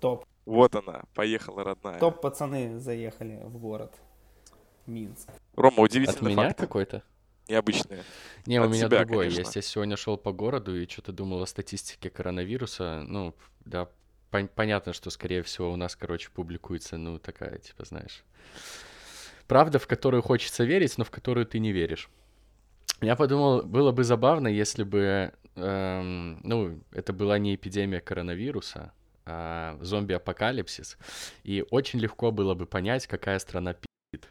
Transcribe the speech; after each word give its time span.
Топ. 0.00 0.24
Вот 0.46 0.74
она, 0.74 1.02
поехала, 1.14 1.64
родная. 1.64 1.98
Топ 1.98 2.20
пацаны 2.20 2.78
заехали 2.78 3.40
в 3.44 3.58
город 3.58 3.94
Минск. 4.86 5.28
Рома, 5.56 5.84
От 5.84 5.90
удивительный 5.90 6.32
меня 6.32 6.48
факт. 6.48 6.60
какой-то? 6.60 7.02
Необычные. 7.48 8.02
Не, 8.46 8.60
у 8.60 8.64
От 8.64 8.70
меня 8.70 8.86
себя, 8.86 8.98
другой 9.00 9.24
конечно. 9.26 9.40
есть. 9.40 9.56
Я 9.56 9.62
сегодня 9.62 9.96
шел 9.96 10.16
по 10.16 10.32
городу 10.32 10.78
и 10.80 10.86
что-то 10.88 11.12
думал 11.12 11.42
о 11.42 11.46
статистике 11.46 12.10
коронавируса. 12.10 13.02
Ну, 13.06 13.34
да, 13.64 13.88
пон- 14.30 14.50
понятно, 14.54 14.92
что, 14.92 15.10
скорее 15.10 15.42
всего, 15.42 15.70
у 15.72 15.76
нас, 15.76 15.96
короче, 15.96 16.30
публикуется, 16.30 16.96
ну, 16.96 17.18
такая, 17.18 17.58
типа, 17.58 17.84
знаешь, 17.84 18.22
правда, 19.46 19.78
в 19.78 19.86
которую 19.86 20.22
хочется 20.22 20.64
верить, 20.64 20.96
но 20.98 21.04
в 21.04 21.10
которую 21.10 21.46
ты 21.46 21.58
не 21.58 21.72
веришь. 21.72 22.08
Я 23.00 23.16
подумал, 23.16 23.62
было 23.62 23.92
бы 23.92 24.04
забавно, 24.04 24.48
если 24.48 24.82
бы, 24.82 25.32
эм, 25.56 26.40
ну, 26.42 26.80
это 26.92 27.12
была 27.12 27.38
не 27.38 27.54
эпидемия 27.54 28.00
коронавируса, 28.00 28.92
а 29.28 29.76
зомби-апокалипсис, 29.80 30.96
и 31.44 31.64
очень 31.70 31.98
легко 31.98 32.30
было 32.30 32.54
бы 32.54 32.66
понять, 32.66 33.06
какая 33.06 33.38
страна 33.38 33.74
пи***ит. 33.74 34.28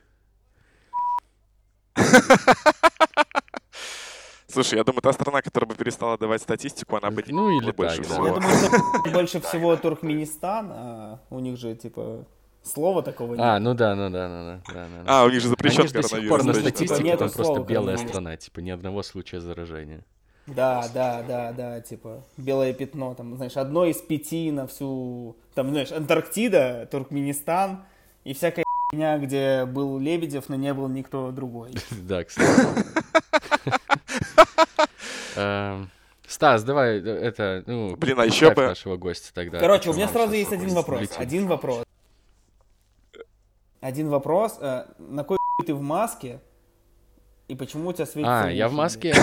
Слушай, 4.48 4.78
я 4.78 4.84
думаю, 4.84 5.02
та 5.02 5.14
страна, 5.14 5.42
которая 5.42 5.68
бы 5.70 5.76
перестала 5.76 6.18
давать 6.18 6.42
статистику, 6.42 6.96
она 6.96 7.12
бы 7.12 7.22
не 7.22 7.32
Ну, 7.34 7.50
или 7.50 7.72
больше 7.72 7.98
так, 7.98 8.06
всего. 8.06 8.28
Я 8.28 8.34
думаю, 8.34 8.58
что 8.58 9.12
больше 9.12 9.42
всего 9.42 9.76
Туркменистан, 9.76 10.72
а 10.72 11.20
у 11.30 11.40
них 11.40 11.58
же, 11.58 11.76
типа, 11.76 12.26
слова 12.64 13.04
такого 13.04 13.36
нет. 13.36 13.40
А, 13.42 13.60
ну 13.60 13.74
да, 13.74 13.94
ну 13.94 14.10
да, 14.10 14.28
ну 14.28 14.44
да, 14.46 14.74
да, 14.74 14.88
да, 14.88 15.04
да. 15.04 15.22
А, 15.22 15.26
у 15.26 15.30
них 15.30 15.42
же 15.42 15.50
запрещен 15.50 15.82
Они 15.82 15.88
же 15.90 15.94
до 15.94 16.02
сих 16.02 16.10
коронавирус. 16.12 16.38
пор 16.38 16.44
на 16.46 16.54
статистике 16.54 17.18
там 17.18 17.30
просто 17.30 17.60
белая 17.60 17.68
коронавирус. 17.98 18.10
страна, 18.10 18.38
типа 18.38 18.60
ни 18.62 18.72
одного 18.72 19.04
случая 19.04 19.42
заражения. 19.42 20.06
Да, 20.48 20.88
да, 20.94 21.24
да, 21.28 21.52
да, 21.52 21.82
типа, 21.82 22.24
белое 22.38 22.72
пятно, 22.74 23.14
там, 23.14 23.36
знаешь, 23.36 23.58
одно 23.58 23.86
из 23.86 23.98
пяти 23.98 24.50
на 24.52 24.66
всю, 24.66 25.36
там, 25.54 25.70
знаешь, 25.72 25.92
Антарктида, 25.92 26.88
Туркменистан 26.90 27.84
и 28.24 28.34
всякая 28.34 28.64
хуйня, 28.90 29.18
где 29.18 29.66
был 29.66 30.00
Лебедев, 30.00 30.48
но 30.48 30.56
не 30.56 30.74
был 30.74 30.88
никто 30.88 31.32
другой. 31.32 31.72
Да, 31.92 32.24
кстати. 32.24 32.48
Эм, 35.36 35.92
Стас, 36.26 36.64
давай 36.64 36.98
э, 37.00 37.04
это, 37.04 37.64
ну, 37.68 37.96
Блин, 37.96 38.20
а 38.20 38.26
еще 38.26 38.54
бы- 38.54 38.68
нашего 38.68 38.98
гостя 38.98 39.34
тогда. 39.34 39.60
Короче, 39.60 39.90
у 39.90 39.94
меня 39.94 40.08
сразу 40.08 40.34
есть 40.34 40.52
один 40.52 40.70
вопрос. 40.74 41.10
Один 41.18 41.48
вопрос. 41.48 41.84
Один 43.82 44.10
вопрос. 44.10 44.58
э, 44.60 44.86
На 44.98 45.24
кой 45.24 45.38
ты 45.66 45.74
в 45.74 45.82
маске? 45.82 46.40
И 47.48 47.56
почему 47.56 47.90
у 47.90 47.94
тебя 47.94 48.06
светится 48.06 48.46
А, 48.46 48.50
я 48.50 48.68
в 48.68 48.74
маске. 48.74 49.14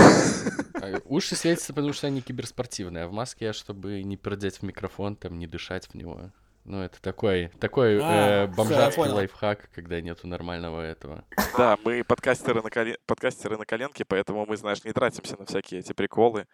Уши 1.04 1.36
светятся, 1.36 1.72
потому 1.72 1.92
что 1.92 2.06
они 2.06 2.20
киберспортивные, 2.20 3.04
а 3.04 3.08
в 3.08 3.12
маске 3.12 3.46
я, 3.46 3.52
чтобы 3.52 4.02
не 4.02 4.16
пердеть 4.16 4.58
в 4.58 4.62
микрофон, 4.62 5.16
там, 5.16 5.38
не 5.38 5.46
дышать 5.46 5.86
в 5.88 5.94
него. 5.94 6.30
Ну, 6.64 6.80
это 6.80 7.00
такой, 7.02 7.48
такой 7.60 7.98
А, 8.02 8.44
э, 8.44 8.46
бомжатский 8.46 9.02
понял. 9.02 9.16
лайфхак, 9.16 9.68
когда 9.74 10.00
нету 10.00 10.26
нормального 10.26 10.80
этого. 10.80 11.24
Да, 11.58 11.76
мы 11.84 12.02
подкастеры 12.04 12.62
на, 12.62 12.68
коле- 12.68 12.96
подкастеры 13.04 13.58
на 13.58 13.66
коленке, 13.66 14.06
поэтому 14.06 14.46
мы, 14.46 14.56
знаешь, 14.56 14.82
не 14.82 14.92
тратимся 14.92 15.36
на 15.38 15.44
всякие 15.44 15.80
эти 15.80 15.92
приколы. 15.92 16.46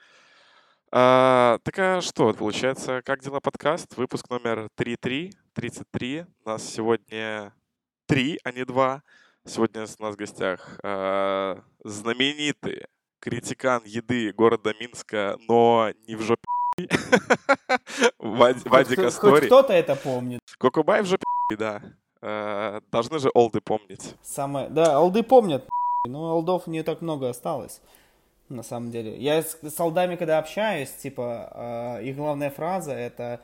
А, 0.91 1.59
так 1.63 1.79
а 1.79 2.01
что, 2.01 2.35
получается, 2.35 3.03
как 3.05 3.23
дела 3.23 3.39
подкаст? 3.39 3.97
Выпуск 3.97 4.29
номер 4.31 4.69
3.3, 4.77 5.33
33. 5.55 6.27
У 6.45 6.49
нас 6.49 6.65
сегодня 6.65 7.55
3, 8.07 8.41
а 8.43 8.51
не 8.51 8.65
2. 8.65 9.03
Сегодня 9.47 9.83
у 9.83 10.03
нас 10.03 10.15
в 10.15 10.17
гостях 10.17 10.81
а, 10.83 11.63
знаменитый 11.85 12.87
критикан 13.21 13.83
еды 13.85 14.33
города 14.33 14.73
Минска, 14.81 15.39
но 15.49 15.93
не 16.07 16.17
в 16.17 16.23
жопе. 16.23 16.43
Вадик 18.19 18.69
Хоть- 18.69 18.89
хоть- 18.89 18.99
Астори. 18.99 19.31
Хоть 19.33 19.47
кто-то 19.47 19.73
это 19.73 19.95
помнит. 19.97 20.41
Кокубай 20.59 21.03
в 21.03 21.07
жопе, 21.07 21.25
да. 21.59 21.83
А, 22.23 22.81
Должны 22.91 23.19
же 23.19 23.31
олды 23.35 23.61
помнить. 23.61 24.15
Самое... 24.23 24.69
Да, 24.69 24.97
алды 24.97 25.23
помнят, 25.23 25.69
но 26.07 26.31
алдов 26.31 26.67
не 26.67 26.83
так 26.83 27.01
много 27.03 27.29
осталось. 27.29 27.81
На 28.49 28.63
самом 28.63 28.91
деле. 28.91 29.17
Я 29.17 29.43
с, 29.43 29.59
с 29.63 29.79
алдами, 29.81 30.17
когда 30.17 30.39
общаюсь, 30.39 30.91
типа, 30.91 31.99
э, 32.01 32.05
их 32.05 32.17
главная 32.17 32.51
фраза 32.51 32.93
это 32.93 33.41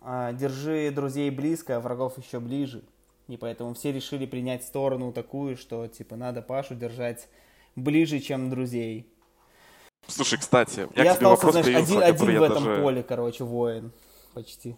э, 0.00 0.30
«Держи 0.32 0.90
друзей 0.90 1.30
близко, 1.30 1.76
а 1.76 1.80
врагов 1.80 2.18
еще 2.18 2.40
ближе». 2.40 2.82
И 3.28 3.36
поэтому 3.36 3.74
все 3.74 3.92
решили 3.92 4.26
принять 4.26 4.64
сторону 4.64 5.12
такую, 5.12 5.56
что, 5.56 5.86
типа, 5.86 6.16
надо 6.16 6.42
Пашу 6.42 6.74
держать 6.74 7.28
ближе, 7.76 8.20
чем 8.20 8.50
друзей. 8.50 9.06
Слушай, 10.06 10.38
кстати, 10.38 10.80
Я 10.80 10.86
тебе 10.86 11.10
остался, 11.10 11.46
вопрос 11.46 11.52
знаешь, 11.64 11.82
один, 11.82 12.02
один 12.02 12.26
в 12.26 12.30
я 12.30 12.46
этом 12.46 12.64
даже... 12.64 12.82
поле, 12.82 13.02
короче, 13.02 13.44
воин. 13.44 13.92
Почти. 14.34 14.76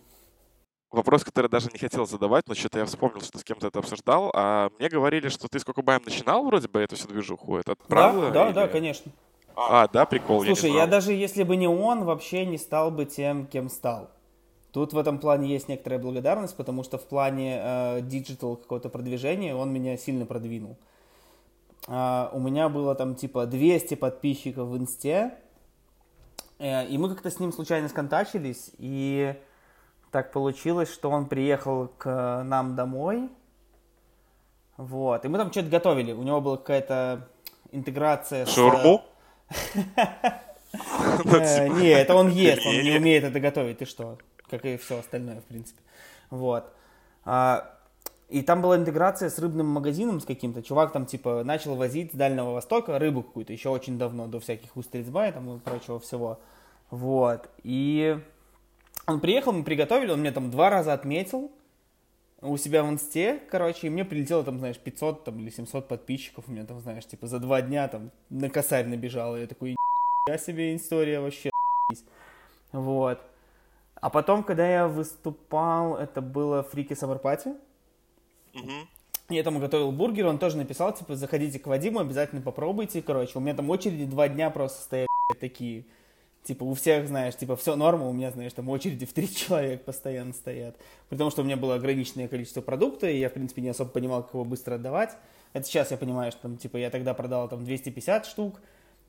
Вопрос, 0.93 1.25
который 1.25 1.47
я 1.47 1.51
даже 1.51 1.69
не 1.73 1.79
хотел 1.79 2.07
задавать, 2.07 2.45
но 2.47 2.55
что-то 2.55 2.79
я 2.79 2.85
вспомнил, 2.87 3.21
что 3.21 3.39
с 3.39 3.45
кем-то 3.45 3.67
это 3.67 3.81
обсуждал. 3.81 4.31
А 4.35 4.71
мне 4.79 4.89
говорили, 4.89 5.29
что 5.29 5.49
ты 5.49 5.59
с 5.59 5.65
Кокубаем 5.65 6.01
начинал 6.05 6.45
вроде 6.45 6.69
бы 6.69 6.81
эту 6.81 6.95
всю 6.95 7.09
движуху. 7.09 7.57
Это 7.57 7.75
правда? 7.89 8.31
Да, 8.31 8.31
да, 8.31 8.47
или- 8.47 8.55
да, 8.55 8.69
конечно. 8.69 9.11
А, 9.57 9.89
да, 9.89 10.05
прикол, 10.05 10.43
я 10.43 10.55
Слушай, 10.55 10.71
я, 10.71 10.81
знал. 10.81 10.89
даже 10.89 11.13
если 11.13 11.43
бы 11.43 11.57
не 11.57 11.67
он, 11.67 12.05
вообще 12.05 12.45
не 12.45 12.59
стал 12.59 12.91
бы 12.91 13.05
тем, 13.07 13.47
кем 13.47 13.69
стал. 13.71 14.11
Тут 14.71 14.93
в 14.93 14.99
этом 14.99 15.19
плане 15.19 15.49
есть 15.49 15.69
некоторая 15.69 15.99
благодарность, 15.99 16.55
потому 16.57 16.85
что 16.85 16.99
в 16.99 17.07
плане 17.07 17.59
э, 17.59 18.01
digital 18.03 18.57
какого-то 18.57 18.91
продвижения 18.91 19.55
он 19.55 19.73
меня 19.73 19.97
сильно 19.97 20.27
продвинул. 20.27 20.77
А, 21.87 22.31
у 22.33 22.41
меня 22.41 22.69
было 22.69 22.95
там 22.95 23.15
типа 23.15 23.47
200 23.47 23.95
подписчиков 23.95 24.69
в 24.69 24.77
инсте, 24.77 25.35
э, 26.59 26.87
и 26.87 26.99
мы 26.99 27.09
как-то 27.09 27.31
с 27.31 27.39
ним 27.39 27.53
случайно 27.53 27.89
сконтачились, 27.89 28.73
и 28.79 29.35
так 30.11 30.33
получилось, 30.33 30.93
что 30.93 31.11
он 31.11 31.27
приехал 31.27 31.89
к 31.99 32.43
нам 32.45 32.75
домой, 32.75 33.31
вот, 34.77 35.25
и 35.25 35.29
мы 35.29 35.39
там 35.39 35.53
что-то 35.53 35.69
готовили, 35.69 36.13
у 36.13 36.23
него 36.23 36.41
была 36.41 36.57
какая-то 36.57 37.29
интеграция 37.71 38.47
с... 38.47 38.55
Шаурму? 38.55 39.05
Ну, 39.75 39.83
Э, 41.39 41.69
Не, 41.69 41.89
это 41.89 42.15
он 42.15 42.29
ест, 42.29 42.67
он 42.67 42.83
не 42.83 42.97
умеет 42.97 43.25
это 43.25 43.41
готовить, 43.41 43.79
ты 43.79 43.85
что? 43.85 44.19
Как 44.51 44.65
и 44.65 44.77
все 44.77 44.99
остальное, 44.99 45.41
в 45.41 45.45
принципе. 45.45 45.81
Вот. 46.31 46.73
И 48.29 48.43
там 48.43 48.61
была 48.61 48.77
интеграция 48.77 49.31
с 49.31 49.39
рыбным 49.39 49.67
магазином 49.67 50.21
с 50.21 50.25
каким-то. 50.25 50.63
Чувак 50.63 50.93
там, 50.93 51.07
типа, 51.07 51.45
начал 51.45 51.77
возить 51.77 52.13
с 52.13 52.17
Дальнего 52.17 52.51
Востока 52.51 52.99
рыбу 52.99 53.23
какую-то, 53.23 53.53
еще 53.53 53.69
очень 53.69 53.99
давно, 53.99 54.27
до 54.27 54.41
всяких 54.41 54.77
устриц-бай 54.77 55.33
там 55.33 55.57
и 55.57 55.61
прочего 55.61 56.01
всего. 56.01 56.41
Вот. 56.91 57.49
И 57.63 58.19
он 59.07 59.21
приехал, 59.21 59.53
мы 59.53 59.63
приготовили, 59.63 60.11
он 60.11 60.21
мне 60.21 60.33
там 60.33 60.51
два 60.51 60.71
раза 60.71 60.93
отметил 60.93 61.53
у 62.43 62.57
себя 62.57 62.83
в 62.83 62.91
инсте, 62.91 63.41
короче, 63.51 63.87
и 63.87 63.91
мне 63.91 64.05
прилетело 64.05 64.45
там, 64.45 64.59
знаешь, 64.59 64.79
500 64.79 65.25
там, 65.25 65.39
или 65.39 65.51
700 65.51 65.89
подписчиков, 65.89 66.45
у 66.49 66.53
меня 66.53 66.65
там, 66.65 66.81
знаешь, 66.81 67.07
типа 67.07 67.27
за 67.27 67.39
два 67.39 67.63
дня 67.63 67.89
там 67.89 68.11
на 68.29 68.51
косарь 68.51 68.87
набежало, 68.87 69.37
я 69.37 69.47
такой, 69.47 69.77
я 70.29 70.39
себе 70.39 70.77
история 70.77 71.21
вообще, 71.21 71.51
***ись». 71.91 72.05
вот. 72.73 73.21
А 73.95 74.11
потом, 74.11 74.43
когда 74.43 74.69
я 74.69 74.89
выступал, 74.89 75.97
это 75.97 76.21
было 76.21 76.63
в 76.63 76.71
Фрике 76.71 76.95
Мгм. 78.57 78.89
я 79.29 79.43
там 79.43 79.59
готовил 79.59 79.93
бургер, 79.93 80.27
он 80.27 80.39
тоже 80.39 80.57
написал, 80.57 80.95
типа, 80.95 81.17
заходите 81.17 81.59
к 81.59 81.67
Вадиму, 81.67 82.01
обязательно 82.01 82.41
попробуйте, 82.41 83.03
короче, 83.03 83.33
у 83.39 83.41
меня 83.41 83.55
там 83.55 83.69
очереди 83.71 84.07
два 84.07 84.29
дня 84.29 84.51
просто 84.51 84.83
стояли 84.83 85.09
такие, 85.41 85.85
типа, 86.43 86.65
у 86.65 86.75
всех, 86.75 87.07
знаешь, 87.07 87.37
типа, 87.37 87.57
все 87.57 87.77
норма, 87.77 88.09
у 88.09 88.13
меня, 88.13 88.31
знаешь, 88.31 88.53
там 88.53 88.69
очереди 88.69 89.05
в 89.05 89.13
30 89.13 89.37
человек 89.49 89.85
постоянно 89.85 90.33
стоят, 90.33 90.77
потому 91.09 91.31
что 91.31 91.43
у 91.43 91.45
меня 91.45 91.57
было 91.57 91.75
ограниченное 91.75 92.29
количество 92.29 92.63
продукта, 92.63 93.09
и 93.09 93.19
я, 93.19 93.29
в 93.29 93.35
принципе, 93.35 93.63
не 93.63 93.69
особо 93.69 93.91
понимал, 93.91 94.23
как 94.23 94.35
его 94.35 94.45
быстро 94.45 94.77
отдавать, 94.77 95.17
это 95.53 95.67
сейчас 95.67 95.91
я 95.91 95.97
понимаю, 95.97 96.33
что, 96.33 96.43
там, 96.43 96.57
типа, 96.57 96.77
я 96.79 96.91
тогда 96.91 97.13
продал, 97.15 97.49
там, 97.49 97.65
250 97.65 98.27
штук, 98.27 98.61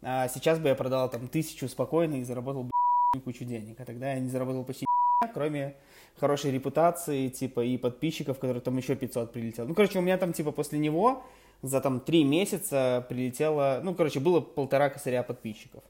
а 0.02 0.28
сейчас 0.28 0.60
бы 0.60 0.70
я 0.70 0.76
продал, 0.76 1.10
там, 1.10 1.28
тысячу 1.28 1.68
спокойно 1.70 2.16
и 2.16 2.24
заработал, 2.24 2.64
бы 2.64 2.72
кучу 3.24 3.46
денег, 3.46 3.80
а 3.80 3.86
тогда 3.86 4.14
я 4.14 4.20
не 4.20 4.30
заработал 4.30 4.64
почти 4.64 4.86
кроме 5.34 5.76
хорошей 6.20 6.52
репутации, 6.52 7.30
типа, 7.30 7.64
и 7.64 7.78
подписчиков, 7.78 8.40
которые 8.40 8.62
там 8.62 8.78
еще 8.78 8.96
500 8.96 9.32
прилетело. 9.32 9.68
Ну, 9.68 9.76
короче, 9.76 10.00
у 10.00 10.02
меня 10.02 10.18
там, 10.18 10.34
типа, 10.34 10.52
после 10.52 10.80
него 10.80 11.24
за 11.62 11.82
там 11.82 12.00
три 12.00 12.24
месяца 12.24 13.06
прилетело, 13.10 13.80
ну, 13.84 13.96
короче, 13.96 14.20
было 14.20 14.42
полтора 14.42 14.90
косаря 14.90 15.24
подписчиков. 15.24 15.84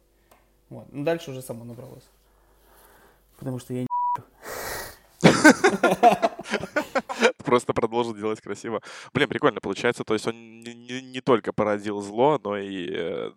Вот. 0.69 0.85
Ну, 0.91 1.03
дальше 1.03 1.31
уже 1.31 1.41
само 1.41 1.63
набралось. 1.63 2.09
Потому 3.37 3.59
что 3.59 3.73
я 3.73 3.81
не... 3.81 3.87
Просто 7.43 7.73
продолжил 7.73 8.13
делать 8.13 8.41
красиво. 8.41 8.81
Блин, 9.13 9.29
прикольно 9.29 9.61
получается. 9.61 10.03
То 10.03 10.13
есть 10.13 10.27
он 10.27 10.61
не, 10.61 10.73
не- 10.73 11.01
не 11.01 11.21
только 11.21 11.53
породил 11.53 12.01
зло, 12.01 12.39
но 12.43 12.57
и... 12.57 13.31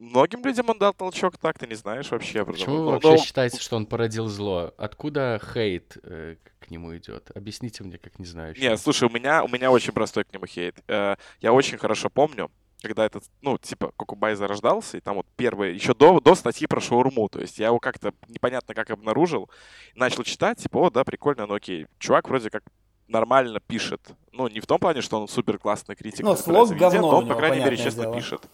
Многим 0.00 0.42
людям 0.42 0.64
он 0.70 0.78
дал 0.78 0.94
толчок, 0.94 1.36
так 1.36 1.58
ты 1.58 1.66
не 1.66 1.74
знаешь 1.74 2.10
вообще. 2.10 2.42
Почему 2.42 2.74
Ну, 2.74 2.90
вообще 2.92 3.10
ну, 3.10 3.18
считаете, 3.18 3.60
что 3.60 3.76
он 3.76 3.84
породил 3.84 4.28
зло? 4.28 4.72
Откуда 4.78 5.38
хейт 5.52 5.98
э, 6.02 6.36
к 6.58 6.70
нему 6.70 6.96
идет? 6.96 7.30
Объясните 7.34 7.84
мне, 7.84 7.98
как 7.98 8.18
не 8.18 8.24
знаю. 8.24 8.54
Не, 8.58 8.78
слушай, 8.78 9.06
у 9.06 9.12
меня, 9.12 9.44
у 9.44 9.48
меня 9.48 9.70
очень 9.70 9.92
простой 9.92 10.24
к 10.24 10.32
нему 10.32 10.46
хейт. 10.46 10.82
Э, 10.88 11.16
Я 11.42 11.52
очень 11.52 11.76
хорошо 11.76 12.08
помню, 12.08 12.50
когда 12.80 13.04
этот, 13.04 13.24
ну, 13.42 13.58
типа, 13.58 13.92
Кокубай 13.94 14.36
зарождался, 14.36 14.96
и 14.96 15.00
там 15.00 15.16
вот 15.16 15.26
первые, 15.36 15.74
еще 15.74 15.92
до, 15.92 16.18
до 16.18 16.34
статьи 16.34 16.66
про 16.66 16.80
шаурму, 16.80 17.28
то 17.28 17.38
есть 17.38 17.58
я 17.58 17.66
его 17.66 17.78
как-то 17.78 18.14
непонятно 18.26 18.74
как 18.74 18.88
обнаружил, 18.88 19.50
начал 19.94 20.22
читать, 20.22 20.60
типа, 20.60 20.78
о, 20.78 20.90
да, 20.90 21.04
прикольно, 21.04 21.46
ну 21.46 21.56
окей, 21.56 21.86
чувак 21.98 22.26
вроде 22.30 22.48
как 22.48 22.62
нормально 23.06 23.60
пишет. 23.60 24.00
Ну, 24.32 24.48
не 24.48 24.60
в 24.60 24.66
том 24.66 24.78
плане, 24.78 25.02
что 25.02 25.20
он 25.20 25.28
супер 25.28 25.58
классный 25.58 25.94
критик. 25.94 26.24
Ну, 26.24 26.34
слог 26.36 26.70
говно 26.70 27.00
но 27.02 27.18
он, 27.18 27.28
по 27.28 27.34
крайней 27.34 27.62
мере, 27.62 27.76
честно 27.76 28.04
дело. 28.04 28.14
пишет. 28.16 28.48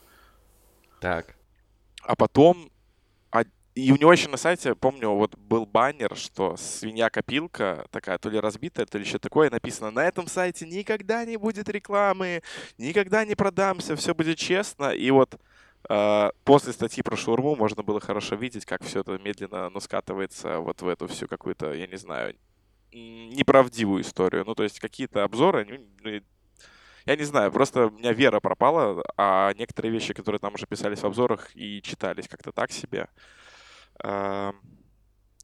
Так. 1.01 1.36
А 2.07 2.17
потом 2.17 2.71
и 3.77 3.93
у 3.93 3.97
него 3.97 4.11
еще 4.11 4.31
на 4.31 4.39
сайте, 4.39 4.75
помню, 4.75 5.11
вот 5.11 5.37
был 5.37 5.67
баннер, 5.67 6.17
что 6.17 6.57
свинья-копилка 6.57 7.87
такая, 7.91 8.17
то 8.17 8.31
ли 8.31 8.41
разбитая, 8.41 8.87
то 8.87 8.97
ли 8.97 9.05
еще 9.05 9.19
такое, 9.19 9.51
написано, 9.51 9.91
на 9.91 10.03
этом 10.03 10.29
сайте 10.29 10.67
никогда 10.67 11.27
не 11.27 11.37
будет 11.37 11.69
рекламы, 11.69 12.41
никогда 12.79 13.27
не 13.27 13.35
продамся, 13.35 13.95
все 13.95 14.15
будет 14.15 14.39
честно. 14.39 14.93
И 14.93 15.11
вот 15.11 15.39
э, 15.91 16.31
после 16.45 16.73
статьи 16.73 17.03
про 17.03 17.17
шаурму 17.17 17.55
можно 17.55 17.83
было 17.83 18.01
хорошо 18.01 18.37
видеть, 18.37 18.65
как 18.65 18.83
все 18.83 19.01
это 19.01 19.19
медленно, 19.19 19.69
ну, 19.69 19.79
скатывается 19.81 20.61
вот 20.61 20.81
в 20.81 20.89
эту 20.89 21.07
всю 21.07 21.29
какую-то, 21.29 21.75
я 21.75 21.87
не 21.87 21.99
знаю, 21.99 22.35
неправдивую 22.93 24.01
историю. 24.01 24.45
Ну, 24.47 24.55
то 24.55 24.63
есть 24.63 24.81
какие-то 24.81 25.23
обзоры, 25.23 25.85
ну, 26.03 26.21
я 27.07 27.17
не 27.17 27.25
знаю, 27.25 27.51
просто 27.53 27.87
у 27.87 27.91
меня 27.91 28.13
вера 28.13 28.41
пропала, 28.41 29.03
а 29.17 29.53
некоторые 29.55 29.93
вещи, 29.93 30.13
которые 30.13 30.39
там 30.41 30.55
уже 30.55 30.67
писались 30.67 31.01
в 31.01 31.07
обзорах 31.07 31.51
и 31.55 31.81
читались 31.81 32.29
как-то 32.29 32.53
так 32.53 32.73
себе. 32.73 33.09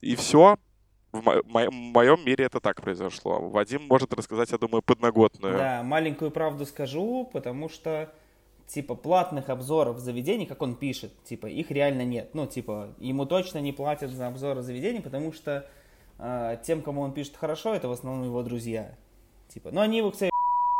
И 0.00 0.16
все. 0.16 0.58
В 1.12 1.42
моем 1.46 2.24
мире 2.24 2.46
это 2.46 2.58
так 2.58 2.80
произошло. 2.80 3.38
Вадим 3.48 3.82
может 3.82 4.14
рассказать, 4.14 4.50
я 4.50 4.58
думаю, 4.58 4.80
подноготную. 4.80 5.58
Да, 5.58 5.82
маленькую 5.82 6.30
правду 6.30 6.64
скажу, 6.64 7.28
потому 7.32 7.68
что 7.68 8.12
типа 8.66 8.94
платных 8.94 9.50
обзоров 9.50 9.98
заведений, 9.98 10.46
как 10.46 10.62
он 10.62 10.74
пишет, 10.74 11.12
типа 11.24 11.46
их 11.46 11.70
реально 11.70 12.04
нет. 12.04 12.30
Ну, 12.32 12.46
типа, 12.46 12.94
ему 12.98 13.26
точно 13.26 13.58
не 13.58 13.72
платят 13.72 14.10
за 14.10 14.26
обзоры 14.26 14.62
заведений, 14.62 15.00
потому 15.00 15.32
что 15.32 15.68
э, 16.18 16.56
тем, 16.64 16.80
кому 16.80 17.02
он 17.02 17.12
пишет 17.12 17.36
хорошо, 17.36 17.74
это 17.74 17.88
в 17.88 17.92
основном 17.92 18.24
его 18.24 18.42
друзья. 18.42 18.96
Типа, 19.48 19.70
но 19.70 19.82
они 19.82 19.98
его, 19.98 20.10
кстати, 20.10 20.31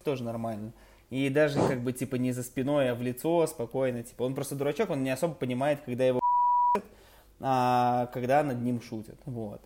тоже 0.03 0.25
нормально. 0.25 0.73
И 1.11 1.29
даже 1.29 1.59
как 1.59 1.83
бы 1.83 1.93
типа 1.93 2.17
не 2.17 2.33
за 2.33 2.43
спиной, 2.43 2.91
а 2.91 2.95
в 2.95 3.03
лицо 3.03 3.47
спокойно. 3.47 4.03
Типа, 4.03 4.23
он 4.23 4.35
просто 4.35 4.55
дурачок, 4.55 4.91
он 4.91 5.03
не 5.03 5.11
особо 5.11 5.35
понимает, 5.35 5.81
когда 5.85 6.05
его 6.05 6.21
а, 7.41 8.07
когда 8.15 8.43
над 8.43 8.63
ним 8.63 8.81
шутят. 8.81 9.21
Вот. 9.27 9.61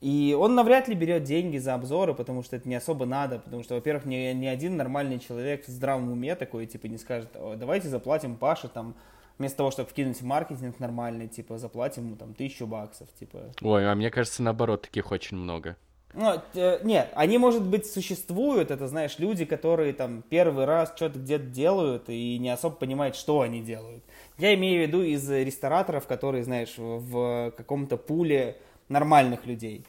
И 0.00 0.36
он 0.38 0.54
навряд 0.54 0.86
ли 0.86 0.94
берет 0.94 1.24
деньги 1.24 1.56
за 1.56 1.72
обзоры, 1.72 2.14
потому 2.14 2.42
что 2.42 2.56
это 2.56 2.68
не 2.68 2.74
особо 2.74 3.06
надо, 3.06 3.38
потому 3.38 3.62
что, 3.62 3.74
во-первых, 3.74 4.04
ни, 4.04 4.16
ни 4.34 4.46
один 4.46 4.76
нормальный 4.76 5.18
человек 5.18 5.66
в 5.66 5.70
здравом 5.70 6.12
уме 6.12 6.36
такой, 6.36 6.66
типа, 6.66 6.86
не 6.88 6.98
скажет, 6.98 7.30
давайте 7.56 7.88
заплатим 7.88 8.36
Паше, 8.36 8.68
там, 8.68 8.96
вместо 9.38 9.56
того, 9.56 9.70
чтобы 9.70 9.88
вкинуть 9.88 10.20
маркетинг 10.20 10.78
нормальный, 10.78 11.26
типа, 11.26 11.56
заплатим 11.56 12.06
ему, 12.06 12.16
там, 12.16 12.34
тысячу 12.34 12.66
баксов, 12.66 13.08
типа. 13.18 13.52
Ой, 13.62 13.90
а 13.90 13.94
мне 13.94 14.10
кажется, 14.10 14.42
наоборот, 14.42 14.82
таких 14.82 15.10
очень 15.10 15.38
много. 15.38 15.76
Ну, 16.14 16.40
э, 16.54 16.78
нет, 16.84 17.10
они, 17.14 17.38
может 17.38 17.62
быть, 17.62 17.86
существуют, 17.86 18.70
это, 18.70 18.86
знаешь, 18.86 19.18
люди, 19.18 19.44
которые 19.44 19.92
там 19.92 20.22
первый 20.28 20.64
раз 20.64 20.92
что-то 20.94 21.18
где-то 21.18 21.44
делают 21.46 22.04
и 22.08 22.38
не 22.38 22.50
особо 22.50 22.76
понимают, 22.76 23.16
что 23.16 23.40
они 23.40 23.60
делают. 23.60 24.02
Я 24.38 24.54
имею 24.54 24.84
в 24.84 24.88
виду 24.88 25.02
из 25.02 25.28
рестораторов, 25.28 26.06
которые, 26.06 26.44
знаешь, 26.44 26.74
в 26.76 27.52
каком-то 27.56 27.96
пуле 27.96 28.58
нормальных 28.88 29.44
людей. 29.46 29.84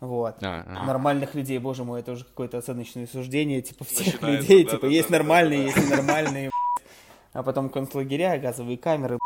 Вот. 0.00 0.36
А, 0.42 0.64
а. 0.66 0.86
Нормальных 0.86 1.34
людей, 1.34 1.58
боже 1.58 1.84
мой, 1.84 2.00
это 2.00 2.12
уже 2.12 2.24
какое-то 2.24 2.58
оценочное 2.58 3.06
суждение, 3.06 3.62
типа 3.62 3.84
всех 3.84 4.14
Начинается, 4.14 4.42
людей, 4.42 4.64
да, 4.64 4.70
типа 4.70 4.82
да, 4.82 4.92
есть 4.92 5.08
да, 5.08 5.18
нормальные, 5.18 5.58
да, 5.58 5.72
да. 5.72 5.80
есть 5.80 5.90
ненормальные, 5.90 6.50
а 7.32 7.42
потом 7.42 7.68
концлагеря, 7.70 8.38
газовые 8.38 8.76
камеры, 8.76 9.18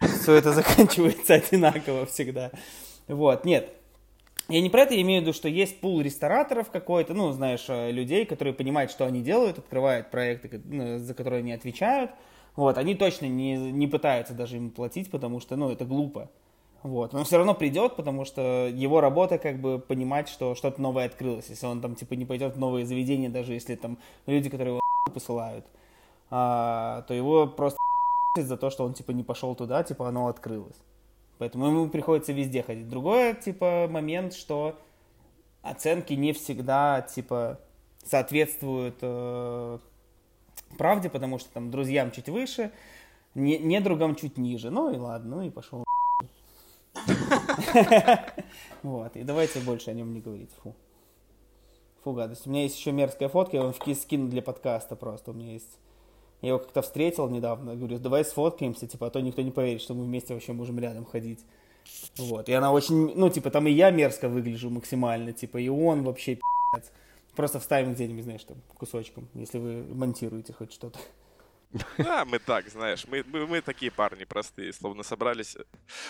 все 0.00 0.34
это 0.34 0.52
заканчивается 0.52 1.34
одинаково 1.34 2.06
всегда. 2.06 2.50
Вот, 3.06 3.44
нет, 3.44 3.70
я 4.48 4.60
не 4.60 4.70
про 4.70 4.82
это, 4.82 4.94
я 4.94 5.02
имею 5.02 5.20
в 5.20 5.24
виду, 5.24 5.32
что 5.32 5.48
есть 5.48 5.80
пул 5.80 6.00
рестораторов 6.00 6.70
какой-то, 6.70 7.14
ну, 7.14 7.32
знаешь, 7.32 7.64
э, 7.68 7.90
людей, 7.90 8.24
которые 8.26 8.54
понимают, 8.54 8.90
что 8.90 9.04
они 9.04 9.22
делают, 9.22 9.58
открывают 9.58 10.10
проекты, 10.10 10.60
ну, 10.64 10.98
за 10.98 11.14
которые 11.14 11.40
они 11.40 11.52
отвечают, 11.52 12.12
вот, 12.54 12.78
они 12.78 12.94
точно 12.94 13.26
не, 13.26 13.56
не 13.56 13.86
пытаются 13.86 14.34
даже 14.34 14.56
им 14.56 14.70
платить, 14.70 15.10
потому 15.10 15.40
что, 15.40 15.56
ну, 15.56 15.70
это 15.70 15.84
глупо. 15.84 16.30
Вот. 16.82 17.14
Он 17.14 17.24
все 17.24 17.38
равно 17.38 17.54
придет, 17.54 17.96
потому 17.96 18.24
что 18.24 18.68
его 18.72 19.00
работа 19.00 19.38
как 19.38 19.60
бы 19.60 19.80
понимать, 19.80 20.28
что 20.28 20.54
что-то 20.54 20.80
новое 20.80 21.06
открылось. 21.06 21.46
Если 21.48 21.66
он 21.66 21.80
там 21.80 21.96
типа 21.96 22.14
не 22.14 22.24
пойдет 22.24 22.54
в 22.54 22.58
новые 22.60 22.86
заведения, 22.86 23.28
даже 23.28 23.54
если 23.54 23.74
там 23.74 23.98
люди, 24.26 24.48
которые 24.48 24.74
его 24.74 24.80
посылают, 25.12 25.66
а, 26.30 27.02
то 27.08 27.14
его 27.14 27.48
просто 27.48 27.78
за 28.36 28.56
то, 28.56 28.70
что 28.70 28.84
он 28.84 28.94
типа 28.94 29.10
не 29.10 29.24
пошел 29.24 29.54
туда, 29.56 29.82
типа 29.82 30.08
оно 30.08 30.28
открылось. 30.28 30.76
Поэтому 31.38 31.66
ему 31.66 31.88
приходится 31.88 32.32
везде 32.32 32.62
ходить. 32.62 32.88
Другой 32.88 33.34
типа 33.34 33.88
момент, 33.90 34.34
что 34.34 34.78
оценки 35.62 36.14
не 36.14 36.32
всегда 36.32 37.02
типа 37.02 37.60
соответствуют 38.04 38.98
э, 39.02 39.78
правде, 40.78 41.10
потому 41.10 41.38
что 41.38 41.50
там 41.50 41.70
друзьям 41.70 42.10
чуть 42.10 42.28
выше, 42.28 42.70
не, 43.34 43.58
недругам 43.58 44.14
чуть 44.14 44.38
ниже. 44.38 44.70
Ну 44.70 44.92
и 44.92 44.96
ладно, 44.96 45.36
ну 45.36 45.42
и 45.42 45.50
пошел. 45.50 45.84
Вот, 48.82 49.16
и 49.16 49.24
давайте 49.24 49.60
больше 49.60 49.90
о 49.90 49.94
нем 49.94 50.12
не 50.12 50.20
говорить. 50.20 50.50
Фу. 50.62 50.74
Фу, 52.04 52.12
гадость. 52.12 52.46
У 52.46 52.50
меня 52.50 52.62
есть 52.62 52.78
еще 52.78 52.92
мерзкая 52.92 53.28
фотка, 53.28 53.56
я 53.56 53.62
вам 53.64 53.74
скину 53.74 54.28
для 54.28 54.42
подкаста 54.42 54.94
просто. 54.94 55.32
У 55.32 55.34
меня 55.34 55.52
есть... 55.52 55.78
Я 56.42 56.50
его 56.50 56.58
как-то 56.58 56.82
встретил 56.82 57.28
недавно, 57.28 57.74
говорю, 57.76 57.98
давай 57.98 58.24
сфоткаемся, 58.24 58.86
типа, 58.86 59.06
а 59.06 59.10
то 59.10 59.20
никто 59.20 59.42
не 59.42 59.50
поверит, 59.50 59.80
что 59.80 59.94
мы 59.94 60.04
вместе 60.04 60.34
вообще 60.34 60.52
можем 60.52 60.78
рядом 60.78 61.04
ходить. 61.04 61.40
Вот, 62.18 62.48
и 62.48 62.52
она 62.52 62.72
очень, 62.72 63.14
ну, 63.16 63.30
типа, 63.30 63.50
там 63.50 63.66
и 63.66 63.70
я 63.70 63.90
мерзко 63.90 64.28
выгляжу 64.28 64.70
максимально, 64.70 65.32
типа, 65.32 65.58
и 65.58 65.68
он 65.68 66.02
вообще 66.02 66.34
пи***ц. 66.34 66.90
Просто 67.34 67.60
вставим 67.60 67.94
где-нибудь, 67.94 68.24
знаешь, 68.24 68.44
там, 68.44 68.56
кусочком, 68.76 69.28
если 69.34 69.58
вы 69.58 69.84
монтируете 69.94 70.52
хоть 70.52 70.72
что-то. 70.72 70.98
Да, 71.98 72.24
мы 72.24 72.38
так, 72.38 72.68
знаешь, 72.68 73.06
мы, 73.06 73.24
мы, 73.26 73.46
мы 73.46 73.60
такие 73.60 73.90
парни 73.90 74.24
простые, 74.24 74.72
словно 74.72 75.02
собрались. 75.02 75.56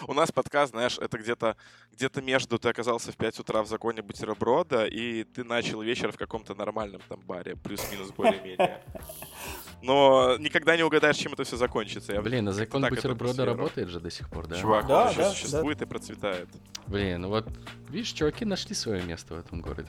У 0.06 0.12
нас 0.12 0.30
подкаст, 0.30 0.72
знаешь, 0.72 0.98
это 0.98 1.18
где-то 1.18 1.56
где 1.92 2.10
между 2.20 2.58
ты 2.58 2.68
оказался 2.68 3.10
в 3.10 3.16
5 3.16 3.40
утра 3.40 3.62
в 3.62 3.66
законе 3.66 4.02
бутерброда, 4.02 4.86
и 4.86 5.24
ты 5.24 5.44
начал 5.44 5.82
вечер 5.82 6.12
в 6.12 6.18
каком-то 6.18 6.54
нормальном 6.54 7.00
там 7.08 7.20
баре, 7.20 7.56
плюс-минус 7.56 8.10
более-менее. 8.10 8.82
Но 9.82 10.36
никогда 10.38 10.76
не 10.76 10.82
угадаешь, 10.82 11.16
чем 11.16 11.32
это 11.32 11.44
все 11.44 11.56
закончится. 11.56 12.12
Я 12.12 12.22
Блин, 12.22 12.48
а 12.48 12.52
закон 12.52 12.82
бутерброда 12.88 13.44
работает 13.44 13.88
же 13.88 14.00
до 14.00 14.10
сих 14.10 14.28
пор, 14.28 14.46
да? 14.46 14.56
Чувак, 14.56 14.86
да, 14.86 15.08
он 15.08 15.14
да, 15.16 15.30
существует 15.30 15.78
да. 15.78 15.84
и 15.84 15.88
процветает. 15.88 16.48
Блин, 16.86 17.22
ну 17.22 17.28
вот, 17.28 17.46
видишь, 17.88 18.12
чуваки 18.12 18.44
нашли 18.44 18.74
свое 18.74 19.02
место 19.02 19.34
в 19.34 19.38
этом 19.38 19.60
городе. 19.60 19.88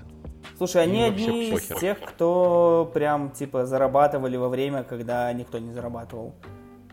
Слушай, 0.58 0.84
они 0.84 1.04
одни 1.04 1.52
из 1.52 1.68
тех, 1.80 2.00
кто 2.00 2.90
прям, 2.94 3.32
типа, 3.32 3.66
зарабатывали 3.66 4.38
во 4.38 4.50
время, 4.50 4.84
когда 4.84 5.32
никто 5.34 5.58
не 5.60 5.72
зарабатывал. 5.74 6.36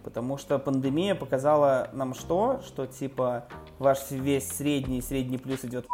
Потому 0.03 0.37
что 0.37 0.59
пандемия 0.59 1.15
показала 1.15 1.89
нам 1.95 2.15
что? 2.15 2.63
Что, 2.67 2.87
типа, 2.87 3.49
ваш 3.79 4.11
весь 4.11 4.49
средний, 4.49 5.01
средний 5.01 5.39
плюс 5.39 5.65
идет 5.65 5.87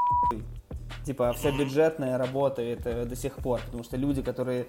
Типа, 1.04 1.32
вся 1.32 1.50
бюджетная 1.50 2.18
работает 2.18 2.80
э, 2.84 3.04
до 3.04 3.16
сих 3.16 3.36
пор. 3.36 3.60
Потому 3.64 3.84
что 3.84 3.96
люди, 3.96 4.22
которые 4.22 4.66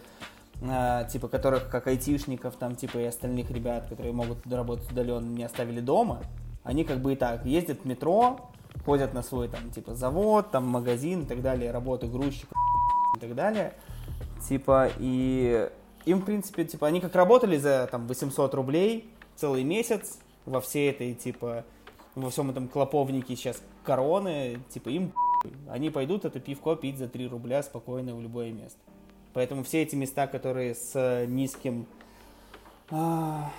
э, 0.62 1.08
типа 1.12 1.27
которых 1.27 1.70
как 1.70 1.88
айтишников 1.88 2.56
там 2.56 2.75
типа 2.75 3.00
и 3.00 3.06
остальных 3.06 3.51
ребят, 3.51 3.88
которые 3.88 4.13
могут 4.13 4.46
работать 4.51 4.89
удаленно, 4.91 5.30
не 5.30 5.44
оставили 5.44 5.80
дома, 5.80 6.22
они 6.63 6.84
как 6.84 7.00
бы 7.00 7.13
и 7.13 7.15
так 7.15 7.46
ездят 7.46 7.82
в 7.82 7.86
метро, 7.86 8.51
ходят 8.86 9.13
на 9.13 9.24
свой 9.24 9.48
там 9.48 9.72
типа 9.72 9.96
завод, 9.96 10.51
там 10.51 10.68
магазин 10.68 11.24
и 11.24 11.25
так 11.25 11.41
далее, 11.41 11.72
работают 11.72 12.13
грузчиком 12.13 12.58
и 13.18 13.20
так 13.20 13.36
далее. 13.36 13.74
Типа, 14.48 14.89
и 14.98 15.70
им, 16.06 16.20
в 16.22 16.25
принципе, 16.25 16.65
типа, 16.65 16.88
они 16.88 17.00
как 17.00 17.15
работали 17.15 17.58
за 17.58 17.88
там 17.91 18.08
800 18.08 18.53
рублей 18.56 19.12
целый 19.36 19.63
месяц 19.63 20.20
во 20.46 20.62
всей 20.62 20.89
этой, 20.89 21.13
типа, 21.13 21.63
во 22.15 22.30
всем 22.30 22.50
этом 22.50 22.68
клоповнике 22.68 23.36
сейчас 23.36 23.62
короны, 23.84 24.60
типа, 24.70 24.89
им 24.89 25.13
они 25.70 25.89
пойдут 25.89 26.25
это 26.25 26.39
пивко 26.39 26.75
пить 26.75 26.98
за 27.00 27.08
3 27.08 27.27
рубля 27.27 27.63
спокойно 27.63 28.15
в 28.15 28.22
любое 28.22 28.51
место. 28.51 28.77
Поэтому 29.34 29.64
все 29.64 29.82
эти 29.82 29.96
места, 29.96 30.28
которые 30.28 30.76
с 30.76 31.26
низким, 31.28 31.86
а, 32.90 33.52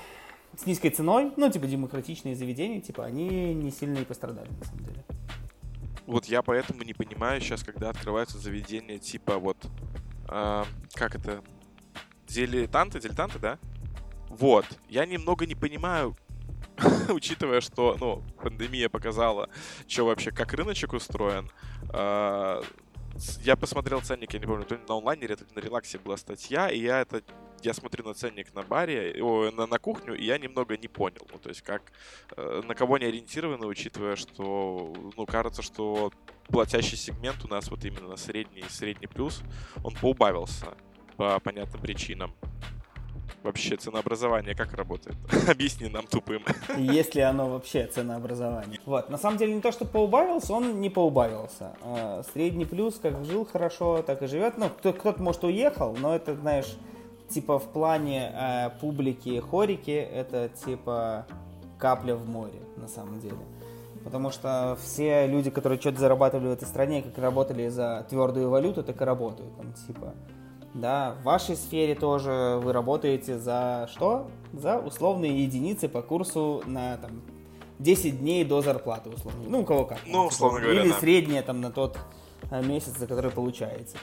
с 0.57 0.67
низкой 0.67 0.91
ценой, 0.91 1.33
ну, 1.37 1.51
типа, 1.51 1.67
демократичные 1.67 2.37
заведения, 2.37 2.81
типа, 2.81 3.05
они 3.05 3.55
не 3.55 3.71
сильно 3.71 3.99
и 3.99 4.05
пострадали, 4.05 4.49
на 4.49 4.65
самом 4.65 4.85
деле. 4.85 5.05
Вот 6.07 6.27
я 6.27 6.43
поэтому 6.43 6.83
не 6.83 6.95
понимаю 6.95 7.41
сейчас, 7.41 7.63
когда 7.63 7.91
открываются 7.91 8.37
заведения 8.37 8.99
типа 8.99 9.39
вот, 9.39 9.57
э, 10.29 10.65
как 10.95 11.15
это, 11.15 11.43
дилетанты, 12.27 13.01
дилетанты, 13.01 13.39
да? 13.39 13.59
Вот, 14.29 14.67
я 14.89 15.07
немного 15.07 15.47
не 15.47 15.55
понимаю, 15.55 16.17
учитывая, 17.09 17.61
что, 17.61 17.97
ну, 18.01 18.23
пандемия 18.43 18.89
показала, 18.89 19.49
что 19.87 20.07
вообще, 20.07 20.33
как 20.33 20.53
рыночек 20.55 20.93
устроен, 20.93 21.51
э, 21.93 22.63
я 23.43 23.57
посмотрел 23.57 24.01
ценник, 24.01 24.33
я 24.33 24.41
не 24.41 24.47
помню, 24.47 24.65
то 24.65 24.75
ли 24.75 24.81
на 24.89 24.97
онлайнере, 24.97 25.37
то 25.37 25.45
ли 25.45 25.51
на 25.55 25.61
релаксе 25.61 25.99
была 25.99 26.17
статья, 26.17 26.69
и 26.69 26.81
я 26.81 27.01
это 27.01 27.23
я 27.63 27.75
смотрю 27.75 28.05
на 28.05 28.15
ценник 28.15 28.53
на 28.55 28.63
баре, 28.63 29.23
о, 29.23 29.51
на, 29.51 29.67
на 29.67 29.79
кухню, 29.79 30.15
и 30.15 30.25
я 30.25 30.39
немного 30.39 30.77
не 30.77 30.89
понял. 30.89 31.27
Ну, 31.33 31.39
то 31.39 31.49
есть, 31.49 31.63
как, 31.63 31.93
э, 32.37 32.63
на 32.67 32.75
кого 32.75 32.97
они 32.97 33.07
ориентированы, 33.07 33.67
учитывая, 33.67 34.17
что, 34.17 34.93
ну, 35.17 35.27
кажется, 35.27 35.63
что 35.63 36.13
платящий 36.49 36.97
сегмент 36.97 37.45
у 37.45 37.49
нас 37.49 37.71
вот 37.71 37.85
именно 37.85 38.09
на 38.09 38.17
средний, 38.17 38.65
средний 38.69 39.07
плюс, 39.07 39.43
он 39.83 39.95
поубавился 39.95 40.75
по 41.17 41.39
понятным 41.41 41.81
причинам. 41.81 42.35
Вообще 43.43 43.77
ценообразование 43.77 44.55
как 44.55 44.73
работает? 44.75 45.17
Объясни 45.49 45.89
нам 45.89 46.07
тупым. 46.07 46.43
Есть 46.77 47.15
ли 47.15 47.23
оно 47.23 47.49
вообще 47.49 47.87
ценообразование? 47.87 48.79
Вот, 48.87 49.11
на 49.11 49.19
самом 49.19 49.37
деле 49.37 49.55
не 49.55 49.61
то, 49.61 49.73
что 49.73 49.85
поубавился, 49.85 50.53
он 50.53 50.81
не 50.81 50.91
поубавился. 50.91 51.75
А, 51.83 52.23
средний 52.33 52.65
плюс 52.65 52.99
как 53.01 53.25
жил 53.25 53.45
хорошо, 53.45 54.03
так 54.03 54.23
и 54.23 54.27
живет. 54.27 54.59
Ну, 54.59 54.69
кто-то, 54.69 55.21
может, 55.21 55.43
уехал, 55.45 55.97
но 55.97 56.15
это, 56.15 56.37
знаешь, 56.37 56.77
типа 57.29 57.59
в 57.59 57.73
плане 57.73 58.33
э, 58.33 58.71
публики 58.81 59.41
хорики, 59.41 59.91
это 59.91 60.49
типа 60.65 61.27
капля 61.79 62.15
в 62.15 62.29
море, 62.29 62.61
на 62.77 62.87
самом 62.87 63.19
деле. 63.21 63.39
Потому 64.05 64.31
что 64.31 64.77
все 64.83 65.27
люди, 65.27 65.51
которые 65.51 65.81
что-то 65.81 66.01
зарабатывали 66.01 66.49
в 66.49 66.53
этой 66.53 66.67
стране, 66.67 67.03
как 67.03 67.19
работали 67.19 67.69
за 67.69 68.07
твердую 68.09 68.51
валюту, 68.51 68.83
так 68.83 69.01
и 69.01 69.05
работают. 69.05 69.57
Там, 69.57 69.73
типа, 69.73 70.15
да, 70.75 71.17
в 71.21 71.25
вашей 71.25 71.57
сфере 71.57 71.95
тоже 71.95 72.59
вы 72.63 72.73
работаете 72.73 73.39
за 73.39 73.89
что? 73.93 74.29
За 74.53 74.79
условные 74.79 75.43
единицы 75.45 75.89
по 75.89 76.03
курсу 76.03 76.63
на 76.67 76.97
там, 76.97 77.23
10 77.79 78.21
дней 78.21 78.45
до 78.45 78.61
зарплаты, 78.63 79.11
условно. 79.11 79.43
Ну, 79.49 79.61
у 79.61 79.65
кого 79.65 79.85
как. 79.85 79.99
Ну, 80.07 80.27
условно 80.27 80.61
говоря, 80.61 80.83
Или 80.83 80.91
да. 80.91 80.99
среднее 80.99 81.43
там 81.43 81.61
на 81.61 81.71
тот 81.71 81.99
э, 82.51 82.63
месяц, 82.65 82.97
за 82.99 83.07
который 83.07 83.31
получаете. 83.31 83.97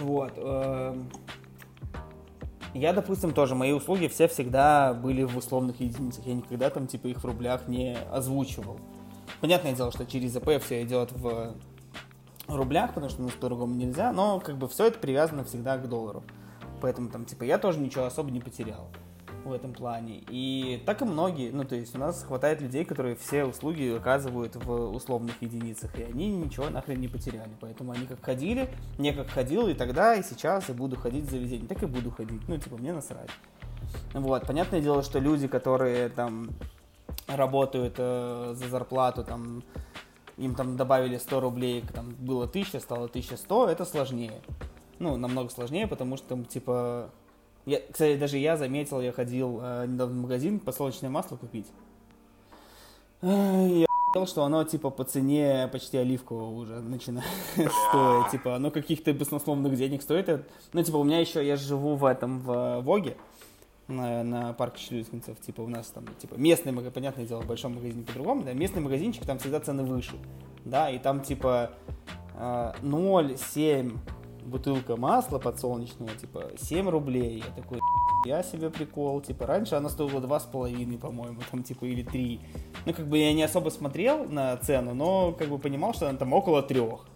Вот. 0.00 0.32
эм, 0.36 1.08
Я, 2.74 2.92
допустим, 2.92 3.32
тоже, 3.32 3.54
мои 3.54 3.72
услуги 3.72 4.06
все 4.08 4.28
всегда 4.28 4.94
были 4.94 5.24
в 5.24 5.36
условных 5.36 5.80
единицах. 5.80 6.26
Я 6.26 6.34
никогда 6.34 6.70
там, 6.70 6.86
типа, 6.86 7.08
их 7.08 7.18
в 7.18 7.24
рублях 7.24 7.66
не 7.68 7.96
озвучивал. 8.12 8.78
Понятное 9.40 9.72
дело, 9.72 9.90
что 9.92 10.04
через 10.06 10.36
АП 10.36 10.60
все 10.62 10.82
идет 10.82 11.12
в 11.12 11.54
рублях, 12.56 12.94
потому 12.94 13.10
что 13.10 13.22
ну, 13.22 13.28
по-другому 13.28 13.74
нельзя, 13.74 14.12
но 14.12 14.40
как 14.40 14.56
бы 14.56 14.68
все 14.68 14.86
это 14.86 14.98
привязано 14.98 15.44
всегда 15.44 15.76
к 15.76 15.88
доллару. 15.88 16.24
Поэтому 16.80 17.10
там, 17.10 17.24
типа, 17.24 17.44
я 17.44 17.58
тоже 17.58 17.78
ничего 17.80 18.04
особо 18.04 18.30
не 18.30 18.40
потерял 18.40 18.88
в 19.44 19.52
этом 19.52 19.72
плане. 19.72 20.22
И 20.28 20.82
так 20.86 21.02
и 21.02 21.04
многие, 21.04 21.50
ну, 21.50 21.64
то 21.64 21.74
есть 21.74 21.94
у 21.94 21.98
нас 21.98 22.22
хватает 22.22 22.60
людей, 22.60 22.84
которые 22.84 23.16
все 23.16 23.44
услуги 23.44 23.96
оказывают 23.96 24.56
в 24.56 24.70
условных 24.94 25.40
единицах, 25.40 25.98
и 25.98 26.02
они 26.02 26.28
ничего 26.28 26.68
нахрен 26.68 27.00
не 27.00 27.08
потеряли. 27.08 27.50
Поэтому 27.60 27.92
они 27.92 28.06
как 28.06 28.22
ходили, 28.22 28.68
не 28.98 29.12
как 29.12 29.28
ходил 29.28 29.68
и 29.68 29.74
тогда, 29.74 30.14
и 30.14 30.22
сейчас, 30.22 30.68
и 30.70 30.72
буду 30.72 30.96
ходить 30.96 31.24
в 31.24 31.30
заведение, 31.30 31.66
так 31.66 31.82
и 31.82 31.86
буду 31.86 32.10
ходить. 32.10 32.46
Ну, 32.48 32.58
типа, 32.58 32.76
мне 32.76 32.92
насрать. 32.92 33.30
Вот, 34.12 34.46
понятное 34.46 34.80
дело, 34.80 35.02
что 35.02 35.18
люди, 35.18 35.48
которые 35.48 36.08
там 36.10 36.50
работают 37.26 37.94
э, 37.98 38.54
за 38.54 38.68
зарплату, 38.68 39.24
там, 39.24 39.62
им 40.38 40.54
там 40.54 40.76
добавили 40.76 41.18
100 41.18 41.40
рублей, 41.40 41.84
там 41.92 42.14
было 42.18 42.44
1000, 42.44 42.80
стало 42.80 43.04
1100, 43.04 43.68
это 43.68 43.84
сложнее. 43.84 44.40
Ну, 44.98 45.16
намного 45.16 45.50
сложнее, 45.50 45.86
потому 45.86 46.16
что 46.16 46.28
там, 46.28 46.44
типа... 46.44 47.10
Я, 47.66 47.80
кстати, 47.80 48.18
даже 48.18 48.38
я 48.38 48.56
заметил, 48.56 49.00
я 49.00 49.12
ходил 49.12 49.60
э, 49.62 49.86
недавно 49.86 50.14
в 50.14 50.22
магазин 50.22 50.58
подсолнечное 50.58 51.10
масло 51.10 51.36
купить. 51.36 51.66
Я 53.20 53.86
понял, 54.14 54.26
что 54.26 54.44
оно, 54.44 54.64
типа, 54.64 54.90
по 54.90 55.04
цене 55.04 55.68
почти 55.70 55.98
оливкового 55.98 56.50
уже 56.50 56.80
начинает 56.80 57.28
стоить. 57.52 58.30
Типа, 58.30 58.56
оно 58.56 58.70
каких-то 58.70 59.12
баснословных 59.12 59.76
денег 59.76 60.02
стоит. 60.02 60.46
Ну, 60.72 60.82
типа, 60.82 60.96
у 60.96 61.04
меня 61.04 61.18
еще, 61.18 61.46
я 61.46 61.56
живу 61.56 61.96
в 61.96 62.04
этом, 62.04 62.40
в 62.40 62.80
Воге, 62.80 63.16
на, 63.88 64.22
на 64.22 64.52
парке 64.52 64.82
Челюскинцев, 64.82 65.40
типа 65.40 65.62
у 65.62 65.68
нас 65.68 65.88
там, 65.88 66.06
типа 66.18 66.34
местный 66.34 66.72
магазин, 66.72 66.92
понятное 66.92 67.26
дело, 67.26 67.40
в 67.40 67.46
большом 67.46 67.74
магазине 67.74 68.04
по-другому, 68.04 68.44
да, 68.44 68.52
местный 68.52 68.82
магазинчик, 68.82 69.24
там 69.24 69.38
всегда 69.38 69.60
цены 69.60 69.82
выше, 69.82 70.14
да, 70.64 70.90
и 70.90 70.98
там 70.98 71.22
типа 71.22 71.72
э, 72.34 72.72
0,7 72.82 73.98
бутылка 74.44 74.96
масла 74.96 75.38
подсолнечного, 75.38 76.10
типа 76.12 76.50
7 76.56 76.88
рублей, 76.88 77.42
я 77.46 77.54
такой, 77.54 77.80
я 78.26 78.42
себе 78.42 78.70
прикол, 78.70 79.20
типа 79.22 79.46
раньше 79.46 79.74
она 79.74 79.88
стоила 79.88 80.20
два 80.20 80.38
с 80.38 80.44
половиной, 80.44 80.98
по-моему, 80.98 81.40
там 81.50 81.62
типа 81.62 81.86
или 81.86 82.02
3, 82.02 82.40
ну 82.84 82.92
как 82.92 83.08
бы 83.08 83.18
я 83.18 83.32
не 83.32 83.42
особо 83.42 83.70
смотрел 83.70 84.24
на 84.24 84.56
цену, 84.58 84.94
но 84.94 85.32
как 85.32 85.48
бы 85.48 85.58
понимал, 85.58 85.94
что 85.94 86.08
она 86.08 86.18
там 86.18 86.34
около 86.34 86.62
трех, 86.62 87.06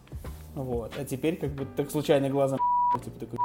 вот, 0.55 0.93
а 0.99 1.05
теперь 1.05 1.37
как 1.37 1.53
бы 1.53 1.67
так 1.67 1.91
случайно 1.91 2.31
глазом 2.31 2.59
типа 3.05 3.21
такой, 3.21 3.39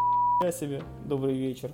я 0.44 0.52
себе, 0.54 0.82
добрый 1.06 1.36
вечер. 1.36 1.74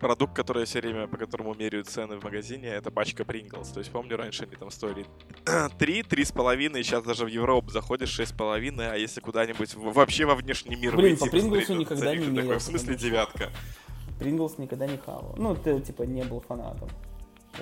Продукт, 0.00 0.34
который 0.34 0.60
я 0.60 0.66
все 0.66 0.80
время, 0.80 1.08
по 1.08 1.16
которому 1.16 1.54
меряют 1.54 1.88
цены 1.88 2.18
в 2.18 2.24
магазине, 2.24 2.68
это 2.68 2.90
пачка 2.92 3.24
Принглс. 3.24 3.68
То 3.70 3.80
есть, 3.80 3.90
помню, 3.90 4.16
раньше 4.16 4.44
они 4.44 4.54
там 4.54 4.70
стоили 4.70 5.04
3, 5.78 6.02
3,5, 6.02 6.82
сейчас 6.84 7.02
даже 7.02 7.24
в 7.24 7.28
Европу 7.28 7.70
заходишь 7.70 8.18
6,5, 8.20 8.80
а 8.92 8.96
если 8.96 9.20
куда-нибудь 9.20 9.74
вообще 9.74 10.24
во 10.24 10.36
внешний 10.36 10.76
мир 10.76 10.94
Блин, 10.96 11.16
выйти, 11.16 11.24
по 11.24 11.30
Pringles 11.30 11.69
у 11.69 11.74
никогда 11.74 12.14
не 12.14 12.26
мерял, 12.26 12.58
В 12.58 12.62
смысле 12.62 12.94
что- 12.94 13.02
девятка? 13.02 13.50
Pringles 14.20 14.58
никогда 14.58 14.86
не 14.86 14.98
хавал. 14.98 15.34
Ну, 15.36 15.54
ты, 15.56 15.80
типа, 15.80 16.02
не 16.04 16.22
был 16.24 16.40
фанатом. 16.40 16.88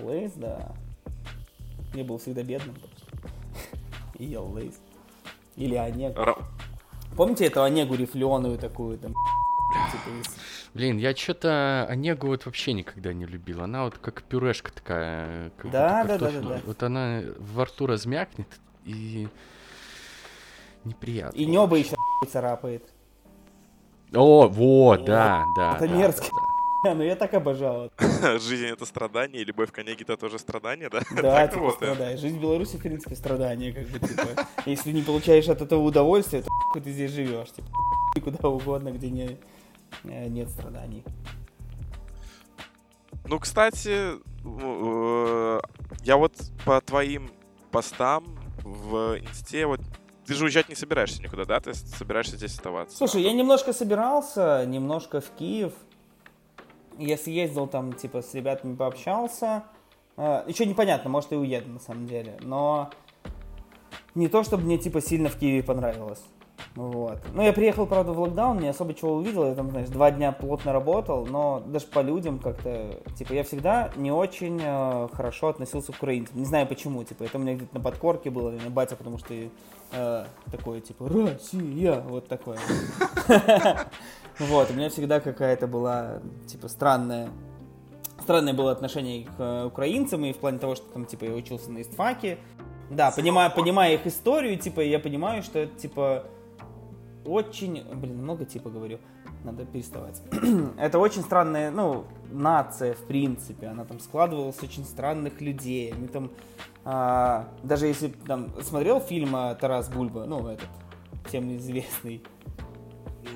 Lay's, 0.02 0.32
да. 0.36 0.74
Я 1.94 2.04
был 2.04 2.18
всегда 2.18 2.42
бедным. 2.42 2.74
просто. 2.74 3.30
И 4.18 4.24
ел 4.26 4.46
Lay's. 4.52 4.74
Или 5.56 5.74
Онегу. 5.74 6.18
Помните 7.16 7.46
эту 7.46 7.62
Онегу 7.62 7.94
рифленую 7.94 8.58
такую, 8.58 8.98
там, 8.98 9.12
типа, 9.92 10.14
из- 10.20 10.36
Блин, 10.76 10.98
я 10.98 11.16
что-то 11.16 11.86
Онегу 11.88 12.26
вот 12.26 12.44
вообще 12.44 12.74
никогда 12.74 13.14
не 13.14 13.24
любил. 13.24 13.62
Она 13.62 13.84
вот 13.84 13.96
как 13.96 14.22
пюрешка 14.22 14.70
такая. 14.70 15.50
как 15.56 15.70
Да, 15.70 16.04
да, 16.04 16.18
да, 16.18 16.30
да, 16.30 16.40
да. 16.40 16.60
Вот 16.66 16.82
она 16.82 17.22
во 17.38 17.64
рту 17.64 17.86
размякнет 17.86 18.46
и 18.84 19.26
неприятно. 20.84 21.38
И 21.38 21.46
небо 21.46 21.76
еще 21.76 21.96
царапает. 22.30 22.84
О, 24.14 24.48
вот, 24.48 25.06
да, 25.06 25.44
да. 25.56 25.76
Это 25.76 25.88
да, 25.88 25.94
мерзко. 25.94 26.26
да, 26.84 26.94
Ну, 26.94 27.02
я 27.02 27.16
так 27.16 27.32
обожал. 27.32 27.90
Жизнь— 28.38 28.66
это 28.72 28.84
страдание, 28.84 29.44
любовь 29.44 29.72
к 29.72 29.78
Онеге— 29.78 30.02
это 30.06 30.18
тоже 30.18 30.38
страдание, 30.38 30.90
да? 30.90 31.00
Да, 31.22 31.48
типа, 31.48 31.70
страдаешь. 31.70 32.20
Жизнь 32.20 32.36
в 32.36 32.42
Беларуси, 32.42 32.76
в 32.76 32.82
принципе, 32.82 33.16
страдание, 33.16 33.72
как 33.72 33.86
бы, 33.88 33.98
типа. 33.98 34.46
Если 34.66 34.92
не 34.92 35.00
получаешь 35.00 35.48
от 35.48 35.62
этого 35.62 35.80
удовольствия, 35.80 36.42
то 36.42 36.80
ты 36.80 36.90
здесь 36.90 37.12
живешь, 37.12 37.50
типа. 37.50 37.68
И 38.14 38.20
куда 38.20 38.48
угодно, 38.48 38.92
где 38.92 39.10
не, 39.10 39.38
нет 40.04 40.48
страданий. 40.50 41.04
Ну, 43.28 43.38
кстати, 43.38 44.12
ну, 44.44 45.58
э, 45.58 45.60
я 46.04 46.16
вот 46.16 46.32
по 46.64 46.80
твоим 46.80 47.30
постам 47.72 48.24
в 48.62 49.18
инсте, 49.18 49.66
вот 49.66 49.80
ты 50.26 50.34
же 50.34 50.44
уезжать 50.44 50.68
не 50.68 50.74
собираешься 50.74 51.22
никуда, 51.22 51.44
да? 51.44 51.60
Ты 51.60 51.74
собираешься 51.74 52.36
здесь 52.36 52.52
оставаться? 52.52 52.96
Слушай, 52.96 53.22
я 53.22 53.32
немножко 53.32 53.72
собирался, 53.72 54.64
немножко 54.66 55.20
в 55.20 55.30
Киев. 55.30 55.72
Я 56.98 57.16
съездил 57.16 57.66
там, 57.66 57.92
типа, 57.92 58.22
с 58.22 58.34
ребятами 58.34 58.74
пообщался. 58.74 59.64
Еще 60.16 60.64
непонятно, 60.64 61.10
может 61.10 61.32
и 61.32 61.36
уеду 61.36 61.70
на 61.70 61.78
самом 61.78 62.06
деле. 62.06 62.38
Но 62.40 62.90
не 64.14 64.28
то, 64.28 64.42
чтобы 64.42 64.64
мне, 64.64 64.78
типа, 64.78 65.00
сильно 65.00 65.28
в 65.28 65.38
Киеве 65.38 65.62
понравилось. 65.62 66.22
Вот. 66.74 67.18
Ну, 67.32 67.42
я 67.42 67.52
приехал, 67.52 67.86
правда, 67.86 68.12
в 68.12 68.20
локдаун, 68.20 68.58
не 68.58 68.68
особо 68.68 68.94
чего 68.94 69.14
увидел. 69.14 69.46
Я 69.46 69.54
там, 69.54 69.70
знаешь, 69.70 69.88
два 69.88 70.10
дня 70.10 70.32
плотно 70.32 70.72
работал, 70.72 71.26
но 71.26 71.62
даже 71.66 71.86
по 71.86 72.00
людям 72.00 72.38
как-то... 72.38 73.00
Типа, 73.18 73.32
я 73.32 73.44
всегда 73.44 73.90
не 73.96 74.12
очень 74.12 74.60
э, 74.62 75.08
хорошо 75.12 75.48
относился 75.48 75.92
к 75.92 75.96
украинцам. 75.96 76.38
Не 76.38 76.44
знаю 76.44 76.66
почему, 76.66 77.02
типа, 77.04 77.24
это 77.24 77.38
у 77.38 77.40
меня 77.40 77.54
где-то 77.54 77.74
на 77.74 77.80
подкорке 77.80 78.30
было, 78.30 78.50
или 78.50 78.62
на 78.62 78.70
батя, 78.70 78.96
потому 78.96 79.18
что 79.18 79.34
э, 79.92 80.24
такое, 80.50 80.80
типа, 80.80 81.08
Россия, 81.08 82.00
вот 82.00 82.28
такое. 82.28 82.58
Вот, 84.38 84.70
у 84.70 84.74
меня 84.74 84.90
всегда 84.90 85.18
какая-то 85.18 85.66
была, 85.66 86.20
типа, 86.46 86.68
странная 86.68 87.30
странное 88.20 88.54
было 88.54 88.72
отношение 88.72 89.24
к 89.24 89.30
э, 89.38 89.64
украинцам, 89.66 90.24
и 90.24 90.32
в 90.32 90.36
плане 90.36 90.58
того, 90.58 90.74
что 90.74 90.84
там, 90.92 91.06
типа, 91.06 91.24
я 91.24 91.32
учился 91.32 91.70
на 91.70 91.80
истфаке. 91.80 92.38
Да, 92.90 93.10
понимая, 93.10 93.50
понимая 93.50 93.94
их 93.94 94.06
историю, 94.06 94.58
типа, 94.58 94.80
я 94.80 94.98
понимаю, 94.98 95.42
что 95.42 95.60
это, 95.60 95.78
типа, 95.78 96.24
очень... 97.26 97.84
Блин, 97.94 98.22
много 98.22 98.44
типа 98.44 98.70
говорю. 98.70 98.98
Надо 99.44 99.64
переставать. 99.64 100.22
это 100.78 100.98
очень 100.98 101.22
странная, 101.22 101.70
ну, 101.70 102.04
нация, 102.30 102.94
в 102.94 103.06
принципе. 103.06 103.68
Она 103.68 103.84
там 103.84 104.00
складывалась 104.00 104.62
очень 104.62 104.84
странных 104.84 105.40
людей. 105.40 105.92
Они 105.92 106.08
там... 106.08 106.30
а, 106.84 107.48
даже 107.62 107.86
если 107.86 108.08
там 108.08 108.50
смотрел 108.62 109.00
фильм 109.00 109.36
а, 109.36 109.54
Тарас 109.54 109.88
Бульба, 109.88 110.24
ну, 110.26 110.48
этот, 110.48 110.68
всем 111.26 111.54
известный. 111.56 112.22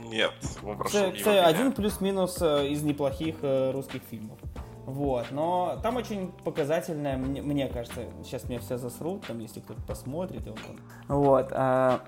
Нет, 0.07 0.33
он 0.63 0.77
прошел 0.77 1.11
меня. 1.13 1.47
один 1.47 1.73
плюс-минус 1.73 2.39
э, 2.41 2.69
из 2.69 2.83
неплохих 2.83 3.37
э, 3.43 3.73
русских 3.73 4.03
фильмов. 4.11 4.39
Вот, 4.87 5.27
но 5.31 5.79
там 5.83 5.97
очень 5.97 6.33
показательная, 6.45 7.17
мне, 7.17 7.43
мне 7.43 7.69
кажется, 7.69 8.07
сейчас 8.25 8.49
меня 8.49 8.59
все 8.61 8.77
засрут, 8.77 9.27
там, 9.27 9.39
если 9.39 9.61
кто-то 9.61 9.81
посмотрит. 9.83 10.47
и 10.47 10.51
Вот, 10.51 10.59
он. 10.69 11.17
вот 11.17 11.49
а, 11.53 12.01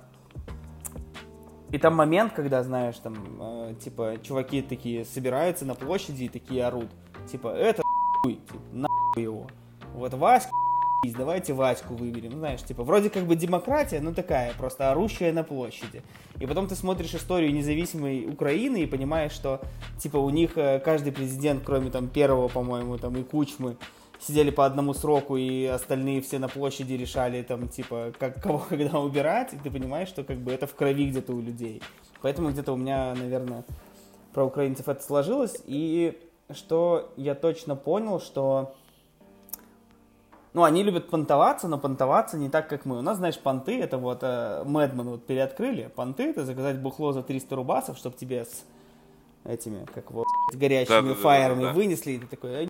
И 1.72 1.78
там 1.78 1.94
момент, 1.96 2.34
когда, 2.34 2.62
знаешь, 2.62 2.98
там, 2.98 3.14
э, 3.40 3.74
типа, 3.82 4.16
чуваки 4.22 4.60
такие 4.60 5.06
собираются 5.06 5.64
на 5.64 5.74
площади 5.74 6.24
и 6.24 6.28
такие 6.28 6.66
орут. 6.66 6.90
Типа, 7.30 7.48
это 7.48 7.82
хуй, 8.22 8.34
типа, 8.34 8.60
нахуй 8.72 9.22
его. 9.22 9.46
Вот 9.94 10.12
Васька, 10.12 10.50
давайте 11.16 11.54
Ваську 11.54 11.94
выберем. 11.94 12.32
Знаешь, 12.32 12.62
типа, 12.62 12.84
вроде 12.84 13.08
как 13.08 13.24
бы 13.24 13.36
демократия, 13.36 14.00
но 14.00 14.12
такая, 14.12 14.52
просто 14.52 14.90
орущая 14.90 15.32
на 15.32 15.44
площади. 15.44 16.02
И 16.38 16.46
потом 16.46 16.68
ты 16.68 16.74
смотришь 16.74 17.14
историю 17.14 17.54
независимой 17.54 18.26
Украины 18.26 18.82
и 18.82 18.86
понимаешь, 18.86 19.32
что, 19.32 19.62
типа, 19.98 20.18
у 20.18 20.28
них 20.28 20.58
э, 20.58 20.78
каждый 20.78 21.12
президент, 21.12 21.62
кроме 21.64 21.90
там 21.90 22.08
первого, 22.08 22.48
по-моему, 22.48 22.98
там 22.98 23.16
и 23.16 23.22
Кучмы, 23.22 23.78
сидели 24.22 24.50
по 24.50 24.64
одному 24.64 24.94
сроку, 24.94 25.36
и 25.36 25.64
остальные 25.66 26.22
все 26.22 26.38
на 26.38 26.48
площади 26.48 26.94
решали, 26.94 27.42
там, 27.42 27.68
типа, 27.68 28.12
как, 28.18 28.42
кого 28.42 28.58
когда 28.68 29.00
убирать, 29.00 29.52
и 29.52 29.56
ты 29.56 29.70
понимаешь, 29.70 30.08
что, 30.08 30.24
как 30.24 30.38
бы, 30.38 30.52
это 30.52 30.66
в 30.66 30.74
крови 30.74 31.08
где-то 31.08 31.32
у 31.32 31.40
людей. 31.40 31.82
Поэтому 32.20 32.50
где-то 32.50 32.72
у 32.72 32.76
меня, 32.76 33.14
наверное, 33.14 33.64
про 34.32 34.44
украинцев 34.44 34.88
это 34.88 35.02
сложилось, 35.02 35.60
и 35.66 36.18
что 36.50 37.12
я 37.16 37.34
точно 37.34 37.76
понял, 37.76 38.20
что 38.20 38.74
ну, 40.54 40.64
они 40.64 40.82
любят 40.82 41.08
понтоваться, 41.08 41.66
но 41.66 41.78
понтоваться 41.78 42.36
не 42.36 42.50
так, 42.50 42.68
как 42.68 42.84
мы. 42.84 42.98
У 42.98 43.02
нас, 43.02 43.16
знаешь, 43.16 43.38
понты, 43.38 43.80
это 43.80 43.96
вот 43.96 44.18
э, 44.20 44.62
Мэдман 44.66 45.08
вот 45.08 45.24
переоткрыли. 45.24 45.90
Понты 45.94 46.24
это 46.24 46.44
заказать 46.44 46.78
бухло 46.78 47.12
за 47.12 47.22
300 47.22 47.56
рубасов, 47.56 47.96
чтобы 47.96 48.16
тебе 48.16 48.44
с 48.44 48.64
этими, 49.44 49.86
как 49.94 50.10
вот, 50.10 50.26
с 50.52 50.56
горящими 50.56 50.88
Да-да-да-да-да. 50.88 51.22
фаерами 51.22 51.72
вынесли, 51.72 52.12
и 52.12 52.18
ты 52.18 52.26
такой, 52.26 52.68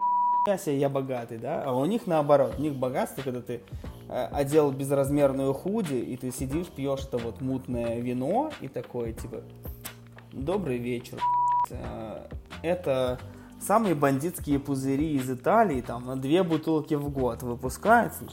«А, 0.48 0.58
себе, 0.58 0.78
я 0.78 0.88
богатый, 0.88 1.38
да? 1.38 1.62
А 1.64 1.72
у 1.72 1.84
них 1.84 2.06
наоборот, 2.06 2.54
у 2.58 2.62
них 2.62 2.74
богатство, 2.74 3.22
когда 3.22 3.40
ты 3.40 3.60
э, 4.08 4.28
одел 4.32 4.72
безразмерную 4.72 5.52
худи, 5.54 5.94
и 5.94 6.16
ты 6.16 6.32
сидишь, 6.32 6.66
пьешь 6.66 7.04
это 7.04 7.18
вот 7.18 7.40
мутное 7.40 8.00
вино, 8.00 8.50
и 8.60 8.68
такой, 8.68 9.12
типа, 9.12 9.42
добрый 10.32 10.78
вечер, 10.78 11.18
Э, 11.70 12.26
это 12.62 13.18
самые 13.60 13.94
бандитские 13.94 14.58
пузыри 14.58 15.14
из 15.14 15.30
Италии, 15.30 15.80
там, 15.80 16.06
на 16.06 16.16
две 16.16 16.42
бутылки 16.42 16.94
в 16.94 17.08
год 17.10 17.42
выпускаются. 17.42 18.24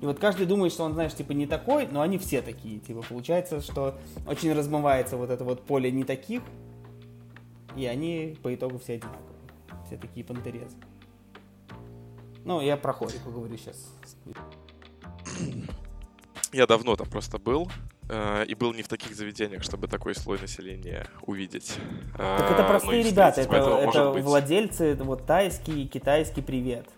И 0.00 0.06
вот 0.06 0.18
каждый 0.18 0.46
думает, 0.46 0.72
что 0.72 0.84
он, 0.84 0.94
знаешь, 0.94 1.14
типа 1.14 1.32
не 1.32 1.46
такой, 1.46 1.86
но 1.86 2.00
они 2.00 2.16
все 2.18 2.40
такие. 2.40 2.78
Типа 2.78 3.02
получается, 3.06 3.60
что 3.60 3.98
очень 4.26 4.52
размывается 4.52 5.16
вот 5.16 5.30
это 5.30 5.44
вот 5.44 5.62
поле 5.62 5.90
не 5.90 6.04
таких, 6.04 6.42
и 7.76 7.86
они 7.86 8.36
по 8.42 8.54
итогу 8.54 8.78
все 8.78 8.94
одинаковые. 8.94 9.30
Все 9.86 9.96
такие 9.96 10.24
пантерезы. 10.24 10.76
Ну, 12.44 12.60
я 12.60 12.76
про 12.76 12.92
хорику 12.92 13.30
говорю 13.30 13.56
сейчас. 13.56 13.92
Я 16.52 16.66
давно 16.66 16.96
там 16.96 17.08
просто 17.08 17.38
был, 17.38 17.70
э, 18.08 18.44
и 18.46 18.54
был 18.54 18.74
не 18.74 18.82
в 18.82 18.88
таких 18.88 19.14
заведениях, 19.14 19.62
чтобы 19.62 19.86
такой 19.86 20.14
слой 20.14 20.38
населения 20.40 21.06
увидеть. 21.22 21.76
Так 22.16 22.50
это 22.50 22.62
Э, 22.62 22.68
простые 22.68 23.04
ну 23.04 23.10
ребята, 23.10 23.40
это, 23.42 23.56
это 23.56 24.10
быть, 24.12 24.24
владельцы, 24.24 24.84
это 24.86 25.04
вот 25.04 25.26
тайский, 25.26 25.86
китайский 25.86 26.42
привет. 26.42 26.88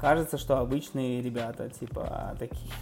Кажется, 0.00 0.38
что 0.38 0.58
обычные 0.58 1.22
ребята, 1.22 1.68
типа, 1.68 2.36
такие. 2.38 2.72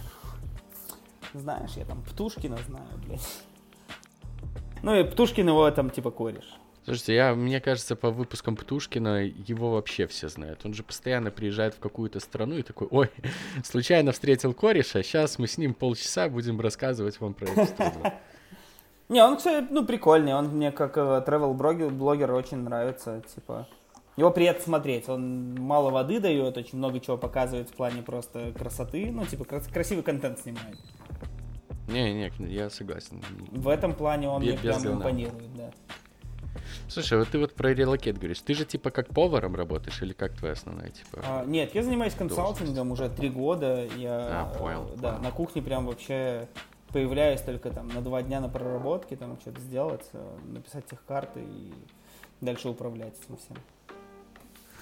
Знаешь, 1.33 1.71
я 1.75 1.85
там 1.85 2.01
Птушкина 2.03 2.57
знаю, 2.67 2.87
блядь. 3.05 3.43
Ну 4.81 4.95
и 4.95 5.03
Птушкин 5.03 5.47
его 5.47 5.69
там 5.71 5.89
типа 5.89 6.11
кореш. 6.11 6.45
Слушайте, 6.87 7.15
я, 7.15 7.35
мне 7.35 7.59
кажется, 7.59 7.97
по 7.97 8.11
выпускам 8.11 8.55
Птушкина 8.55 9.25
его 9.25 9.71
вообще 9.71 10.07
все 10.07 10.29
знают. 10.29 10.61
Он 10.65 10.73
же 10.73 10.83
постоянно 10.83 11.31
приезжает 11.31 11.73
в 11.73 11.79
какую-то 11.79 12.21
страну 12.21 12.55
и 12.55 12.61
такой, 12.63 12.87
ой, 12.89 13.09
случайно 13.65 14.13
встретил 14.13 14.53
кореша, 14.53 15.03
сейчас 15.03 15.37
мы 15.37 15.47
с 15.47 15.57
ним 15.57 15.73
полчаса 15.73 16.29
будем 16.29 16.61
рассказывать 16.61 17.19
вам 17.19 17.33
про 17.33 17.47
эту 17.49 17.65
страну. 17.65 18.03
Не, 19.09 19.21
он, 19.21 19.35
кстати, 19.35 19.67
ну, 19.69 19.85
прикольный. 19.85 20.33
Он 20.33 20.47
мне 20.47 20.71
как 20.71 20.95
travel 20.95 21.53
блогер 21.89 22.31
очень 22.31 22.59
нравится. 22.59 23.21
Типа, 23.35 23.67
его 24.15 24.31
приятно 24.31 24.63
смотреть. 24.63 25.09
Он 25.09 25.55
мало 25.55 25.89
воды 25.89 26.21
дает, 26.21 26.55
очень 26.55 26.77
много 26.77 27.01
чего 27.01 27.17
показывает 27.17 27.69
в 27.69 27.73
плане 27.73 28.01
просто 28.01 28.53
красоты. 28.57 29.11
Ну, 29.11 29.25
типа, 29.25 29.43
крас- 29.43 29.67
красивый 29.67 30.05
контент 30.05 30.39
снимает. 30.39 30.77
Не-не, 31.89 32.31
я 32.47 32.69
согласен. 32.69 33.21
В 33.51 33.67
этом 33.67 33.93
плане 33.93 34.29
он 34.29 34.41
Без- 34.41 34.53
мне 34.53 34.57
прям 34.59 34.81
говна. 34.81 34.99
импонирует, 34.99 35.53
да. 35.53 35.71
Слушай, 36.87 37.17
вот 37.19 37.29
ты 37.29 37.39
вот 37.39 37.53
про 37.53 37.73
релокет 37.73 38.17
говоришь. 38.17 38.39
Ты 38.41 38.53
же 38.53 38.65
типа 38.65 38.89
как 38.91 39.09
поваром 39.09 39.55
работаешь 39.55 40.01
или 40.01 40.13
как 40.13 40.33
твоя 40.33 40.53
основная 40.53 40.89
типа? 40.89 41.21
А, 41.23 41.45
нет, 41.45 41.73
я 41.75 41.83
занимаюсь 41.83 42.13
консалтингом 42.13 42.91
уже 42.91 43.09
три 43.09 43.29
года. 43.29 43.87
Я, 43.97 44.41
А, 44.43 44.53
понял, 44.57 44.85
э, 44.93 44.97
Да, 44.97 45.11
понял. 45.13 45.23
на 45.23 45.31
кухне 45.31 45.61
прям 45.61 45.85
вообще 45.85 46.47
появляюсь 46.93 47.41
только 47.41 47.69
там 47.69 47.87
на 47.89 48.01
два 48.01 48.21
дня 48.23 48.39
на 48.39 48.49
проработке, 48.49 49.15
там 49.15 49.37
что-то 49.41 49.59
сделать, 49.61 50.05
э, 50.13 50.37
написать 50.45 50.85
техкарты 50.85 51.41
и 51.41 51.73
дальше 52.41 52.69
управлять 52.69 53.13
этим 53.23 53.37
всем. 53.37 53.57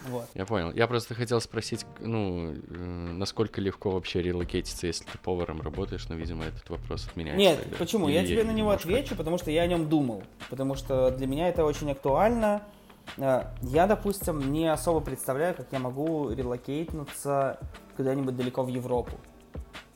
Вот. 0.10 0.26
Я 0.34 0.46
понял. 0.46 0.72
Я 0.74 0.88
просто 0.88 1.14
хотел 1.16 1.42
спросить, 1.42 1.86
ну, 2.00 2.54
э, 2.54 2.58
насколько 2.78 3.60
легко 3.62 3.92
вообще 3.92 4.22
релокейтиться, 4.22 4.88
если 4.88 5.06
ты 5.06 5.18
поваром 5.18 5.62
работаешь, 5.62 6.08
но, 6.10 6.16
видимо, 6.16 6.44
этот 6.46 6.70
вопрос 6.70 7.08
отменяется. 7.08 7.40
Нет, 7.40 7.62
тогда. 7.64 7.78
почему? 7.78 8.08
Или 8.10 8.16
Я 8.18 8.26
тебе 8.26 8.44
на 8.44 8.52
него 8.52 8.70
немножко- 8.70 8.90
отвечу, 8.90 9.16
потому 9.16 9.38
что 9.38 9.52
я 9.52 9.64
о 9.64 9.68
нем 9.68 9.90
думал. 9.90 10.24
Потому 10.50 10.76
что 10.76 11.12
для 11.12 11.28
меня 11.28 11.50
это 11.50 11.64
очень 11.66 11.92
актуально. 11.92 12.62
Э, 13.18 13.44
Я, 13.62 13.88
допустим, 13.88 14.52
не 14.52 14.68
особо 14.72 15.00
представляю, 15.00 15.56
как 15.56 15.68
я 15.72 15.80
могу 15.80 16.30
релокейтнуться 16.32 17.60
куда-нибудь 17.98 18.36
далеко 18.36 18.64
в 18.64 18.68
Европу. 18.68 19.14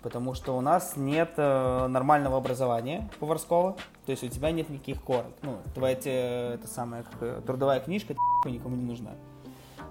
Потому 0.01 0.33
что 0.33 0.55
у 0.57 0.61
нас 0.61 0.93
нет 0.95 1.33
э, 1.35 1.87
нормального 1.87 2.37
образования 2.37 3.09
поварского. 3.19 3.75
То 4.05 4.11
есть 4.13 4.23
у 4.23 4.27
тебя 4.29 4.51
нет 4.51 4.69
никаких 4.69 5.03
корок. 5.03 5.33
Ну, 5.41 5.57
твоя 5.75 5.93
это 5.95 6.67
самая 6.67 7.03
трудовая 7.45 7.81
книжка 7.81 8.15
никому 8.45 8.77
не 8.77 8.85
нужна. 8.85 9.11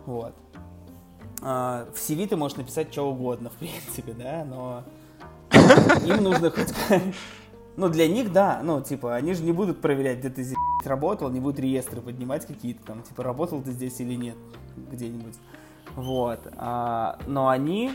Вот. 0.08 0.34
А, 1.42 1.86
В 1.92 1.98
CV 1.98 2.26
ты 2.26 2.36
можешь 2.36 2.56
написать 2.56 2.90
что 2.90 3.10
угодно, 3.10 3.50
в 3.50 3.56
принципе, 3.58 4.14
да, 4.14 4.42
но 4.48 4.84
им 6.06 6.24
нужно 6.24 6.50
хоть... 6.50 6.72
Ну, 7.76 7.88
для 7.88 8.08
них, 8.08 8.32
да, 8.32 8.60
ну, 8.64 8.80
типа, 8.80 9.14
они 9.14 9.34
же 9.34 9.44
не 9.44 9.52
будут 9.52 9.80
проверять, 9.80 10.18
где 10.18 10.30
ты 10.30 10.42
здесь 10.42 10.58
работал, 10.84 11.30
не 11.30 11.38
будут 11.38 11.60
реестры 11.60 12.00
поднимать 12.00 12.44
какие-то 12.44 12.84
там, 12.84 13.02
типа, 13.02 13.22
работал 13.22 13.62
ты 13.62 13.70
здесь 13.70 14.00
или 14.00 14.14
нет 14.14 14.34
где-нибудь. 14.90 15.34
Вот. 15.94 16.40
А, 16.56 17.18
но 17.26 17.48
они 17.48 17.92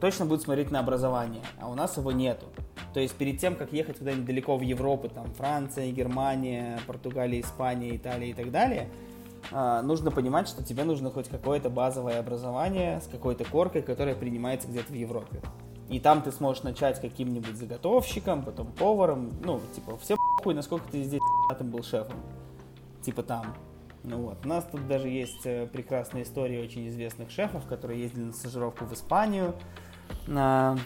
точно 0.00 0.26
будут 0.26 0.42
смотреть 0.42 0.70
на 0.70 0.80
образование, 0.80 1.42
а 1.60 1.70
у 1.70 1.74
нас 1.74 1.96
его 1.96 2.12
нету. 2.12 2.44
То 2.92 3.00
есть 3.00 3.14
перед 3.14 3.38
тем, 3.40 3.54
как 3.54 3.72
ехать 3.72 3.98
куда-нибудь 3.98 4.26
далеко 4.26 4.58
в 4.58 4.62
Европу, 4.62 5.08
там, 5.08 5.32
Франция, 5.34 5.90
Германия, 5.92 6.80
Португалия, 6.86 7.40
Испания, 7.40 7.96
Италия 7.96 8.30
и 8.30 8.34
так 8.34 8.50
далее, 8.50 8.90
нужно 9.50 10.10
понимать, 10.10 10.48
что 10.48 10.62
тебе 10.62 10.84
нужно 10.84 11.10
хоть 11.10 11.28
какое-то 11.28 11.70
базовое 11.70 12.18
образование 12.18 13.00
с 13.00 13.06
какой-то 13.06 13.44
коркой, 13.44 13.82
которая 13.82 14.14
принимается 14.14 14.68
где-то 14.68 14.92
в 14.92 14.96
Европе. 14.96 15.40
И 15.88 16.00
там 16.00 16.20
ты 16.20 16.32
сможешь 16.32 16.62
начать 16.62 17.00
каким-нибудь 17.00 17.56
заготовщиком, 17.56 18.42
потом 18.42 18.66
поваром, 18.72 19.32
ну, 19.42 19.60
типа, 19.74 19.96
все 19.96 20.16
хуй, 20.42 20.54
насколько 20.54 20.86
ты 20.90 21.02
здесь 21.02 21.20
там 21.58 21.70
был 21.70 21.82
шефом. 21.82 22.16
Типа 23.02 23.22
там. 23.22 23.54
Ну 24.04 24.18
вот. 24.18 24.44
У 24.44 24.48
нас 24.48 24.66
тут 24.70 24.86
даже 24.86 25.08
есть 25.08 25.44
э, 25.44 25.66
прекрасная 25.66 26.22
история 26.22 26.62
очень 26.62 26.88
известных 26.88 27.30
шефов, 27.30 27.66
которые 27.66 28.02
ездили 28.02 28.24
на 28.24 28.32
стажировку 28.32 28.84
в 28.84 28.92
Испанию. 28.92 29.54
На... 30.26 30.78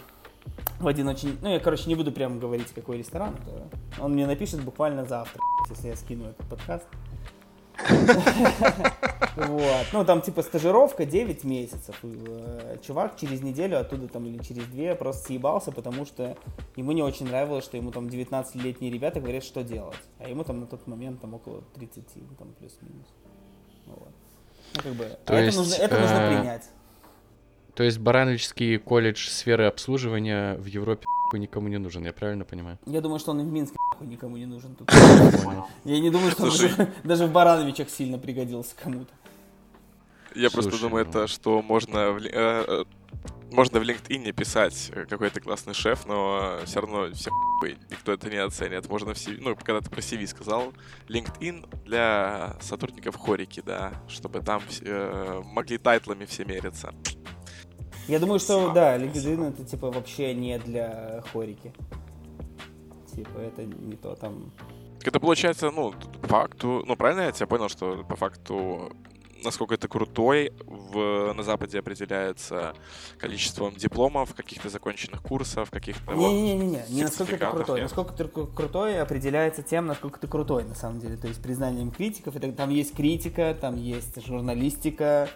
В 0.79 0.87
один 0.87 1.07
очень... 1.07 1.37
Ну, 1.41 1.49
я, 1.49 1.59
короче, 1.59 1.87
не 1.87 1.95
буду 1.95 2.11
прямо 2.11 2.39
говорить, 2.39 2.67
какой 2.73 2.97
ресторан. 2.97 3.35
Он 3.99 4.13
мне 4.13 4.25
напишет 4.25 4.63
буквально 4.63 5.05
завтра, 5.05 5.39
если 5.69 5.89
я 5.89 5.95
скину 5.95 6.25
этот 6.25 6.47
подкаст. 6.47 6.87
Вот. 9.35 9.87
Ну, 9.93 10.05
там, 10.05 10.21
типа, 10.21 10.43
стажировка 10.43 11.05
9 11.05 11.43
месяцев. 11.43 11.95
Э, 12.03 12.77
чувак 12.85 13.17
через 13.19 13.41
неделю 13.41 13.79
оттуда 13.79 14.07
там 14.07 14.25
или 14.27 14.41
через 14.43 14.65
две 14.65 14.93
просто 14.95 15.25
съебался, 15.25 15.71
потому 15.71 16.05
что 16.05 16.37
ему 16.75 16.91
не 16.91 17.01
очень 17.01 17.25
нравилось, 17.27 17.65
что 17.65 17.77
ему 17.77 17.91
там 17.91 18.07
19-летние 18.07 18.91
ребята 18.91 19.19
говорят, 19.19 19.43
что 19.43 19.63
делать. 19.63 19.97
А 20.19 20.29
ему 20.29 20.43
там 20.43 20.59
на 20.59 20.67
тот 20.67 20.85
момент 20.87 21.19
там 21.21 21.33
около 21.33 21.63
30, 21.75 22.03
там 22.37 22.53
плюс-минус. 22.59 23.07
Вот. 23.87 24.09
Ну, 24.75 24.81
как 24.81 24.93
бы, 24.93 25.17
То 25.25 25.35
а 25.35 25.39
есть, 25.39 25.57
это, 25.57 25.57
нужно, 25.57 25.75
это 25.75 25.99
нужно 25.99 26.15
э, 26.15 26.37
принять. 26.37 26.69
То 27.75 27.83
есть 27.83 27.97
Барановичский 27.97 28.77
колледж 28.77 29.27
сферы 29.27 29.65
обслуживания 29.65 30.55
в 30.57 30.65
Европе 30.65 31.05
никому 31.33 31.67
не 31.67 31.79
нужен, 31.79 32.05
я 32.05 32.13
правильно 32.13 32.45
понимаю? 32.45 32.77
Я 32.85 33.01
думаю, 33.01 33.17
что 33.19 33.31
он 33.31 33.41
и 33.41 33.43
в 33.43 33.47
Минске 33.51 33.75
никому 34.01 34.37
не 34.37 34.45
нужен 34.45 34.75
тут. 34.75 34.91
Я 35.83 35.99
не 35.99 36.11
думаю, 36.11 36.29
что 36.31 36.43
он 36.43 36.51
Слушай. 36.51 36.69
даже, 36.77 36.93
даже 37.03 37.25
в 37.25 37.31
Барановичах 37.31 37.89
сильно 37.89 38.19
пригодился 38.19 38.75
кому-то. 38.81 39.11
Я 40.35 40.49
просто 40.51 40.71
Слушай, 40.71 40.81
думаю, 40.83 41.05
ну- 41.05 41.09
это 41.09 41.27
что 41.27 41.61
можно 41.61 42.11
в, 42.11 42.17
э, 42.17 42.29
э, 42.33 42.83
можно 43.51 43.79
в 43.79 43.83
LinkedIn 43.83 44.31
писать 44.33 44.91
э, 44.93 45.05
какой-то 45.05 45.39
классный 45.41 45.73
шеф, 45.73 46.05
но 46.07 46.59
все 46.65 46.81
равно 46.81 47.11
все 47.13 47.29
никто 47.89 48.11
это 48.11 48.29
не 48.29 48.37
оценит. 48.37 48.89
Можно 48.89 49.13
в 49.13 49.17
CV, 49.17 49.37
ну, 49.41 49.55
когда 49.55 49.81
ты 49.81 49.89
про 49.89 50.01
CV 50.01 50.25
сказал, 50.27 50.73
LinkedIn 51.07 51.83
для 51.85 52.55
сотрудников 52.61 53.15
хорики, 53.15 53.61
да, 53.65 53.93
чтобы 54.07 54.41
там 54.41 54.61
все, 54.67 54.83
э, 54.85 55.41
могли 55.45 55.77
тайтлами 55.77 56.25
все 56.25 56.45
мериться. 56.45 56.93
Я 58.07 58.19
думаю, 58.19 58.39
что 58.39 58.71
да. 58.71 58.97
LinkedIn 58.97 59.49
это 59.49 59.63
типа 59.63 59.91
вообще 59.91 60.33
не 60.33 60.59
для 60.59 61.23
хорики. 61.31 61.73
типа, 63.13 63.37
это 63.37 63.63
не 63.63 63.95
то 63.95 64.15
там... 64.15 64.51
Это 65.03 65.19
получается, 65.19 65.69
ну, 65.71 65.93
по 66.21 66.27
факту, 66.27 66.83
ну, 66.87 66.95
правильно 66.95 67.21
я 67.21 67.31
тебя 67.31 67.47
понял, 67.47 67.67
что 67.67 68.03
по 68.03 68.15
факту 68.15 68.91
насколько 69.43 69.75
это 69.75 69.87
крутой, 69.87 70.53
в, 70.65 71.33
на 71.33 71.43
Западе 71.43 71.79
определяется 71.79 72.73
количеством 73.17 73.75
дипломов, 73.75 74.33
каких-то 74.33 74.69
законченных 74.69 75.21
курсов, 75.21 75.69
каких-то... 75.69 76.13
Не-не-не, 76.13 76.83
не 76.89 77.03
насколько 77.03 77.37
ты 77.37 77.45
крутой. 77.45 77.81
Нет? 77.81 77.83
Насколько 77.83 78.13
ты 78.13 78.27
крутой 78.27 79.01
определяется 79.01 79.63
тем, 79.63 79.87
насколько 79.87 80.19
ты 80.19 80.27
крутой, 80.27 80.63
на 80.63 80.75
самом 80.75 80.99
деле. 80.99 81.17
То 81.17 81.27
есть 81.27 81.41
признанием 81.41 81.91
критиков. 81.91 82.35
Это, 82.35 82.51
там 82.51 82.69
есть 82.69 82.95
критика, 82.95 83.55
там 83.59 83.75
есть 83.75 84.25
журналистика, 84.25 85.29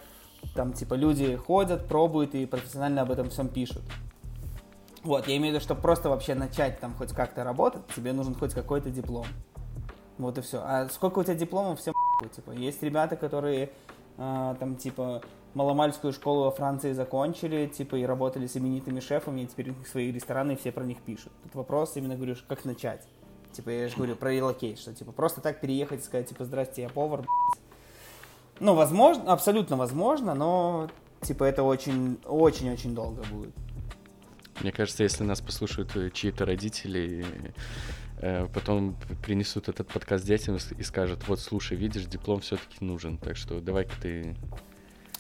там 0.56 0.74
типа 0.74 0.94
люди 0.96 1.36
ходят, 1.36 1.88
пробуют 1.88 2.36
и 2.36 2.46
профессионально 2.46 3.02
об 3.02 3.12
этом 3.12 3.30
всем 3.30 3.48
пишут. 3.48 3.84
Вот, 5.04 5.28
я 5.28 5.38
имею 5.38 5.54
в 5.54 5.56
виду, 5.56 5.64
чтобы 5.64 5.82
просто 5.82 6.10
вообще 6.10 6.36
начать 6.36 6.80
там 6.80 6.94
хоть 6.96 7.14
как-то 7.14 7.44
работать, 7.44 7.82
тебе 7.96 8.14
нужен 8.14 8.36
хоть 8.36 8.54
какой-то 8.54 8.90
диплом. 8.90 9.26
Вот 10.18 10.38
и 10.38 10.42
все. 10.42 10.62
А 10.64 10.90
сколько 10.90 11.20
у 11.20 11.24
тебя 11.24 11.36
дипломов, 11.36 11.80
всем 11.80 11.94
типа. 12.36 12.52
Есть 12.52 12.82
ребята, 12.82 13.16
которые 13.16 13.72
э, 14.18 14.56
там 14.60 14.76
типа 14.76 15.22
маломальскую 15.54 16.14
школу 16.14 16.46
во 16.46 16.52
Франции 16.52 16.94
закончили, 16.94 17.68
типа, 17.68 17.96
и 17.96 18.04
работали 18.04 18.48
с 18.48 18.56
именитыми 18.56 19.00
шефами, 19.00 19.42
и 19.42 19.48
теперь 19.48 19.72
у 19.72 19.74
них 19.74 19.88
свои 19.88 20.12
рестораны, 20.12 20.54
и 20.54 20.56
все 20.56 20.72
про 20.72 20.84
них 20.84 21.00
пишут. 21.02 21.32
Тут 21.44 21.56
вопрос 21.56 21.96
именно, 21.96 22.16
говорю, 22.16 22.36
как 22.48 22.64
начать. 22.64 23.08
Типа, 23.52 23.70
я 23.70 23.88
же 23.88 23.96
говорю 23.96 24.16
про 24.16 24.32
релокейт, 24.32 24.78
что, 24.78 24.94
типа, 24.94 25.12
просто 25.12 25.42
так 25.42 25.60
переехать 25.60 26.02
и 26.02 26.04
сказать, 26.04 26.30
типа, 26.30 26.46
здрасте, 26.46 26.84
я 26.84 26.90
повар, 26.90 27.26
Ну, 28.60 28.74
возможно, 28.74 29.32
абсолютно 29.32 29.78
возможно, 29.78 30.34
но, 30.34 30.90
типа, 31.22 31.44
это 31.44 31.64
очень, 31.64 32.20
очень-очень 32.26 32.96
долго 32.96 33.24
будет. 33.32 33.54
Мне 34.62 34.72
кажется, 34.72 35.04
если 35.04 35.24
нас 35.24 35.40
послушают 35.40 35.96
э, 35.96 36.10
чьи-то 36.10 36.46
родители, 36.46 37.26
э, 38.20 38.48
потом 38.54 38.96
принесут 39.24 39.70
этот 39.70 39.88
подкаст 39.88 40.26
детям 40.26 40.58
и 40.78 40.84
скажут, 40.84 41.28
вот, 41.28 41.40
слушай, 41.40 41.78
видишь, 41.78 42.06
диплом 42.06 42.40
все-таки 42.40 42.84
нужен, 42.84 43.18
так 43.18 43.38
что 43.38 43.60
давай-ка 43.60 43.94
ты... 44.02 44.36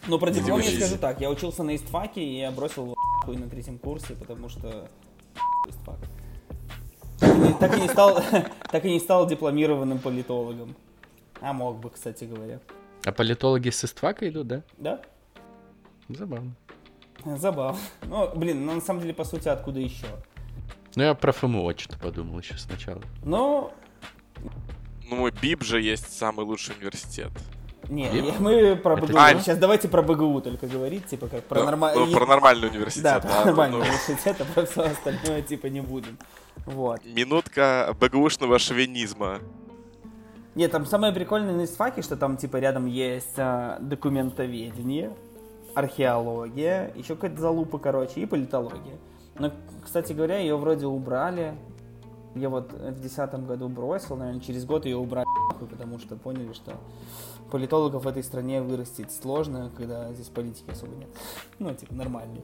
Ну, 0.08 0.17
про 0.17 0.32
диплом 0.32 0.60
я 0.62 0.71
скажу 0.71 0.97
так, 0.97 1.21
я 1.21 1.30
учился 1.30 1.63
на 1.63 1.76
истфаке, 1.76 2.23
и 2.23 2.39
я 2.39 2.52
бросил 2.52 2.95
его 3.28 3.39
на 3.39 3.50
третьем 3.50 3.78
курсе, 3.78 4.13
потому 4.13 4.50
что 4.50 4.89
истфак. 5.67 6.00
Так 7.60 7.78
и 7.78 7.82
не 7.82 7.89
стал, 7.89 8.23
так 8.71 8.86
и 8.86 8.91
не 8.91 9.00
стал 9.00 9.28
дипломированным 9.28 10.00
политологом. 10.00 10.76
А 11.41 11.54
мог 11.54 11.80
бы, 11.80 11.91
кстати 11.91 12.23
говоря. 12.23 12.60
А 13.08 13.13
политологи 13.13 13.70
с 13.70 13.86
истфака 13.86 14.28
идут, 14.28 14.48
да? 14.48 14.63
Да. 14.78 15.02
Забавно. 16.10 16.52
Забавно. 17.24 17.80
Ну, 18.04 18.30
блин, 18.36 18.65
ну 18.65 18.74
на 18.74 18.82
самом 18.82 19.02
деле, 19.02 19.13
по 19.13 19.24
сути, 19.24 19.48
откуда 19.48 19.80
еще? 19.80 20.08
Ну, 20.96 21.04
я 21.04 21.13
про 21.13 21.32
ФМО 21.32 21.74
что-то 21.78 21.98
подумал 22.00 22.38
еще 22.39 22.58
сначала. 22.58 23.02
Ну... 23.24 23.72
Ну, 25.10 25.32
БИБ 25.32 25.63
же 25.63 25.82
есть 25.82 26.17
самый 26.17 26.46
лучший 26.46 26.76
университет. 26.76 27.32
Не, 27.88 28.10
мы 28.39 28.76
про 28.76 28.98
БГУ. 28.98 29.17
А, 29.17 29.39
Сейчас 29.39 29.58
давайте 29.58 29.88
про 29.88 30.02
БГУ 30.02 30.41
только 30.41 30.67
говорить, 30.67 31.06
типа 31.06 31.30
как 31.30 31.46
про 31.46 31.63
нормальный... 31.63 32.06
Ну, 32.06 32.12
про 32.12 32.26
нормальный 32.26 32.67
университет. 32.67 33.04
Да, 33.04 33.20
про 33.22 33.46
нормальный 33.46 33.78
ну. 33.78 33.84
университет, 33.86 34.36
а 34.41 34.43
про 34.43 34.65
все 34.65 34.82
остальное 34.82 35.41
типа 35.43 35.67
не 35.67 35.80
будем. 35.80 36.17
Вот. 36.65 37.00
Минутка 37.06 37.96
БГУшного 37.98 38.60
шовинизма. 38.60 39.39
Нет, 40.58 40.72
там 40.72 40.88
самое 40.88 41.13
прикольное 41.13 41.54
на 41.54 41.65
ИСФАКе, 41.65 42.02
что 42.02 42.17
там 42.17 42.36
типа 42.36 42.58
рядом 42.58 42.88
есть 42.88 43.38
а, 43.38 43.78
документоведение, 43.80 45.15
археология, 45.76 46.91
еще 46.96 47.13
какая-то 47.13 47.39
залупа, 47.39 47.78
короче, 47.78 48.22
и 48.22 48.26
политология. 48.26 48.98
Но, 49.38 49.52
кстати 49.86 50.13
говоря, 50.13 50.39
ее 50.39 50.58
вроде 50.58 50.88
убрали. 50.88 51.54
Я 52.34 52.50
вот 52.50 52.74
в 52.74 53.00
десятом 53.00 53.46
году 53.46 53.70
бросил, 53.70 54.15
наверное, 54.15 54.41
через 54.41 54.65
год 54.65 54.86
ее 54.86 54.98
убрали, 54.98 55.28
потому 55.70 56.00
что 56.00 56.15
поняли, 56.15 56.52
что 56.54 56.74
политологов 57.52 58.06
в 58.06 58.08
этой 58.08 58.24
стране 58.24 58.60
вырастить 58.60 59.12
сложно, 59.12 59.72
когда 59.78 60.12
здесь 60.13 60.28
политики 60.28 60.72
особо 60.72 60.96
нет. 60.96 61.10
Ну, 61.60 61.72
типа, 61.76 61.93
нормальные. 61.93 62.41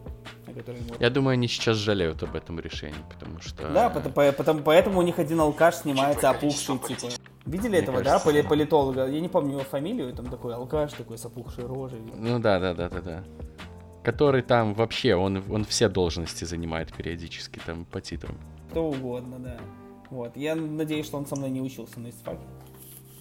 Я 0.99 1.09
думаю, 1.09 1.33
они 1.33 1.47
сейчас 1.47 1.77
жалеют 1.77 2.21
об 2.21 2.35
этом 2.35 2.59
решении, 2.59 3.03
потому 3.11 3.39
что... 3.39 3.69
Да, 3.71 3.89
потому, 3.89 4.13
потому, 4.13 4.61
поэтому 4.61 4.99
у 4.99 5.01
них 5.01 5.17
один 5.17 5.39
алкаш 5.39 5.77
снимается 5.77 6.29
опухший, 6.29 6.77
типа. 6.77 7.07
Видели 7.45 7.69
Мне 7.69 7.79
этого, 7.79 8.01
кажется, 8.01 8.31
да, 8.31 8.43
политолога? 8.47 9.07
Я 9.07 9.19
не 9.19 9.27
помню 9.27 9.53
его 9.53 9.63
фамилию, 9.63 10.13
там 10.13 10.27
такой 10.27 10.55
алкаш, 10.55 10.93
такой 10.93 11.17
с 11.17 11.25
опухшей 11.25 11.65
рожей. 11.65 12.01
Ну 12.15 12.39
да, 12.39 12.59
да, 12.59 12.73
да, 12.73 12.89
да, 12.89 13.01
да. 13.01 13.23
Который 14.03 14.41
там 14.41 14.73
вообще, 14.73 15.15
он, 15.15 15.43
он 15.49 15.65
все 15.65 15.89
должности 15.89 16.45
занимает 16.45 16.93
периодически 16.93 17.59
там 17.65 17.85
по 17.85 17.99
титрам. 17.99 18.37
Кто 18.69 18.89
угодно, 18.89 19.39
да. 19.39 19.57
Вот. 20.09 20.37
Я 20.37 20.55
надеюсь, 20.55 21.05
что 21.05 21.17
он 21.17 21.25
со 21.25 21.35
мной 21.35 21.49
не 21.49 21.61
учился 21.61 21.99
на 21.99 22.09
истфаке. 22.09 22.45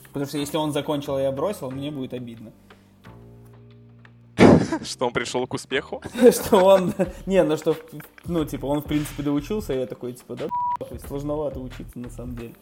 Потому 0.09 0.27
что 0.27 0.39
если 0.39 0.57
он 0.57 0.73
закончил, 0.73 1.17
а 1.17 1.23
я 1.23 1.33
бросил, 1.33 1.71
мне 1.71 1.91
будет 1.91 2.13
обидно. 2.15 2.53
Что 4.85 5.07
он 5.07 5.13
пришел 5.13 5.47
к 5.47 5.55
успеху? 5.55 6.03
Что 6.31 6.65
он... 6.65 6.95
Не, 7.27 7.43
ну 7.43 7.57
что, 7.57 7.77
ну, 8.25 8.45
типа, 8.45 8.67
он, 8.67 8.81
в 8.81 8.85
принципе, 8.85 9.23
доучился, 9.23 9.73
и 9.73 9.79
я 9.79 9.87
такой, 9.87 10.13
типа, 10.13 10.37
да, 10.37 10.49
сложновато 11.07 11.61
учиться, 11.61 11.99
на 11.99 12.11
самом 12.11 12.37
деле. 12.37 12.55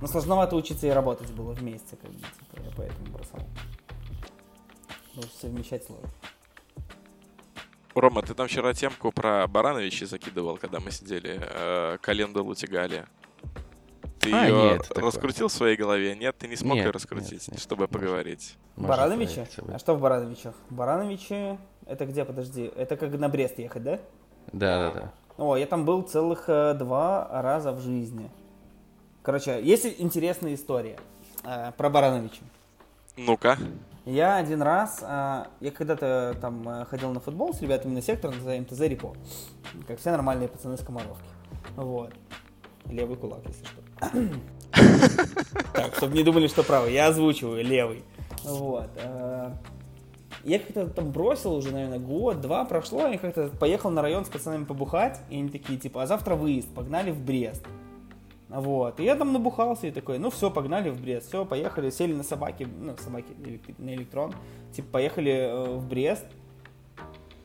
Но 0.00 0.06
сложновато 0.06 0.56
учиться 0.56 0.86
и 0.86 0.90
работать 0.90 1.30
было 1.32 1.52
вместе, 1.52 1.96
как 1.96 2.10
бы, 2.10 2.18
типа, 2.18 2.62
я 2.64 2.70
поэтому 2.76 3.06
бросал. 3.12 3.40
Потому 5.08 5.28
что 5.28 5.40
совмещать 5.40 5.84
сложно. 5.84 6.10
Рома, 7.94 8.22
ты 8.22 8.34
там 8.34 8.48
вчера 8.48 8.74
темку 8.74 9.12
про 9.12 9.46
Барановича 9.46 10.06
закидывал, 10.06 10.56
когда 10.56 10.80
мы 10.80 10.90
сидели, 10.90 11.38
э, 11.40 11.98
Календа 12.00 12.42
Лутигали. 12.42 13.06
Ты 14.18 14.32
а, 14.32 14.46
ее 14.46 14.72
нет, 14.72 14.90
раскрутил 14.96 15.46
такое. 15.46 15.48
в 15.48 15.52
своей 15.52 15.76
голове? 15.76 16.16
Нет, 16.16 16.34
ты 16.36 16.48
не 16.48 16.56
смог 16.56 16.76
нет, 16.76 16.86
ее 16.86 16.90
раскрутить, 16.90 17.32
нет, 17.32 17.48
нет, 17.48 17.60
чтобы 17.60 17.82
может, 17.82 17.92
поговорить. 17.92 18.56
Барановича? 18.76 19.46
А 19.68 19.78
что 19.78 19.94
в 19.94 20.00
Барановичах? 20.00 20.54
Барановичи, 20.70 21.58
это 21.86 22.06
где, 22.06 22.24
подожди, 22.24 22.70
это 22.74 22.96
как 22.96 23.12
на 23.12 23.28
Брест 23.28 23.58
ехать, 23.58 23.82
да? 23.82 24.00
Да, 24.52 24.90
да, 24.90 25.00
да. 25.00 25.12
О, 25.36 25.56
я 25.56 25.66
там 25.66 25.84
был 25.84 26.02
целых 26.02 26.44
э, 26.48 26.74
два 26.74 27.28
раза 27.42 27.72
в 27.72 27.80
жизни. 27.80 28.30
Короче, 29.24 29.58
есть 29.62 29.86
интересная 29.98 30.54
история 30.54 30.98
э, 31.44 31.72
про 31.78 31.88
Барановича. 31.88 32.42
Ну-ка. 33.16 33.56
Я 34.04 34.36
один 34.36 34.60
раз, 34.60 34.98
э, 35.00 35.44
я 35.60 35.70
когда-то 35.70 36.36
там 36.42 36.68
э, 36.68 36.84
ходил 36.84 37.10
на 37.10 37.20
футбол 37.20 37.54
с 37.54 37.62
ребятами 37.62 37.94
на 37.94 38.02
сектор, 38.02 38.34
за 38.34 38.58
МТЗ 38.58 38.80
Репо. 38.80 39.14
Как 39.88 39.98
все 39.98 40.10
нормальные 40.10 40.48
пацаны 40.48 40.76
с 40.76 40.80
Комаровки. 40.80 41.24
Вот. 41.74 42.12
Левый 42.84 43.16
кулак, 43.16 43.40
если 43.46 43.64
что. 43.64 43.80
Так, 45.72 45.94
чтобы 45.94 46.14
не 46.14 46.22
думали, 46.22 46.46
что 46.46 46.62
правый. 46.62 46.92
Я 46.92 47.06
озвучиваю 47.06 47.64
левый. 47.64 48.04
Вот. 48.42 48.90
Э, 48.96 49.52
я 50.44 50.58
как-то 50.58 50.86
там 50.88 51.12
бросил 51.12 51.54
уже, 51.54 51.72
наверное, 51.72 51.98
год-два 51.98 52.66
прошло, 52.66 53.06
я 53.06 53.16
как-то 53.16 53.48
поехал 53.48 53.90
на 53.90 54.02
район 54.02 54.26
с 54.26 54.28
пацанами 54.28 54.64
побухать, 54.64 55.18
и 55.30 55.38
они 55.38 55.48
такие, 55.48 55.78
типа, 55.78 56.02
а 56.02 56.06
завтра 56.06 56.34
выезд, 56.34 56.68
погнали 56.74 57.10
в 57.10 57.24
Брест. 57.24 57.64
Вот. 58.54 59.00
И 59.00 59.04
я 59.04 59.16
там 59.16 59.32
набухался 59.32 59.88
и 59.88 59.90
такой, 59.90 60.18
ну 60.18 60.30
все, 60.30 60.50
погнали 60.50 60.90
в 60.90 61.00
Брест. 61.00 61.28
Все, 61.28 61.44
поехали, 61.44 61.90
сели 61.90 62.12
на 62.12 62.22
собаки, 62.22 62.68
ну, 62.78 62.96
собаки 62.96 63.26
на 63.78 63.94
электрон. 63.94 64.32
Типа, 64.72 64.88
поехали 64.92 65.32
э, 65.32 65.76
в 65.76 65.88
Брест. 65.88 66.24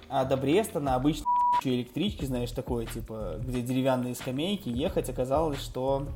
А 0.07 0.25
до 0.25 0.37
Бреста 0.37 0.79
на 0.79 0.95
обычной 0.95 1.25
электричке, 1.63 2.25
знаешь, 2.25 2.51
такое, 2.51 2.85
типа, 2.85 3.35
где 3.39 3.61
деревянные 3.61 4.15
скамейки, 4.15 4.69
ехать 4.69 5.09
оказалось, 5.09 5.59
что 5.59 6.07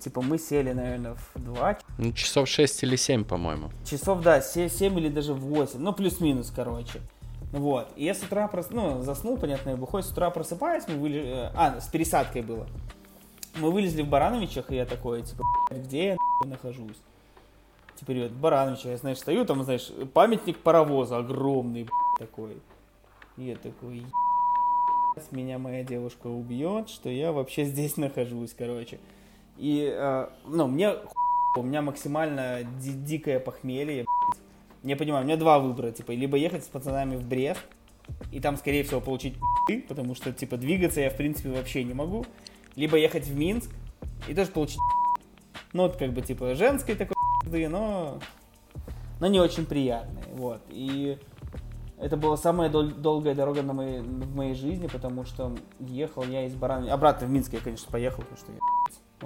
Типа 0.00 0.22
мы 0.22 0.38
сели, 0.38 0.72
наверное, 0.72 1.14
в 1.14 1.42
2. 1.42 1.78
Ну, 1.98 2.12
часов 2.12 2.48
6 2.48 2.82
или 2.84 2.96
7, 2.96 3.24
по-моему. 3.24 3.70
Часов, 3.84 4.22
да, 4.22 4.40
7, 4.40 4.68
7 4.68 4.98
или 4.98 5.08
даже 5.08 5.34
8. 5.34 5.78
Ну, 5.78 5.92
плюс-минус, 5.92 6.52
короче. 6.54 7.00
Вот. 7.52 7.88
И 7.96 8.04
я 8.04 8.14
с 8.14 8.22
утра 8.22 8.48
прос... 8.48 8.68
ну, 8.70 9.02
заснул, 9.02 9.36
понятно, 9.36 9.70
я 9.70 9.76
бухой. 9.76 10.02
С 10.02 10.10
утра 10.10 10.30
просыпаюсь, 10.30 10.84
мы 10.88 10.96
вылезли... 10.96 11.30
Э, 11.30 11.50
а, 11.54 11.80
с 11.80 11.86
пересадкой 11.88 12.42
было. 12.42 12.66
Мы 13.56 13.70
вылезли 13.70 14.02
в 14.02 14.08
Барановичах, 14.08 14.70
и 14.70 14.76
я 14.76 14.84
такой, 14.84 15.22
типа, 15.22 15.42
где 15.70 16.06
я 16.08 16.16
нахожусь? 16.44 16.96
Типа, 17.96 18.10
ребят, 18.10 18.32
в 18.32 18.40
Барановичах, 18.40 18.86
я, 18.86 18.96
знаешь, 18.96 19.18
стою, 19.18 19.44
там, 19.44 19.62
знаешь, 19.62 19.90
памятник 20.12 20.58
паровоза 20.58 21.18
огромный, 21.18 21.88
такой. 22.18 22.58
И 23.36 23.44
я 23.44 23.56
такой, 23.56 24.04
меня 25.30 25.58
моя 25.58 25.84
девушка 25.84 26.26
убьет, 26.26 26.88
что 26.88 27.08
я 27.08 27.32
вообще 27.32 27.64
здесь 27.64 27.96
нахожусь, 27.96 28.54
короче. 28.56 28.98
И, 29.56 29.88
э, 29.92 30.28
ну, 30.46 30.66
мне 30.66 30.94
у 31.56 31.62
меня 31.62 31.82
максимально 31.82 32.64
ди- 32.80 32.92
дикое 32.92 33.38
похмелье. 33.38 34.06
Не 34.82 34.96
понимаю, 34.96 35.24
у 35.24 35.26
меня 35.26 35.36
два 35.36 35.60
выбора, 35.60 35.92
типа, 35.92 36.10
либо 36.12 36.36
ехать 36.36 36.64
с 36.64 36.68
пацанами 36.68 37.16
в 37.16 37.26
Брест, 37.26 37.60
и 38.32 38.40
там, 38.40 38.56
скорее 38.56 38.82
всего, 38.82 39.00
получить 39.00 39.34
потому 39.88 40.14
что, 40.14 40.32
типа, 40.32 40.56
двигаться 40.56 41.00
я, 41.00 41.10
в 41.10 41.16
принципе, 41.16 41.50
вообще 41.50 41.84
не 41.84 41.94
могу. 41.94 42.26
Либо 42.76 42.96
ехать 42.96 43.26
в 43.26 43.36
Минск 43.36 43.70
и 44.28 44.34
тоже 44.34 44.50
получить 44.50 44.80
ну, 45.72 45.82
вот, 45.82 45.96
как 45.96 46.12
бы, 46.12 46.22
типа, 46.22 46.54
женской 46.54 46.94
такой 46.94 47.14
но, 47.68 48.20
но 49.20 49.26
не 49.26 49.40
очень 49.40 49.66
приятный, 49.66 50.22
вот. 50.32 50.62
И 50.68 51.18
Это 51.98 52.16
была 52.16 52.36
самая 52.36 52.68
дол- 52.70 52.90
долгая 52.90 53.34
дорога 53.34 53.62
на 53.62 53.72
моей, 53.72 54.00
в 54.00 54.34
моей 54.34 54.54
жизни, 54.54 54.88
потому 54.88 55.24
что 55.24 55.56
ехал 55.78 56.24
я 56.24 56.46
из 56.46 56.54
Барановича. 56.54 56.94
Обратно 56.94 57.26
в 57.26 57.30
Минск 57.30 57.52
я, 57.52 57.60
конечно, 57.60 57.90
поехал, 57.90 58.22
потому 58.22 58.36
что 58.36 58.52
я 58.52 58.58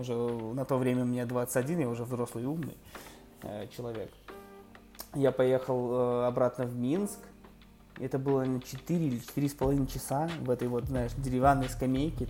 уже 0.00 0.14
на 0.54 0.64
то 0.64 0.76
время 0.76 1.04
мне 1.04 1.24
21, 1.26 1.80
я 1.80 1.88
уже 1.88 2.04
взрослый 2.04 2.44
и 2.44 2.46
умный 2.46 2.76
э, 3.42 3.66
человек. 3.74 4.10
Я 5.14 5.32
поехал 5.32 5.92
э, 5.92 6.26
обратно 6.26 6.66
в 6.66 6.76
Минск. 6.76 7.18
Это 7.98 8.18
было 8.18 8.44
на 8.44 8.60
4 8.60 9.06
или 9.06 9.18
4,5 9.18 9.92
часа 9.92 10.30
в 10.40 10.50
этой 10.50 10.68
вот, 10.68 10.84
знаешь, 10.84 11.12
деревянной 11.16 11.68
скамейке, 11.68 12.28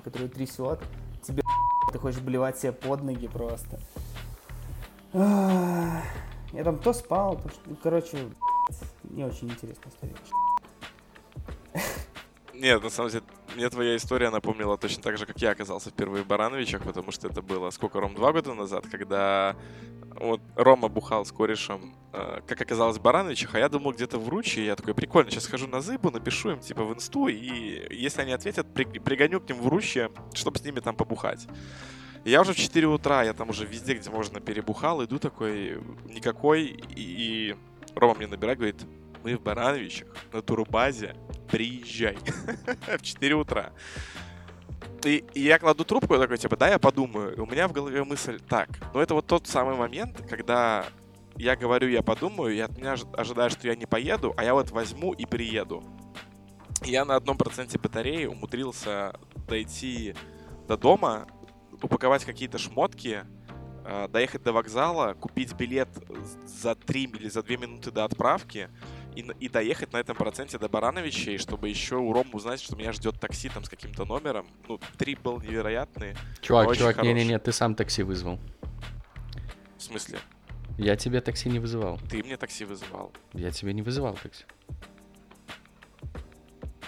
которую 0.00 0.30
трясет. 0.30 0.80
Тебе 1.22 1.42
ты 1.92 1.98
хочешь 1.98 2.20
блевать 2.20 2.58
себе 2.58 2.72
под 2.72 3.02
ноги 3.02 3.28
просто. 3.28 3.78
Я 5.12 6.64
там 6.64 6.78
то 6.78 6.92
спал, 6.92 7.36
то 7.36 7.48
что... 7.48 7.60
Короче, 7.82 8.18
не 9.04 9.24
очень 9.24 9.48
интересная 9.48 9.92
история. 9.92 10.14
Нет, 12.54 12.82
на 12.82 12.90
самом 12.90 13.10
деле, 13.10 13.24
мне 13.58 13.68
твоя 13.70 13.96
история 13.96 14.30
напомнила 14.30 14.78
точно 14.78 15.02
так 15.02 15.18
же, 15.18 15.26
как 15.26 15.42
я 15.42 15.50
оказался 15.50 15.90
впервые 15.90 16.22
в 16.22 16.28
Барановичах, 16.28 16.84
потому 16.84 17.10
что 17.10 17.26
это 17.26 17.42
было, 17.42 17.70
сколько, 17.70 17.98
Ром, 17.98 18.14
два 18.14 18.32
года 18.32 18.54
назад, 18.54 18.86
когда 18.88 19.56
вот 20.14 20.40
Рома 20.54 20.86
бухал 20.86 21.26
с 21.26 21.32
корешем, 21.32 21.92
э, 22.12 22.40
как 22.46 22.60
оказалось, 22.60 22.98
в 22.98 23.02
Барановичах, 23.02 23.56
а 23.56 23.58
я 23.58 23.68
думал 23.68 23.94
где-то 23.94 24.16
в 24.16 24.28
Ручи, 24.28 24.60
и 24.60 24.66
я 24.66 24.76
такой, 24.76 24.94
прикольно, 24.94 25.32
сейчас 25.32 25.42
схожу 25.42 25.66
на 25.66 25.80
Зыбу, 25.80 26.12
напишу 26.12 26.52
им, 26.52 26.60
типа, 26.60 26.84
в 26.84 26.94
инсту, 26.94 27.26
и 27.26 27.92
если 27.92 28.22
они 28.22 28.30
ответят, 28.30 28.72
при, 28.72 28.84
пригоню 28.84 29.40
к 29.40 29.48
ним 29.48 29.60
в 29.60 29.66
Ручье, 29.66 30.12
чтобы 30.34 30.58
с 30.58 30.64
ними 30.64 30.78
там 30.78 30.94
побухать. 30.94 31.48
Я 32.24 32.42
уже 32.42 32.52
в 32.52 32.56
4 32.56 32.86
утра, 32.86 33.24
я 33.24 33.32
там 33.32 33.50
уже 33.50 33.66
везде, 33.66 33.94
где 33.94 34.08
можно, 34.08 34.38
перебухал, 34.38 35.04
иду 35.04 35.18
такой, 35.18 35.82
никакой, 36.04 36.80
и, 36.94 36.94
и 36.94 37.56
Рома 37.96 38.14
мне 38.14 38.28
набирает, 38.28 38.58
говорит, 38.58 38.86
мы 39.22 39.36
в 39.36 39.42
Барановичах, 39.42 40.08
на 40.32 40.42
турбазе, 40.42 41.14
приезжай. 41.50 42.16
в 42.98 43.02
4 43.02 43.34
утра. 43.34 43.72
И, 45.04 45.24
и 45.34 45.40
я 45.40 45.58
кладу 45.58 45.84
трубку, 45.84 46.14
я 46.14 46.20
такой, 46.20 46.38
типа, 46.38 46.56
да, 46.56 46.68
я 46.68 46.78
подумаю. 46.78 47.36
И 47.36 47.40
у 47.40 47.46
меня 47.46 47.68
в 47.68 47.72
голове 47.72 48.02
мысль, 48.04 48.40
так, 48.40 48.68
ну 48.94 49.00
это 49.00 49.14
вот 49.14 49.26
тот 49.26 49.46
самый 49.46 49.76
момент, 49.76 50.22
когда 50.28 50.86
я 51.36 51.54
говорю, 51.54 51.88
я 51.88 52.02
подумаю, 52.02 52.54
и 52.54 52.58
от 52.58 52.76
меня 52.76 52.96
ожидают, 53.16 53.52
что 53.52 53.68
я 53.68 53.76
не 53.76 53.86
поеду, 53.86 54.34
а 54.36 54.44
я 54.44 54.54
вот 54.54 54.70
возьму 54.70 55.12
и 55.12 55.24
приеду. 55.24 55.84
И 56.84 56.90
я 56.90 57.04
на 57.04 57.16
одном 57.16 57.36
проценте 57.36 57.78
батареи 57.78 58.26
умудрился 58.26 59.18
дойти 59.48 60.14
до 60.66 60.76
дома, 60.76 61.26
упаковать 61.80 62.24
какие-то 62.24 62.58
шмотки, 62.58 63.24
э, 63.84 64.08
доехать 64.08 64.42
до 64.42 64.52
вокзала, 64.52 65.14
купить 65.14 65.54
билет 65.54 65.88
за 66.44 66.74
3 66.74 67.04
или 67.04 67.28
за 67.28 67.42
2 67.42 67.56
минуты 67.56 67.90
до 67.90 68.04
отправки, 68.04 68.68
и, 69.18 69.26
и 69.40 69.48
доехать 69.48 69.92
на 69.92 69.98
этом 69.98 70.16
проценте 70.16 70.58
до 70.58 70.68
Барановичей, 70.68 71.38
чтобы 71.38 71.68
еще 71.68 71.96
у 71.96 72.12
Рома 72.12 72.30
узнать, 72.32 72.60
что 72.60 72.76
меня 72.76 72.92
ждет 72.92 73.18
такси 73.18 73.48
там 73.48 73.64
с 73.64 73.68
каким-то 73.68 74.04
номером. 74.04 74.46
Ну, 74.68 74.78
трип 74.96 75.20
был 75.22 75.40
невероятный. 75.40 76.14
Чувак, 76.40 76.76
чувак, 76.76 77.02
не-не-не, 77.02 77.38
ты 77.38 77.50
сам 77.52 77.74
такси 77.74 78.04
вызвал. 78.04 78.38
В 79.76 79.82
смысле? 79.82 80.18
Я 80.76 80.94
тебе 80.94 81.20
такси 81.20 81.48
не 81.48 81.58
вызывал. 81.58 81.98
Ты 82.08 82.22
мне 82.22 82.36
такси 82.36 82.64
вызывал. 82.64 83.12
Я 83.32 83.50
тебе 83.50 83.72
не 83.72 83.82
вызывал 83.82 84.16
такси. 84.22 84.44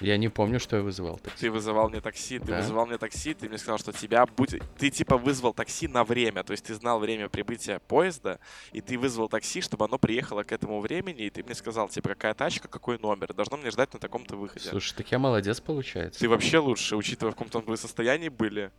Я 0.00 0.16
не 0.16 0.28
помню, 0.28 0.58
что 0.58 0.76
я 0.76 0.82
вызывал 0.82 1.18
такси. 1.18 1.38
Ты 1.40 1.50
вызывал 1.50 1.90
мне 1.90 2.00
такси, 2.00 2.38
ты 2.38 2.46
да? 2.46 2.56
вызывал 2.56 2.86
мне 2.86 2.98
такси, 2.98 3.34
ты 3.34 3.48
мне 3.48 3.58
сказал, 3.58 3.78
что 3.78 3.92
тебя 3.92 4.24
будет... 4.26 4.62
Ты 4.78 4.90
типа 4.90 5.18
вызвал 5.18 5.52
такси 5.52 5.88
на 5.88 6.04
время, 6.04 6.42
то 6.42 6.52
есть 6.52 6.64
ты 6.64 6.74
знал 6.74 6.98
время 6.98 7.28
прибытия 7.28 7.80
поезда, 7.80 8.38
и 8.72 8.80
ты 8.80 8.98
вызвал 8.98 9.28
такси, 9.28 9.60
чтобы 9.60 9.84
оно 9.84 9.98
приехало 9.98 10.42
к 10.42 10.52
этому 10.52 10.80
времени, 10.80 11.26
и 11.26 11.30
ты 11.30 11.42
мне 11.42 11.54
сказал, 11.54 11.88
типа, 11.88 12.10
какая 12.10 12.34
тачка, 12.34 12.68
какой 12.68 12.98
номер, 12.98 13.34
должно 13.34 13.56
мне 13.56 13.70
ждать 13.70 13.92
на 13.92 14.00
таком-то 14.00 14.36
выходе. 14.36 14.68
Слушай, 14.68 14.94
так 14.96 15.12
я 15.12 15.18
молодец, 15.18 15.60
получается. 15.60 16.20
Ты 16.20 16.28
вообще 16.28 16.58
лучше, 16.58 16.96
учитывая, 16.96 17.32
в 17.32 17.34
каком-то 17.34 17.60
вы 17.60 17.76
состоянии 17.76 18.28
были. 18.28 18.70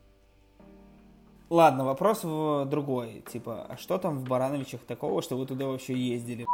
Ладно, 1.49 1.84
вопрос 1.84 2.23
в 2.23 2.65
другой. 2.65 3.23
Типа, 3.31 3.65
а 3.69 3.77
что 3.77 3.97
там 3.97 4.19
в 4.19 4.23
Барановичах 4.27 4.81
такого, 4.81 5.21
что 5.21 5.38
вы 5.38 5.45
туда 5.45 5.65
вообще 5.65 5.93
ездили? 5.93 6.45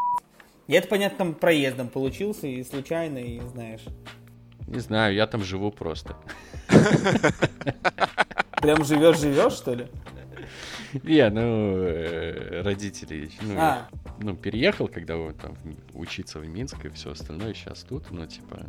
Я 0.68 0.80
это, 0.80 0.88
понятно, 0.88 1.18
там 1.20 1.34
проездом 1.36 1.88
получился 1.88 2.48
и 2.48 2.64
случайно, 2.64 3.20
и 3.20 3.40
знаешь. 3.40 3.86
Не 4.68 4.80
знаю, 4.80 5.16
я 5.16 5.28
там 5.28 5.44
живу 5.44 5.72
просто. 5.72 6.16
Прям 8.62 8.84
живешь-живешь, 8.84 9.54
что 9.54 9.74
ли? 9.74 9.88
Не, 11.04 11.30
ну, 11.30 11.78
э, 11.80 12.62
родители, 12.62 13.30
ну, 13.42 13.56
а. 13.58 13.88
ну, 14.20 14.36
переехал, 14.36 14.88
когда 14.88 15.16
там 15.34 15.58
учиться 15.94 16.40
в 16.40 16.48
Минск 16.48 16.86
и 16.86 16.90
все 16.90 17.12
остальное, 17.12 17.54
сейчас 17.54 17.84
тут, 17.84 18.10
ну, 18.12 18.26
типа, 18.26 18.68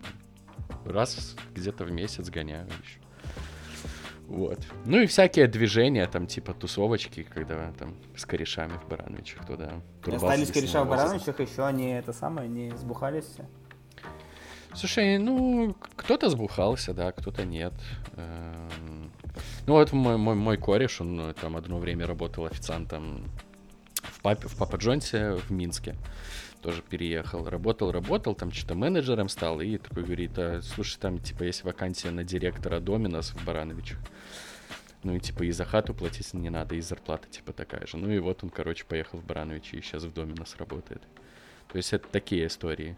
раз 0.84 1.36
где-то 1.54 1.84
в 1.84 1.92
месяц 1.92 2.28
гоняю 2.28 2.66
еще. 2.66 2.98
Вот. 4.28 4.58
Ну 4.84 5.00
и 5.00 5.06
всякие 5.06 5.46
движения, 5.46 6.06
там, 6.06 6.26
типа 6.26 6.52
тусовочки, 6.52 7.22
когда 7.22 7.72
там 7.72 7.96
с 8.14 8.26
корешами 8.26 8.72
в 8.72 8.86
Барановичах 8.86 9.46
туда. 9.46 9.80
Остались 10.06 10.52
кореша 10.52 10.84
в 10.84 10.88
Барановичах, 10.88 11.40
еще 11.40 11.64
они 11.64 11.92
это 11.92 12.12
самое, 12.12 12.46
не 12.48 12.76
сбухались 12.76 13.24
все? 13.24 13.46
Слушай, 14.74 15.18
ну, 15.18 15.74
кто-то 15.96 16.28
сбухался, 16.28 16.94
да, 16.94 17.12
кто-то 17.12 17.44
нет. 17.44 17.72
Эм, 18.16 19.10
ну, 19.66 19.74
вот 19.74 19.92
мой, 19.92 20.16
мой, 20.16 20.34
мой 20.34 20.56
кореш, 20.56 21.00
он 21.00 21.16
ну, 21.16 21.32
там 21.34 21.56
одно 21.56 21.78
время 21.78 22.06
работал 22.06 22.46
официантом 22.46 23.24
в, 24.02 24.20
папе, 24.20 24.48
в 24.48 24.56
Папа 24.56 24.76
Джонсе 24.76 25.32
в 25.32 25.50
Минске. 25.50 25.96
Тоже 26.62 26.82
переехал. 26.82 27.48
Работал, 27.48 27.92
работал, 27.92 28.34
там 28.34 28.52
что-то 28.52 28.74
менеджером 28.74 29.28
стал. 29.28 29.60
И 29.60 29.78
такой 29.78 30.04
говорит, 30.04 30.32
а, 30.38 30.60
слушай, 30.62 30.98
там, 30.98 31.18
типа, 31.18 31.44
есть 31.44 31.64
вакансия 31.64 32.10
на 32.10 32.24
директора 32.24 32.80
Доминос 32.80 33.30
в 33.30 33.44
Барановичах. 33.44 33.98
Ну 35.04 35.14
и 35.14 35.20
типа 35.20 35.44
и 35.44 35.52
за 35.52 35.64
хату 35.64 35.94
платить 35.94 36.34
не 36.34 36.50
надо, 36.50 36.74
и 36.74 36.80
зарплата 36.80 37.28
типа 37.28 37.52
такая 37.52 37.86
же. 37.86 37.96
Ну 37.96 38.10
и 38.10 38.18
вот 38.18 38.42
он, 38.42 38.50
короче, 38.50 38.84
поехал 38.84 39.18
в 39.20 39.24
Барановичи 39.24 39.76
и 39.76 39.80
сейчас 39.80 40.02
в 40.02 40.12
Доминос 40.12 40.56
работает. 40.56 41.02
То 41.68 41.76
есть 41.76 41.92
это 41.92 42.08
такие 42.08 42.46
истории. 42.46 42.96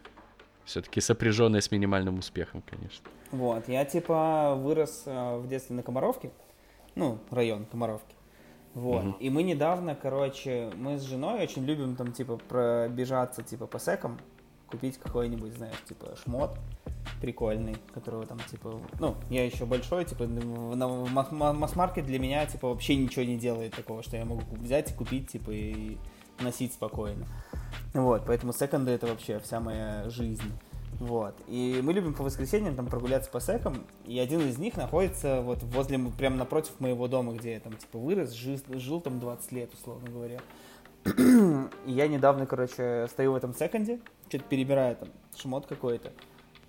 Все-таки 0.70 1.00
сопряженные 1.00 1.62
с 1.62 1.72
минимальным 1.72 2.20
успехом, 2.20 2.62
конечно. 2.62 3.04
Вот, 3.32 3.68
я 3.68 3.84
типа 3.84 4.54
вырос 4.54 5.02
э, 5.04 5.38
в 5.38 5.48
детстве 5.48 5.74
на 5.74 5.82
Комаровке, 5.82 6.30
ну, 6.94 7.18
район 7.30 7.64
Комаровки. 7.64 8.14
Вот. 8.74 9.04
Угу. 9.04 9.16
И 9.18 9.30
мы 9.30 9.42
недавно, 9.42 9.96
короче, 9.96 10.70
мы 10.76 10.96
с 10.96 11.02
женой 11.02 11.42
очень 11.42 11.64
любим 11.64 11.96
там, 11.96 12.12
типа, 12.12 12.36
пробежаться, 12.36 13.42
типа, 13.42 13.66
по 13.66 13.80
секам, 13.80 14.20
купить 14.68 14.96
какой-нибудь, 14.98 15.54
знаешь, 15.54 15.82
типа, 15.88 16.14
шмот 16.22 16.56
прикольный, 17.20 17.74
которого 17.92 18.24
там, 18.24 18.38
типа, 18.48 18.80
ну, 19.00 19.16
я 19.28 19.44
еще 19.44 19.66
большой, 19.66 20.04
типа, 20.04 20.28
на 20.28 20.86
масс-маркет 20.86 22.06
для 22.06 22.20
меня, 22.20 22.46
типа, 22.46 22.68
вообще 22.68 22.94
ничего 22.94 23.24
не 23.24 23.36
делает 23.36 23.74
такого, 23.74 24.04
что 24.04 24.16
я 24.16 24.24
могу 24.24 24.42
взять 24.52 24.92
и 24.92 24.94
купить, 24.94 25.32
типа, 25.32 25.50
и 25.50 25.98
носить 26.40 26.72
спокойно. 26.72 27.26
Вот, 27.94 28.22
поэтому 28.26 28.52
секонды 28.52 28.92
это 28.92 29.06
вообще 29.06 29.38
вся 29.40 29.60
моя 29.60 30.08
жизнь. 30.08 30.52
Вот. 31.00 31.34
И 31.46 31.80
мы 31.82 31.94
любим 31.94 32.12
по 32.12 32.22
воскресеньям 32.22 32.76
там 32.76 32.86
прогуляться 32.86 33.30
по 33.30 33.40
секам, 33.40 33.84
и 34.04 34.18
один 34.18 34.40
из 34.42 34.58
них 34.58 34.76
находится 34.76 35.40
вот 35.40 35.62
возле, 35.62 35.98
прямо 35.98 36.36
напротив 36.36 36.78
моего 36.78 37.08
дома, 37.08 37.32
где 37.32 37.54
я 37.54 37.60
там 37.60 37.74
типа 37.74 37.98
вырос, 37.98 38.32
жил, 38.32 38.58
жил 38.68 39.00
там 39.00 39.18
20 39.18 39.52
лет, 39.52 39.72
условно 39.72 40.10
говоря. 40.10 40.40
и 41.86 41.92
я 41.92 42.06
недавно, 42.06 42.44
короче, 42.44 43.06
стою 43.08 43.32
в 43.32 43.36
этом 43.36 43.54
секонде, 43.54 43.98
что-то 44.28 44.44
перебираю 44.44 44.96
там, 44.96 45.08
шмот 45.34 45.66
какой-то. 45.66 46.12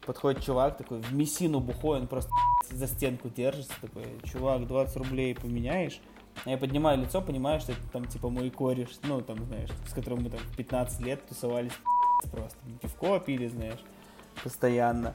Подходит 0.05 0.43
чувак 0.43 0.77
такой, 0.77 1.01
в 1.01 1.13
мессину 1.13 1.59
бухой, 1.59 1.99
он 1.99 2.07
просто 2.07 2.31
за 2.71 2.87
стенку 2.87 3.29
держится, 3.29 3.73
такой, 3.81 4.05
чувак, 4.23 4.65
20 4.65 4.95
рублей 4.95 5.35
поменяешь? 5.35 5.99
Я 6.45 6.57
поднимаю 6.57 6.99
лицо, 6.99 7.21
понимаю, 7.21 7.59
что 7.59 7.73
это 7.73 7.81
там 7.91 8.05
типа 8.05 8.29
мой 8.29 8.49
кореш, 8.49 8.89
ну 9.03 9.21
там, 9.21 9.45
знаешь, 9.45 9.69
с 9.87 9.93
которым 9.93 10.23
мы 10.23 10.29
там 10.29 10.39
15 10.57 11.01
лет 11.01 11.25
тусовались 11.27 11.73
просто. 12.31 12.57
Пивко 12.81 13.19
пили, 13.19 13.47
знаешь, 13.47 13.79
постоянно. 14.43 15.13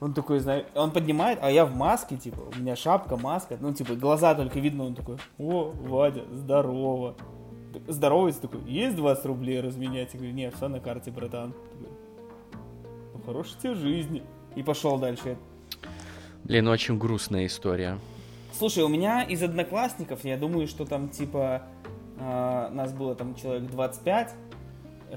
Он 0.00 0.14
такой, 0.14 0.38
знаешь, 0.38 0.66
он 0.74 0.92
поднимает, 0.92 1.38
а 1.42 1.50
я 1.50 1.64
в 1.64 1.74
маске, 1.74 2.16
типа, 2.16 2.40
у 2.54 2.60
меня 2.60 2.76
шапка, 2.76 3.16
маска, 3.16 3.56
ну, 3.60 3.72
типа, 3.74 3.94
глаза 3.94 4.34
только 4.34 4.60
видно, 4.60 4.84
он 4.84 4.94
такой, 4.94 5.16
о, 5.38 5.72
Вадя, 5.72 6.22
здорово. 6.32 7.16
Здоровается 7.88 8.42
такой, 8.42 8.60
есть 8.62 8.96
20 8.96 9.26
рублей 9.26 9.60
разменять? 9.60 10.14
Я 10.14 10.18
говорю, 10.18 10.34
нет, 10.34 10.54
все 10.54 10.68
на 10.68 10.80
карте, 10.80 11.10
братан. 11.10 11.52
Такой, 11.52 11.88
ну, 13.14 13.22
хорошей 13.24 13.58
тебе 13.58 13.74
жизни. 13.74 14.22
И 14.54 14.62
пошел 14.62 14.98
дальше. 14.98 15.36
Блин, 16.44 16.68
очень 16.68 16.96
грустная 16.98 17.46
история. 17.46 17.98
Слушай, 18.58 18.84
у 18.84 18.88
меня 18.88 19.22
из 19.22 19.42
одноклассников, 19.42 20.24
я 20.24 20.38
думаю, 20.38 20.66
что 20.66 20.86
там 20.86 21.10
типа 21.10 21.64
э, 22.18 22.68
нас 22.72 22.90
было 22.94 23.14
там 23.14 23.34
человек 23.34 23.70
25. 23.70 24.34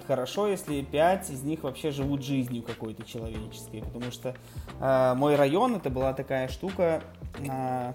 Хорошо, 0.05 0.47
если 0.47 0.81
5 0.81 1.29
из 1.29 1.43
них 1.43 1.63
вообще 1.63 1.91
живут 1.91 2.21
жизнью 2.21 2.63
какой-то 2.63 3.05
человеческой, 3.05 3.81
потому 3.81 4.11
что 4.11 4.35
э, 4.81 5.13
мой 5.15 5.37
район 5.37 5.75
это 5.75 5.89
была 5.89 6.11
такая 6.11 6.49
штука, 6.49 7.01
э, 7.37 7.93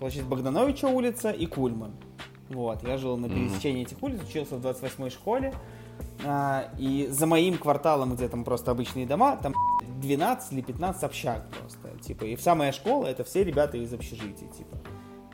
получается, 0.00 0.28
Богдановича 0.28 0.88
улица 0.88 1.30
и 1.30 1.46
Кульман. 1.46 1.92
Вот, 2.48 2.82
я 2.82 2.98
жил 2.98 3.16
на 3.16 3.28
пересечении 3.28 3.84
mm-hmm. 3.84 3.86
этих 3.86 4.02
улиц, 4.02 4.20
учился 4.28 4.56
в 4.56 4.66
28-й 4.66 5.10
школе, 5.10 5.54
А, 6.24 6.70
и 6.78 7.08
за 7.10 7.26
моим 7.26 7.58
кварталом, 7.58 8.14
где 8.14 8.28
там 8.28 8.44
просто 8.44 8.70
обычные 8.70 9.06
дома, 9.06 9.36
там 9.36 9.54
12 10.00 10.52
или 10.52 10.62
15 10.62 11.02
общак 11.04 11.48
просто. 11.50 11.98
Типа, 12.02 12.24
и 12.24 12.36
вся 12.36 12.54
моя 12.54 12.72
школа 12.72 13.06
это 13.06 13.24
все 13.24 13.44
ребята 13.44 13.76
из 13.76 13.92
общежития, 13.92 14.48
типа. 14.48 14.76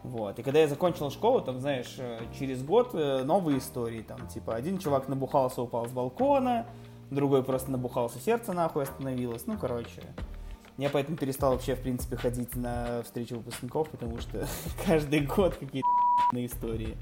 Вот. 0.02 0.38
И 0.38 0.42
когда 0.42 0.60
я 0.60 0.68
закончил 0.68 1.10
школу, 1.10 1.40
там, 1.40 1.60
знаешь, 1.60 1.96
э, 1.98 2.20
через 2.38 2.62
год 2.62 2.90
э, 2.94 3.24
новые 3.24 3.58
истории. 3.58 4.02
Там, 4.02 4.28
типа, 4.28 4.54
один 4.54 4.78
чувак 4.78 5.08
набухался, 5.08 5.62
упал 5.62 5.86
с 5.86 5.90
балкона, 5.90 6.66
другой 7.10 7.42
просто 7.42 7.72
набухался, 7.72 8.20
сердце 8.20 8.52
нахуй 8.52 8.84
остановилось. 8.84 9.46
Ну, 9.46 9.58
короче. 9.58 10.02
Я 10.78 10.90
поэтому 10.90 11.16
перестал 11.16 11.52
вообще, 11.52 11.74
в 11.74 11.80
принципе, 11.80 12.16
ходить 12.16 12.54
на 12.54 13.02
встречи 13.02 13.32
выпускников, 13.32 13.88
потому 13.88 14.18
что 14.18 14.46
каждый 14.86 15.20
год 15.20 15.56
какие-то 15.56 15.88
истории. 16.46 16.96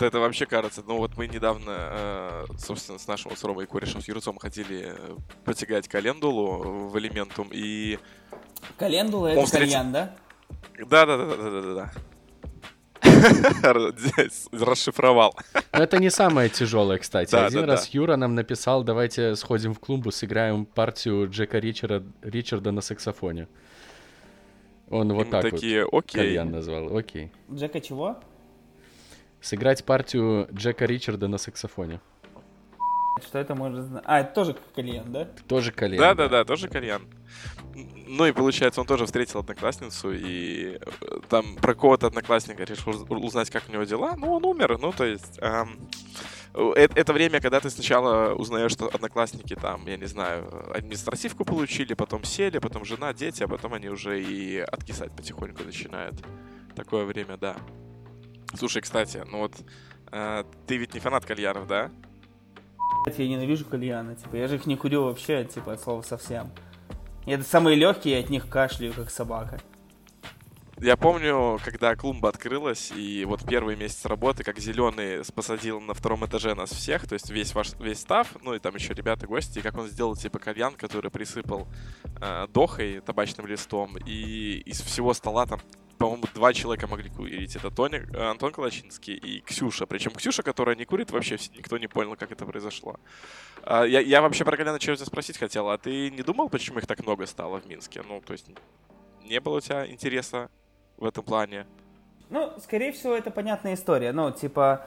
Это 0.00 0.18
вообще 0.18 0.46
кажется, 0.46 0.82
ну 0.86 0.98
вот 0.98 1.16
мы 1.16 1.28
недавно, 1.28 1.70
э, 1.70 2.44
собственно, 2.58 2.98
с 2.98 3.06
нашим 3.06 3.36
с 3.36 3.44
Ромой 3.44 3.66
Корешем, 3.66 4.00
с 4.00 4.08
Юрцом 4.08 4.38
хотели 4.38 4.94
потягать 5.44 5.86
календулу 5.88 6.88
в 6.88 6.98
элементум, 6.98 7.48
и... 7.52 7.98
Календула— 8.76 9.26
это 9.28 9.44
встретил... 9.44 9.72
кальян, 9.72 9.92
да? 9.92 10.16
Да-да-да-да-да-да. 10.78 11.92
Расшифровал. 14.52 15.36
Но 15.72 15.82
это 15.82 15.98
не 15.98 16.10
самое 16.10 16.48
тяжелое, 16.48 16.98
кстати. 16.98 17.30
Да, 17.30 17.46
Один 17.46 17.60
да, 17.60 17.66
раз 17.66 17.84
да. 17.84 17.90
Юра 17.92 18.16
нам 18.16 18.34
написал, 18.34 18.82
давайте 18.82 19.36
сходим 19.36 19.74
в 19.74 19.78
клумбу, 19.78 20.10
сыграем 20.10 20.66
партию 20.66 21.28
Джека 21.30 21.58
Ричарда, 21.58 22.04
Ричарда 22.22 22.72
на 22.72 22.80
саксофоне. 22.80 23.48
Он 24.90 25.12
вот 25.12 25.30
так 25.30 25.42
такие, 25.42 25.84
вот 25.84 26.04
окей. 26.04 26.20
кальян 26.20 26.50
назвал. 26.50 26.96
Окей. 26.96 27.30
Джека 27.52 27.80
чего? 27.80 28.18
Сыграть 29.44 29.84
партию 29.84 30.48
Джека 30.54 30.86
Ричарда 30.86 31.28
на 31.28 31.36
саксофоне. 31.36 32.00
Что 33.22 33.38
это 33.38 33.54
может 33.54 33.84
значить? 33.84 34.06
А, 34.08 34.20
это 34.20 34.32
тоже 34.32 34.56
кальян, 34.74 35.12
да? 35.12 35.28
Тоже 35.46 35.70
кальян. 35.70 36.00
Да-да-да, 36.00 36.46
тоже 36.46 36.66
кальян. 36.68 37.02
Ну 37.74 38.24
и 38.24 38.32
получается, 38.32 38.80
он 38.80 38.86
тоже 38.86 39.04
встретил 39.04 39.40
одноклассницу, 39.40 40.12
и 40.14 40.78
э, 40.80 41.18
там 41.28 41.56
про 41.56 41.74
кого-то 41.74 42.06
одноклассника 42.06 42.64
решил 42.64 43.06
узнать, 43.10 43.50
как 43.50 43.64
у 43.68 43.72
него 43.72 43.84
дела. 43.84 44.14
Ну, 44.16 44.32
он 44.32 44.46
умер, 44.46 44.78
ну, 44.78 44.92
то 44.92 45.04
есть... 45.04 45.38
Эм, 45.42 45.78
это, 46.54 46.98
это 46.98 47.12
время, 47.12 47.40
когда 47.42 47.60
ты 47.60 47.68
сначала 47.68 48.32
узнаешь, 48.34 48.72
что 48.72 48.86
одноклассники 48.86 49.54
там, 49.56 49.86
я 49.86 49.98
не 49.98 50.06
знаю, 50.06 50.72
административку 50.74 51.44
получили, 51.44 51.92
потом 51.92 52.24
сели, 52.24 52.60
потом 52.60 52.86
жена, 52.86 53.12
дети, 53.12 53.42
а 53.42 53.48
потом 53.48 53.74
они 53.74 53.90
уже 53.90 54.22
и 54.22 54.58
откисать 54.60 55.12
потихоньку 55.14 55.64
начинают. 55.64 56.14
Такое 56.74 57.04
время, 57.04 57.36
да. 57.36 57.56
Слушай, 58.56 58.82
кстати, 58.82 59.22
ну 59.30 59.38
вот 59.38 59.54
э, 60.12 60.44
ты 60.66 60.76
ведь 60.76 60.94
не 60.94 61.00
фанат 61.00 61.24
кальянов, 61.24 61.66
да? 61.66 61.90
Я 63.16 63.28
ненавижу 63.28 63.64
кальяны, 63.64 64.16
типа, 64.16 64.36
я 64.36 64.48
же 64.48 64.56
их 64.56 64.66
не 64.66 64.76
курю 64.76 65.04
вообще, 65.04 65.44
типа, 65.44 65.74
от 65.74 65.80
слова 65.80 66.02
совсем. 66.02 66.50
И 67.26 67.32
это 67.32 67.42
самые 67.42 67.76
легкие, 67.76 68.14
я 68.18 68.20
от 68.20 68.30
них 68.30 68.48
кашляю, 68.48 68.94
как 68.94 69.10
собака. 69.10 69.60
Я 70.78 70.96
помню, 70.96 71.58
когда 71.64 71.94
клумба 71.94 72.28
открылась, 72.28 72.92
и 72.94 73.24
вот 73.24 73.46
первый 73.46 73.76
месяц 73.76 74.04
работы, 74.06 74.42
как 74.42 74.58
зеленый 74.58 75.22
посадил 75.34 75.80
на 75.80 75.94
втором 75.94 76.26
этаже 76.26 76.54
нас 76.54 76.70
всех, 76.70 77.06
то 77.06 77.14
есть 77.14 77.30
весь 77.30 77.54
ваш 77.54 77.72
весь 77.78 78.00
став, 78.00 78.28
ну 78.42 78.54
и 78.54 78.58
там 78.58 78.74
еще 78.74 78.92
ребята 78.92 79.26
гости, 79.26 79.60
и 79.60 79.62
как 79.62 79.78
он 79.78 79.86
сделал 79.86 80.16
типа 80.16 80.38
кальян, 80.38 80.74
который 80.74 81.10
присыпал 81.10 81.68
э, 82.20 82.48
дохой, 82.52 83.00
табачным 83.00 83.46
листом, 83.46 83.96
и 83.98 84.62
из 84.66 84.80
всего 84.80 85.14
стола 85.14 85.46
там 85.46 85.60
по-моему, 85.98 86.24
два 86.34 86.52
человека 86.52 86.86
могли 86.86 87.10
курить. 87.10 87.56
Это 87.56 87.70
Тони, 87.70 88.02
э, 88.14 88.30
Антон 88.30 88.52
Калачинский 88.52 89.14
и 89.14 89.40
Ксюша. 89.40 89.86
Причем 89.86 90.12
Ксюша, 90.12 90.42
которая 90.42 90.76
не 90.76 90.84
курит, 90.84 91.10
вообще 91.10 91.36
никто 91.56 91.78
не 91.78 91.86
понял, 91.86 92.16
как 92.16 92.32
это 92.32 92.44
произошло. 92.44 92.96
А, 93.62 93.84
я, 93.84 94.00
я 94.00 94.20
вообще 94.20 94.44
про 94.44 94.56
Коляна 94.56 94.78
чего-то 94.78 95.04
спросить 95.04 95.38
хотел. 95.38 95.68
А 95.70 95.78
ты 95.78 96.10
не 96.10 96.22
думал, 96.22 96.48
почему 96.48 96.78
их 96.78 96.86
так 96.86 97.00
много 97.00 97.26
стало 97.26 97.60
в 97.60 97.66
Минске? 97.66 98.02
Ну, 98.06 98.20
то 98.20 98.32
есть, 98.32 98.46
не 99.24 99.40
было 99.40 99.56
у 99.56 99.60
тебя 99.60 99.86
интереса 99.86 100.50
в 100.96 101.04
этом 101.04 101.24
плане? 101.24 101.66
Ну, 102.30 102.52
скорее 102.62 102.92
всего, 102.92 103.14
это 103.14 103.30
понятная 103.30 103.74
история. 103.74 104.12
Ну, 104.12 104.30
типа, 104.30 104.86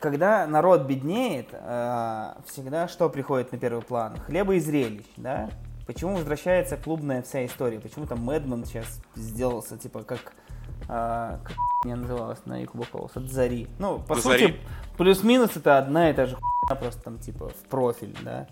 когда 0.00 0.46
народ 0.46 0.82
беднеет, 0.82 1.48
э, 1.52 2.34
всегда 2.46 2.88
что 2.88 3.08
приходит 3.08 3.52
на 3.52 3.58
первый 3.58 3.82
план? 3.82 4.18
Хлеба 4.26 4.54
и 4.54 4.60
зрелищ, 4.60 5.06
да? 5.16 5.50
Почему 5.92 6.16
возвращается 6.16 6.78
клубная 6.78 7.20
вся 7.20 7.44
история? 7.44 7.78
Почему 7.78 8.06
там 8.06 8.20
Мэдман 8.20 8.64
сейчас 8.64 9.02
сделался, 9.14 9.76
типа, 9.76 10.04
как 10.04 10.32
а, 10.88 11.38
как 11.44 11.56
не 11.84 11.94
называлась 11.94 12.44
на 12.46 12.60
Юкубаколос, 12.62 13.14
от 13.14 13.30
Зари. 13.30 13.68
Ну, 13.78 13.98
по 13.98 14.14
Зари. 14.14 14.46
сути, 14.46 14.56
плюс-минус 14.96 15.56
это 15.56 15.76
одна 15.78 16.08
и 16.08 16.14
та 16.14 16.26
же 16.26 16.36
хуйня, 16.36 16.80
просто 16.80 17.02
там 17.02 17.18
типа 17.18 17.50
в 17.50 17.68
профиль, 17.68 18.16
да. 18.22 18.46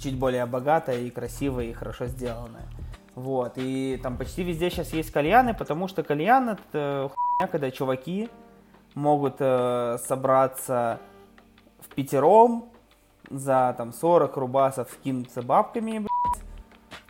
Чуть 0.00 0.18
более 0.18 0.44
богатая 0.46 0.98
и 0.98 1.10
красивая 1.10 1.66
и 1.66 1.72
хорошо 1.72 2.06
сделанная. 2.06 2.66
Вот, 3.14 3.52
и 3.56 4.00
там 4.02 4.16
почти 4.16 4.42
везде 4.42 4.70
сейчас 4.70 4.92
есть 4.92 5.12
кальяны, 5.12 5.54
потому 5.54 5.86
что 5.86 6.02
кальян 6.02 6.48
это 6.48 7.10
хуйня, 7.12 7.50
когда 7.50 7.70
чуваки 7.70 8.28
могут 8.94 9.36
э, 9.38 9.98
собраться 10.04 10.98
в 11.78 11.94
пятером 11.94 12.71
за 13.32 13.74
там 13.76 13.92
40 13.92 14.36
рубасов 14.36 14.88
кинуться 15.02 15.42
бабками, 15.42 15.98
блядь, 15.98 16.44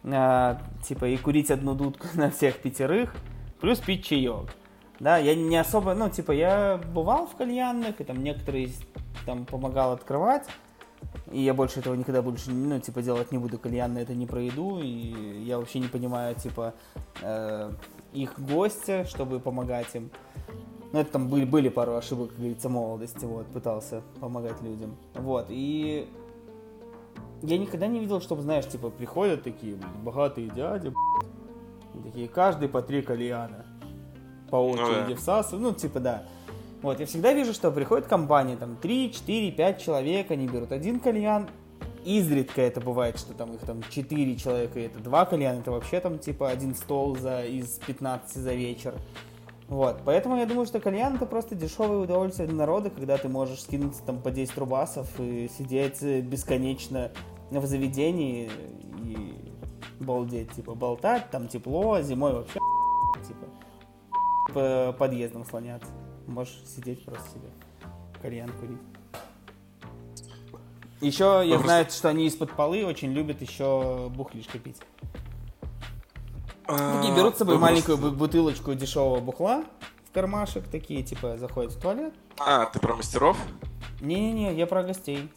э, 0.04 0.58
типа 0.84 1.06
и 1.06 1.16
курить 1.16 1.50
одну 1.50 1.74
дудку 1.74 2.06
на 2.14 2.30
всех 2.30 2.58
пятерых, 2.58 3.14
плюс 3.60 3.78
пить 3.78 4.04
чаек. 4.04 4.54
Да, 5.00 5.16
я 5.18 5.34
не 5.34 5.56
особо, 5.56 5.94
ну, 5.94 6.08
типа, 6.08 6.30
я 6.30 6.80
бывал 6.94 7.26
в 7.26 7.34
кальянных, 7.34 8.00
и 8.00 8.04
там 8.04 8.22
некоторые 8.22 8.70
там 9.26 9.46
помогал 9.46 9.90
открывать, 9.90 10.46
и 11.32 11.40
я 11.40 11.54
больше 11.54 11.80
этого 11.80 11.94
никогда 11.94 12.22
больше, 12.22 12.52
ну, 12.52 12.78
типа, 12.78 13.02
делать 13.02 13.32
не 13.32 13.38
буду, 13.38 13.58
кальянно 13.58 13.98
это 13.98 14.14
не 14.14 14.26
пройду, 14.26 14.78
и 14.80 15.42
я 15.44 15.58
вообще 15.58 15.80
не 15.80 15.88
понимаю, 15.88 16.36
типа, 16.36 16.74
э, 17.20 17.72
их 18.12 18.38
гостя, 18.38 19.04
чтобы 19.04 19.40
помогать 19.40 19.92
им. 19.94 20.10
Ну, 20.92 20.98
это 20.98 21.12
там 21.12 21.28
были, 21.28 21.44
были 21.44 21.68
пару 21.68 21.94
ошибок, 21.94 22.30
как 22.30 22.38
говорится, 22.38 22.68
молодости, 22.68 23.24
вот, 23.24 23.46
пытался 23.46 24.02
помогать 24.20 24.60
людям. 24.62 24.96
Вот, 25.14 25.46
и 25.48 26.08
я 27.42 27.58
никогда 27.58 27.86
не 27.86 27.98
видел, 27.98 28.20
чтобы, 28.20 28.42
знаешь, 28.42 28.68
типа, 28.68 28.90
приходят 28.90 29.42
такие, 29.42 29.76
блин, 29.76 29.90
богатые 30.02 30.48
дяди, 30.48 30.88
блин, 30.88 31.32
Такие, 32.04 32.28
каждый 32.28 32.68
по 32.68 32.82
три 32.82 33.02
кальяна. 33.02 33.66
По 34.50 34.56
очереди 34.56 35.08
ну, 35.08 35.14
да. 35.14 35.16
всасывают. 35.16 35.62
Ну, 35.62 35.72
типа, 35.74 36.00
да. 36.00 36.24
Вот, 36.82 37.00
я 37.00 37.06
всегда 37.06 37.32
вижу, 37.32 37.52
что 37.52 37.70
приходит 37.70 38.06
компания, 38.06 38.56
там, 38.56 38.76
3, 38.76 39.12
4, 39.12 39.52
5 39.52 39.82
человек, 39.82 40.30
они 40.30 40.48
берут 40.48 40.72
один 40.72 41.00
кальян. 41.00 41.48
Изредка 42.04 42.62
это 42.62 42.80
бывает, 42.80 43.18
что 43.18 43.34
там 43.34 43.54
их 43.54 43.60
там 43.60 43.82
4 43.88 44.36
человека, 44.36 44.80
и 44.80 44.84
это 44.84 44.98
два 44.98 45.24
кальяна, 45.24 45.60
это 45.60 45.70
вообще 45.70 46.00
там, 46.00 46.18
типа, 46.18 46.48
один 46.48 46.74
стол 46.74 47.16
за, 47.16 47.44
из 47.44 47.78
15 47.86 48.34
за 48.34 48.54
вечер. 48.54 48.94
Вот, 49.72 50.02
поэтому 50.04 50.36
я 50.36 50.44
думаю, 50.44 50.66
что 50.66 50.80
кальян 50.80 51.14
это 51.14 51.24
просто 51.24 51.54
дешевое 51.54 52.00
удовольствие 52.00 52.46
для 52.46 52.58
народа, 52.58 52.90
когда 52.90 53.16
ты 53.16 53.30
можешь 53.30 53.62
скинуться 53.62 54.02
там 54.02 54.20
по 54.20 54.30
10 54.30 54.58
рубасов 54.58 55.08
и 55.18 55.48
сидеть 55.48 56.02
бесконечно 56.02 57.10
в 57.50 57.64
заведении 57.64 58.50
и 59.02 59.50
балдеть, 59.98 60.52
типа, 60.52 60.74
болтать, 60.74 61.30
там 61.30 61.48
тепло, 61.48 62.02
зимой 62.02 62.34
вообще, 62.34 62.58
типа, 63.26 63.46
по 64.52 64.92
подъездам 64.98 65.46
слоняться. 65.46 65.90
Можешь 66.26 66.62
сидеть 66.66 67.02
просто 67.06 67.30
себе, 67.30 67.48
кальян 68.20 68.50
курить. 68.60 68.78
Еще 71.00 71.44
я 71.46 71.58
знаю, 71.58 71.86
что 71.88 72.10
они 72.10 72.26
из-под 72.26 72.52
полы 72.52 72.84
очень 72.84 73.12
любят 73.12 73.40
еще 73.40 74.10
бухлишко 74.14 74.58
пить. 74.58 74.82
Такие 76.66 77.14
берут 77.14 77.34
с 77.34 77.38
собой 77.38 77.58
маленькую 77.58 77.98
бутылочку 77.98 78.74
дешевого 78.74 79.20
бухла 79.20 79.64
в 80.08 80.14
кармашек, 80.14 80.64
такие, 80.68 81.02
типа, 81.02 81.36
заходят 81.38 81.72
в 81.72 81.80
туалет. 81.80 82.14
А, 82.38 82.66
ты 82.66 82.78
про 82.78 82.94
мастеров? 82.94 83.36
Не-не-не, 84.00 84.54
я 84.54 84.66
про 84.66 84.82
гостей. 84.82 85.28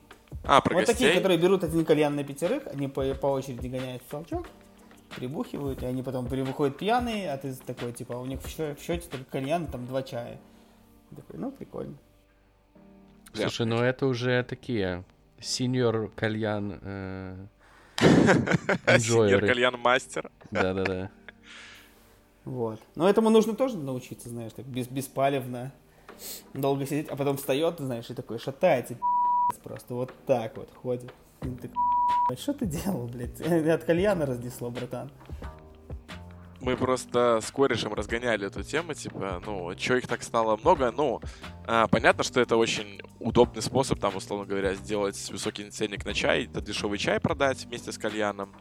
А, 0.44 0.62
про 0.62 0.74
вот 0.74 0.82
гостей? 0.82 0.94
такие, 0.94 1.14
которые 1.14 1.38
берут 1.38 1.64
один 1.64 1.86
кальян 1.86 2.16
на 2.16 2.24
пятерых, 2.24 2.64
они 2.68 2.88
по, 2.88 3.04
по 3.16 3.28
очереди 3.28 3.68
гоняют 3.68 4.04
в 4.04 4.10
толчок, 4.10 4.48
прибухивают, 5.16 5.82
и 5.82 5.86
они 5.86 6.04
потом 6.04 6.26
выходят 6.26 6.78
пьяные, 6.78 7.32
а 7.32 7.38
ты 7.38 7.54
такой, 7.56 7.94
типа, 7.94 8.16
а 8.16 8.18
у 8.20 8.26
них 8.26 8.42
в 8.42 8.48
счете, 8.48 8.76
в 8.80 8.84
счете 8.84 9.08
только 9.10 9.26
кальян, 9.32 9.68
там 9.68 9.86
два 9.88 10.04
чая. 10.04 10.40
Такой, 11.16 11.40
ну, 11.40 11.52
прикольно. 11.52 11.96
Слушай, 13.34 13.66
ну 13.66 13.78
это 13.82 14.06
уже 14.08 14.44
такие 14.44 15.04
сеньор 15.40 16.10
кальян 16.16 16.80
э, 16.82 17.36
Сеньор 19.00 19.42
кальян 19.42 19.80
мастер. 19.80 20.30
Да-да-да. 20.52 21.10
Вот. 22.44 22.80
Но 22.96 23.10
этому 23.10 23.30
нужно 23.30 23.56
тоже 23.56 23.78
научиться, 23.78 24.30
знаешь, 24.30 24.54
так 24.54 24.66
без, 24.66 24.88
беспалевно 24.88 25.72
долго 26.54 26.86
сидеть, 26.86 27.08
а 27.10 27.16
потом 27.16 27.38
встает, 27.38 27.76
знаешь, 27.80 28.10
и 28.10 28.14
такой 28.14 28.40
шатается, 28.40 28.98
Просто 29.64 29.94
вот 29.94 30.14
так 30.26 30.58
вот 30.58 30.70
ходит. 30.82 31.14
Что 32.38 32.54
ты 32.54 32.66
делал, 32.66 33.08
блядь? 33.08 33.40
От 33.70 33.84
кальяна 33.84 34.26
разнесло, 34.26 34.72
братан. 34.72 35.12
Мы 36.62 36.78
просто 36.78 37.40
с 37.42 37.52
корешем 37.52 37.94
разгоняли 37.94 38.48
эту 38.48 38.64
тему, 38.64 38.94
типа, 38.94 39.42
ну, 39.46 39.74
что 39.78 39.98
их 39.98 40.08
так 40.08 40.24
стало 40.24 40.58
много, 40.58 40.92
ну, 40.92 41.22
а, 41.66 41.88
понятно, 41.88 42.24
что 42.24 42.40
это 42.40 42.56
очень 42.58 43.02
удобный 43.20 43.62
способ, 43.62 44.00
там, 44.00 44.16
условно 44.16 44.46
говоря, 44.46 44.74
сделать 44.76 45.30
высокий 45.32 45.70
ценник 45.70 46.06
на 46.06 46.14
чай, 46.14 46.46
это 46.46 46.62
дешевый 46.62 46.98
чай 46.98 47.20
продать 47.20 47.66
вместе 47.66 47.92
с 47.92 47.98
кальяном, 47.98 48.56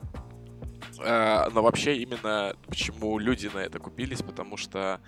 а, 0.99 1.49
но 1.51 1.63
вообще 1.63 1.97
именно 1.97 2.55
почему 2.67 3.19
люди 3.19 3.51
на 3.53 3.59
это 3.59 3.79
купились, 3.79 4.23
потому 4.23 4.57
что, 4.57 5.01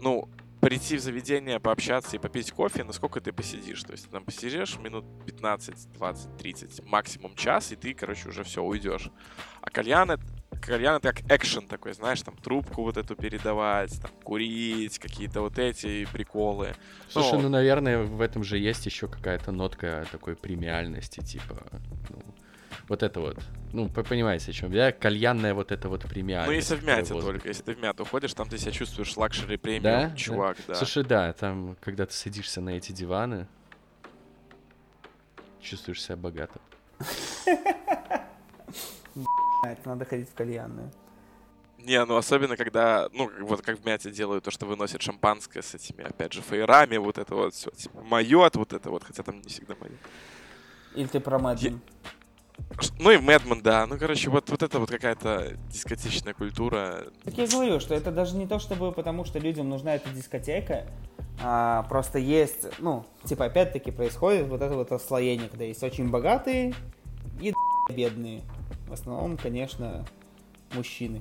ну, 0.00 0.28
прийти 0.64 0.96
в 0.96 1.00
заведение, 1.00 1.60
пообщаться 1.60 2.16
и 2.16 2.18
попить 2.18 2.50
кофе, 2.50 2.84
насколько 2.84 3.20
ты 3.20 3.34
посидишь. 3.34 3.82
То 3.82 3.92
есть 3.92 4.08
там 4.08 4.24
посидишь 4.24 4.78
минут 4.78 5.04
15, 5.26 5.92
20, 5.92 6.36
30, 6.38 6.86
максимум 6.86 7.34
час, 7.34 7.72
и 7.72 7.76
ты, 7.76 7.92
короче, 7.92 8.30
уже 8.30 8.44
все, 8.44 8.62
уйдешь. 8.62 9.10
А 9.60 9.68
кальян, 9.68 10.18
кальян 10.60 10.96
это 10.96 11.12
как 11.12 11.30
экшен 11.30 11.66
такой, 11.66 11.92
знаешь, 11.94 12.22
там 12.22 12.36
трубку 12.36 12.82
вот 12.82 12.96
эту 12.96 13.14
передавать, 13.16 14.00
там 14.00 14.10
курить, 14.22 14.98
какие-то 14.98 15.40
вот 15.40 15.58
эти 15.58 16.06
приколы. 16.06 16.74
Слушай, 17.08 17.34
ну, 17.34 17.42
ну 17.42 17.48
наверное, 17.50 18.02
в 18.02 18.20
этом 18.20 18.44
же 18.44 18.58
есть 18.58 18.86
еще 18.86 19.08
какая-то 19.08 19.52
нотка 19.52 20.06
такой 20.10 20.36
премиальности, 20.36 21.20
типа, 21.20 21.62
ну, 22.10 22.34
вот 22.88 23.02
это 23.02 23.20
вот. 23.20 23.38
Ну, 23.72 23.88
понимаете, 23.88 24.50
о 24.50 24.54
чем 24.54 24.72
я. 24.72 24.92
Кальянная 24.92 25.54
вот 25.54 25.72
это 25.72 25.88
вот 25.88 26.02
премиальность. 26.02 26.48
Ну, 26.48 26.52
если 26.52 26.76
в 26.76 26.84
мяте 26.84 27.14
только. 27.14 27.48
Если 27.48 27.62
ты 27.62 27.74
в 27.74 27.80
мяту 27.80 28.04
ходишь, 28.04 28.34
там 28.34 28.48
ты 28.48 28.58
себя 28.58 28.72
чувствуешь 28.72 29.16
luxury 29.16 29.56
premium, 29.56 29.82
да? 29.82 30.10
чувак, 30.16 30.58
да. 30.58 30.64
да. 30.68 30.74
Слушай, 30.74 31.04
да, 31.04 31.32
там, 31.32 31.76
когда 31.80 32.06
ты 32.06 32.12
садишься 32.12 32.60
на 32.60 32.70
эти 32.70 32.92
диваны, 32.92 33.48
чувствуешь 35.60 36.02
себя 36.02 36.16
богато. 36.16 36.60
Это 39.72 39.88
надо 39.88 40.04
ходить 40.04 40.30
в 40.30 40.34
кальянную. 40.34 40.90
Не, 41.78 42.02
ну 42.04 42.16
особенно 42.16 42.56
когда, 42.56 43.08
ну, 43.12 43.30
вот 43.42 43.60
как 43.60 43.78
в 43.78 43.84
мяте 43.84 44.10
делают 44.10 44.44
то, 44.44 44.50
что 44.50 44.64
выносят 44.64 45.02
шампанское 45.02 45.62
с 45.62 45.74
этими, 45.74 46.02
опять 46.02 46.32
же, 46.32 46.40
фейерами, 46.40 46.96
вот 46.96 47.18
это 47.18 47.34
вот 47.34 47.54
все, 47.54 47.70
типа, 47.70 48.00
Moët, 48.02 48.56
вот 48.56 48.72
это 48.72 48.90
вот, 48.90 49.04
хотя 49.04 49.22
там 49.22 49.40
не 49.42 49.48
всегда 49.48 49.74
Moët. 49.78 49.98
Или 50.94 51.06
ты 51.06 51.20
про 51.20 51.38
Мэдмен? 51.38 51.80
Ну 52.98 53.10
и 53.10 53.18
Мэдман, 53.18 53.62
да. 53.62 53.86
Ну, 53.86 53.98
короче, 53.98 54.30
вот, 54.30 54.48
вот 54.48 54.62
это 54.62 54.78
вот 54.78 54.90
какая-то 54.90 55.56
дискотечная 55.68 56.34
культура. 56.34 57.06
Так 57.24 57.34
я 57.34 57.46
говорю, 57.46 57.80
что 57.80 57.94
это 57.94 58.12
даже 58.12 58.36
не 58.36 58.46
то, 58.46 58.58
чтобы 58.58 58.92
потому, 58.92 59.24
что 59.24 59.38
людям 59.38 59.68
нужна 59.68 59.96
эта 59.96 60.08
дискотека, 60.10 60.86
а 61.42 61.82
просто 61.84 62.18
есть, 62.18 62.66
ну, 62.78 63.04
типа, 63.24 63.46
опять-таки 63.46 63.90
происходит 63.90 64.46
вот 64.46 64.62
это 64.62 64.74
вот 64.74 64.92
расслоение, 64.92 65.48
когда 65.48 65.64
есть 65.64 65.82
очень 65.82 66.08
богатые 66.08 66.74
и 67.40 67.52
бедные. 67.90 68.42
В 68.86 68.92
основном, 68.92 69.36
конечно, 69.36 70.04
мужчины. 70.72 71.20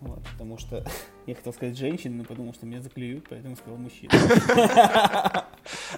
Вот, 0.00 0.22
потому 0.32 0.58
что 0.58 0.84
я 1.26 1.34
хотел 1.34 1.52
сказать 1.52 1.78
женщины, 1.78 2.16
но 2.18 2.24
подумал, 2.24 2.52
что 2.54 2.66
меня 2.66 2.80
заклюют, 2.80 3.26
поэтому 3.28 3.56
сказал 3.56 3.78
мужчина. 3.78 4.12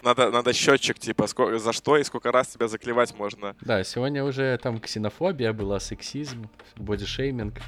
Надо, 0.03 0.31
надо 0.31 0.53
счетчик, 0.53 0.97
типа, 0.99 1.27
сколько, 1.27 1.59
за 1.59 1.73
что 1.73 1.97
и 1.97 2.05
сколько 2.05 2.31
раз 2.31 2.49
тебя 2.49 2.69
заклевать 2.69 3.19
можно. 3.19 3.57
Да, 3.63 3.83
сегодня 3.83 4.23
уже 4.23 4.57
там 4.63 4.79
ксенофобия 4.79 5.53
была, 5.53 5.81
сексизм, 5.81 6.49
бодишейминг. 6.77 7.61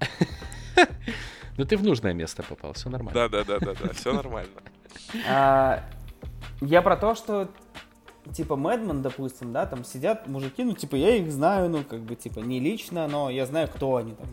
Ну 1.58 1.64
ты 1.64 1.76
в 1.76 1.82
нужное 1.82 2.12
место 2.12 2.44
попал, 2.44 2.72
все 2.74 2.88
нормально. 2.88 3.12
Да, 3.12 3.28
да, 3.28 3.44
да, 3.44 3.58
да, 3.58 3.74
да, 3.74 3.92
все 3.92 4.12
нормально. 4.12 4.62
А, 5.28 5.82
я 6.60 6.82
про 6.82 6.96
то, 6.96 7.16
что 7.16 7.50
типа 8.32 8.56
Мэдман, 8.56 9.02
допустим, 9.02 9.52
да, 9.52 9.66
там 9.66 9.84
сидят 9.84 10.26
мужики, 10.26 10.64
ну, 10.64 10.72
типа, 10.72 10.96
я 10.96 11.16
их 11.16 11.30
знаю, 11.30 11.70
ну, 11.70 11.84
как 11.84 12.00
бы, 12.00 12.14
типа, 12.14 12.40
не 12.40 12.60
лично, 12.60 13.08
но 13.08 13.30
я 13.30 13.46
знаю, 13.46 13.68
кто 13.68 13.96
они 13.96 14.12
там. 14.12 14.26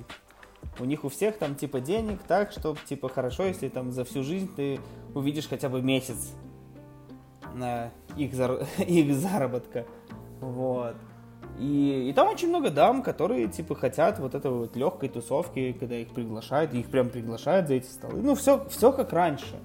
У 0.80 0.86
них 0.86 1.04
у 1.06 1.10
всех 1.10 1.38
там, 1.38 1.56
типа, 1.56 1.80
денег 1.80 2.20
так, 2.28 2.52
что, 2.52 2.76
типа, 2.86 3.10
хорошо, 3.10 3.44
если 3.44 3.70
там 3.70 3.92
за 3.92 4.04
всю 4.04 4.24
жизнь 4.24 4.54
ты 4.56 4.80
увидишь 5.14 5.48
хотя 5.48 5.70
бы 5.70 5.82
месяц 5.82 6.34
на 7.54 7.92
их, 8.18 8.34
зар... 8.34 8.66
их 8.80 9.16
заработка. 9.16 9.86
Вот. 10.42 10.96
И, 11.60 12.10
и 12.10 12.14
там 12.14 12.28
очень 12.28 12.50
много 12.50 12.70
дам, 12.70 13.02
которые, 13.02 13.48
типа, 13.48 13.76
хотят 13.76 14.20
вот 14.20 14.36
этой 14.36 14.52
вот 14.52 14.76
легкой 14.76 15.10
тусовки, 15.10 15.74
когда 15.80 15.96
их 15.96 16.10
приглашают, 16.10 16.74
их 16.74 16.88
прям 16.88 17.10
приглашают 17.10 17.68
за 17.68 17.76
эти 17.76 17.88
столы. 17.88 18.22
Ну, 18.22 18.36
все, 18.36 18.66
все 18.68 18.92
как 18.92 19.14
раньше. 19.14 19.56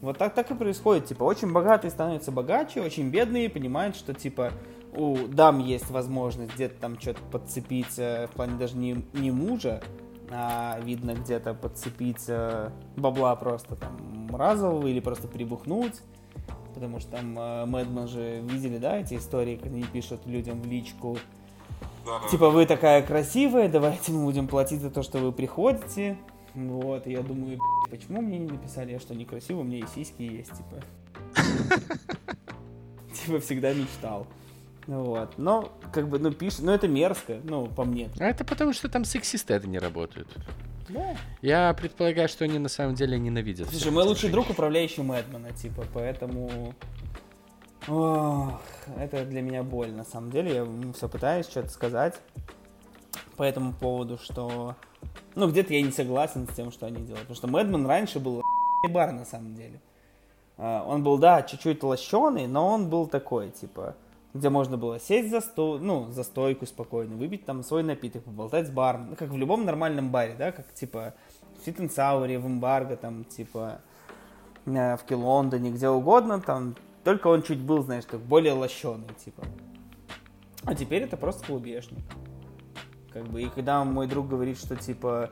Вот 0.00 0.16
так, 0.18 0.34
так 0.34 0.50
и 0.50 0.54
происходит. 0.54 1.06
Типа, 1.06 1.24
очень 1.24 1.52
богатые 1.52 1.90
становятся 1.90 2.30
богаче, 2.30 2.80
очень 2.80 3.10
бедные 3.10 3.50
понимают, 3.50 3.96
что, 3.96 4.14
типа, 4.14 4.52
у 4.94 5.16
дам 5.28 5.58
есть 5.58 5.90
возможность 5.90 6.54
где-то 6.54 6.80
там 6.80 7.00
что-то 7.00 7.20
подцепить, 7.30 7.96
в 7.96 8.30
плане 8.34 8.58
даже 8.58 8.76
не, 8.76 9.04
не 9.12 9.30
мужа, 9.30 9.82
а 10.30 10.78
видно 10.82 11.14
где-то 11.14 11.54
подцепить 11.54 12.24
э, 12.28 12.70
бабла 12.96 13.34
просто 13.36 13.76
там 13.76 14.28
разового 14.30 14.86
или 14.86 15.00
просто 15.00 15.26
прибухнуть. 15.26 16.00
Потому 16.74 17.00
что 17.00 17.12
там 17.12 17.38
э, 17.38 17.64
Мэдман 17.66 18.08
же 18.08 18.40
видели, 18.40 18.78
да, 18.78 18.98
эти 18.98 19.14
истории, 19.14 19.56
когда 19.56 19.76
они 19.76 19.84
пишут 19.84 20.26
людям 20.26 20.60
в 20.60 20.66
личку. 20.66 21.18
Типа, 22.30 22.50
вы 22.50 22.66
такая 22.66 23.02
красивая, 23.02 23.68
давайте 23.68 24.12
мы 24.12 24.24
будем 24.24 24.48
платить 24.48 24.80
за 24.80 24.90
то, 24.90 25.02
что 25.02 25.18
вы 25.18 25.32
приходите. 25.32 26.16
Вот, 26.54 27.06
и 27.06 27.12
я 27.12 27.22
думаю, 27.22 27.58
почему 27.90 28.20
мне 28.20 28.38
не 28.38 28.50
написали, 28.50 28.92
я 28.92 29.00
что, 29.00 29.14
некрасивый, 29.14 29.62
у 29.62 29.64
меня 29.64 29.78
и 29.78 29.86
сиськи 29.86 30.22
есть, 30.22 30.52
типа. 30.52 30.82
Типа, 33.14 33.40
всегда 33.40 33.72
мечтал. 33.74 34.26
Вот. 34.86 35.36
Но, 35.36 35.72
как 35.92 36.08
бы, 36.08 36.18
ну, 36.18 36.32
пишет, 36.32 36.60
ну, 36.60 36.72
это 36.72 36.88
мерзко, 36.88 37.40
ну, 37.44 37.66
по 37.66 37.84
мне. 37.84 38.08
А 38.18 38.24
это 38.24 38.44
потому, 38.44 38.72
что 38.72 38.88
там 38.88 39.04
сексисты 39.04 39.54
это 39.54 39.68
не 39.68 39.78
работают. 39.78 40.28
Да. 40.88 41.16
Я 41.42 41.74
предполагаю, 41.74 42.28
что 42.28 42.44
они 42.44 42.58
на 42.58 42.70
самом 42.70 42.94
деле 42.94 43.18
ненавидят. 43.18 43.68
Слушай, 43.68 43.92
мой 43.92 44.04
лучший 44.04 44.30
друг 44.30 44.48
управляющий 44.48 45.02
Мэдмана, 45.02 45.52
типа, 45.52 45.84
поэтому... 45.92 46.74
Ох, 47.86 48.60
это 48.98 49.24
для 49.24 49.42
меня 49.42 49.62
боль, 49.62 49.92
на 49.92 50.04
самом 50.04 50.30
деле. 50.30 50.54
Я 50.54 50.92
все 50.94 51.08
пытаюсь 51.08 51.46
что-то 51.46 51.68
сказать 51.68 52.14
по 53.36 53.42
этому 53.42 53.74
поводу, 53.74 54.18
что... 54.18 54.74
Ну, 55.34 55.48
где-то 55.48 55.72
я 55.74 55.82
не 55.82 55.92
согласен 55.92 56.48
с 56.48 56.54
тем, 56.54 56.72
что 56.72 56.86
они 56.86 57.02
делают. 57.02 57.28
Потому 57.28 57.36
что 57.36 57.46
Мэдман 57.46 57.86
раньше 57.86 58.18
был 58.18 58.42
бар, 58.88 59.12
на 59.12 59.24
самом 59.24 59.54
деле. 59.54 59.80
А, 60.56 60.84
он 60.86 61.02
был, 61.02 61.18
да, 61.18 61.42
чуть-чуть 61.42 61.82
лощеный, 61.82 62.46
но 62.46 62.68
он 62.68 62.88
был 62.88 63.06
такой, 63.06 63.50
типа 63.50 63.94
где 64.34 64.50
можно 64.50 64.76
было 64.76 65.00
сесть 65.00 65.30
за, 65.30 65.40
сто, 65.40 65.78
ну, 65.78 66.10
за 66.10 66.22
стойку 66.22 66.66
спокойно, 66.66 67.16
выпить 67.16 67.44
там 67.44 67.62
свой 67.62 67.82
напиток, 67.82 68.24
поболтать 68.24 68.68
с 68.68 68.70
баром, 68.70 69.10
ну, 69.10 69.16
как 69.16 69.30
в 69.30 69.36
любом 69.36 69.64
нормальном 69.64 70.10
баре, 70.10 70.34
да, 70.38 70.52
как 70.52 70.72
типа 70.74 71.14
в 71.58 71.64
Фитенсауре, 71.64 72.38
в 72.38 72.46
Эмбарго, 72.46 72.96
там, 72.96 73.24
типа 73.24 73.80
э, 74.66 74.96
в 74.96 75.12
Лондоне, 75.12 75.70
где 75.70 75.88
угодно, 75.88 76.40
там, 76.40 76.76
только 77.04 77.28
он 77.28 77.42
чуть 77.42 77.60
был, 77.60 77.82
знаешь, 77.82 78.04
как 78.06 78.20
более 78.20 78.52
лощеный, 78.52 79.08
типа. 79.24 79.44
А 80.64 80.74
теперь 80.74 81.02
это 81.02 81.16
просто 81.16 81.46
клубешник. 81.46 82.04
Как 83.18 83.28
бы, 83.28 83.42
и 83.42 83.48
когда 83.48 83.84
мой 83.84 84.06
друг 84.06 84.28
говорит, 84.28 84.58
что, 84.58 84.76
типа, 84.76 85.30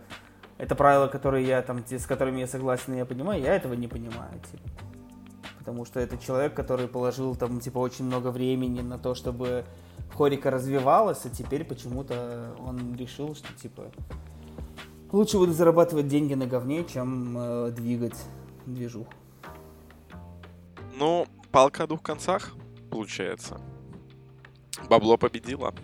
это 0.59 0.74
правила, 0.74 1.07
которые 1.07 1.47
я 1.47 1.62
там, 1.62 1.84
с 1.87 2.07
которыми 2.07 2.41
я 2.41 2.47
согласен 2.47 2.95
я 2.95 3.05
понимаю, 3.05 3.41
я 3.43 3.55
этого 3.55 3.74
не 3.74 3.89
понимаю, 3.89 4.32
типа 4.51 4.87
потому 5.66 5.84
что 5.84 5.99
это 5.99 6.16
человек, 6.16 6.55
который 6.55 6.87
положил 6.87 7.34
там, 7.34 7.59
типа, 7.59 7.78
очень 7.78 8.05
много 8.05 8.28
времени 8.28 8.82
на 8.82 8.99
то, 8.99 9.16
чтобы 9.16 9.64
хорика 10.14 10.53
развивалась, 10.53 11.26
а 11.26 11.28
теперь 11.28 11.64
почему-то 11.64 12.55
он 12.64 12.95
решил, 12.95 13.34
что, 13.34 13.53
типа, 13.61 13.91
лучше 15.11 15.39
буду 15.39 15.53
зарабатывать 15.53 16.07
деньги 16.07 16.34
на 16.34 16.47
говне, 16.47 16.84
чем 16.84 17.37
э, 17.37 17.70
двигать 17.72 18.14
движуху. 18.64 19.12
Ну, 20.97 21.26
палка 21.51 21.82
о 21.82 21.87
двух 21.89 22.01
концах, 22.01 22.55
получается. 22.89 23.61
Бабло 24.89 25.16
победило. 25.16 25.74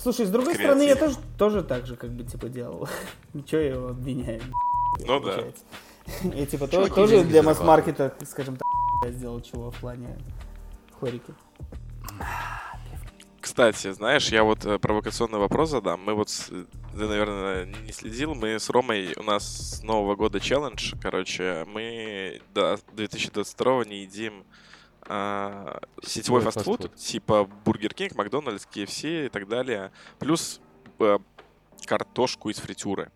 Слушай, 0.00 0.26
с 0.26 0.30
другой 0.30 0.54
Креатив. 0.54 0.66
стороны, 0.66 0.82
я 0.88 0.96
тоже, 0.96 1.16
тоже 1.36 1.62
так 1.62 1.86
же, 1.86 1.96
как 1.96 2.10
бы, 2.10 2.24
типа, 2.24 2.48
делал. 2.48 2.88
Ничего 3.34 3.60
я 3.60 3.70
его 3.70 3.88
обвиняю. 3.88 4.42
Ну 5.06 5.20
да. 5.20 5.44
Я, 6.34 6.46
типа, 6.46 6.66
тоже 6.68 7.22
для 7.22 7.42
масс-маркета, 7.42 8.14
скажем 8.24 8.56
так, 8.56 8.66
я 9.04 9.10
сделал 9.12 9.42
чего 9.42 9.70
в 9.70 9.76
плане 9.76 10.16
хореки. 10.98 11.34
Кстати, 13.40 13.92
знаешь, 13.92 14.28
я 14.28 14.42
вот 14.42 14.64
э, 14.64 14.78
провокационный 14.78 15.38
вопрос 15.38 15.70
задам. 15.70 16.00
Мы 16.04 16.14
вот, 16.14 16.28
ты, 16.28 17.06
наверное, 17.06 17.66
не 17.66 17.92
следил, 17.92 18.34
мы 18.34 18.58
с 18.58 18.70
Ромой, 18.70 19.12
у 19.16 19.22
нас 19.22 19.78
с 19.78 19.82
Нового 19.82 20.16
года 20.16 20.40
челлендж, 20.40 20.94
короче, 21.00 21.66
мы 21.66 22.40
до 22.54 22.78
2022 22.94 23.84
не 23.84 24.02
едим 24.02 24.44
а, 25.08 25.80
сетевой 26.02 26.42
фастфуд, 26.42 26.82
фастфуд, 26.82 26.94
типа 26.96 27.48
Бургер 27.64 27.94
Кинг, 27.94 28.14
Макдональдс, 28.14 28.66
KFC 28.66 29.26
и 29.26 29.28
так 29.30 29.48
далее, 29.48 29.90
плюс 30.18 30.60
а, 30.98 31.18
картошку 31.86 32.50
из 32.50 32.58
фритюры. 32.58 33.10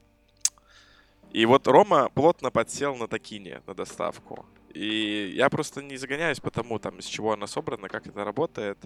И 1.32 1.44
вот 1.46 1.66
Рома 1.66 2.08
плотно 2.10 2.50
подсел 2.50 2.94
на 2.94 3.08
такине, 3.08 3.62
на 3.66 3.74
доставку. 3.74 4.46
И 4.74 5.34
я 5.36 5.50
просто 5.50 5.82
не 5.82 5.98
загоняюсь 5.98 6.40
по 6.40 6.50
тому, 6.50 6.78
там, 6.78 6.98
из 6.98 7.04
чего 7.04 7.32
она 7.32 7.46
собрана, 7.46 7.88
как 7.88 8.06
это 8.06 8.24
работает. 8.24 8.78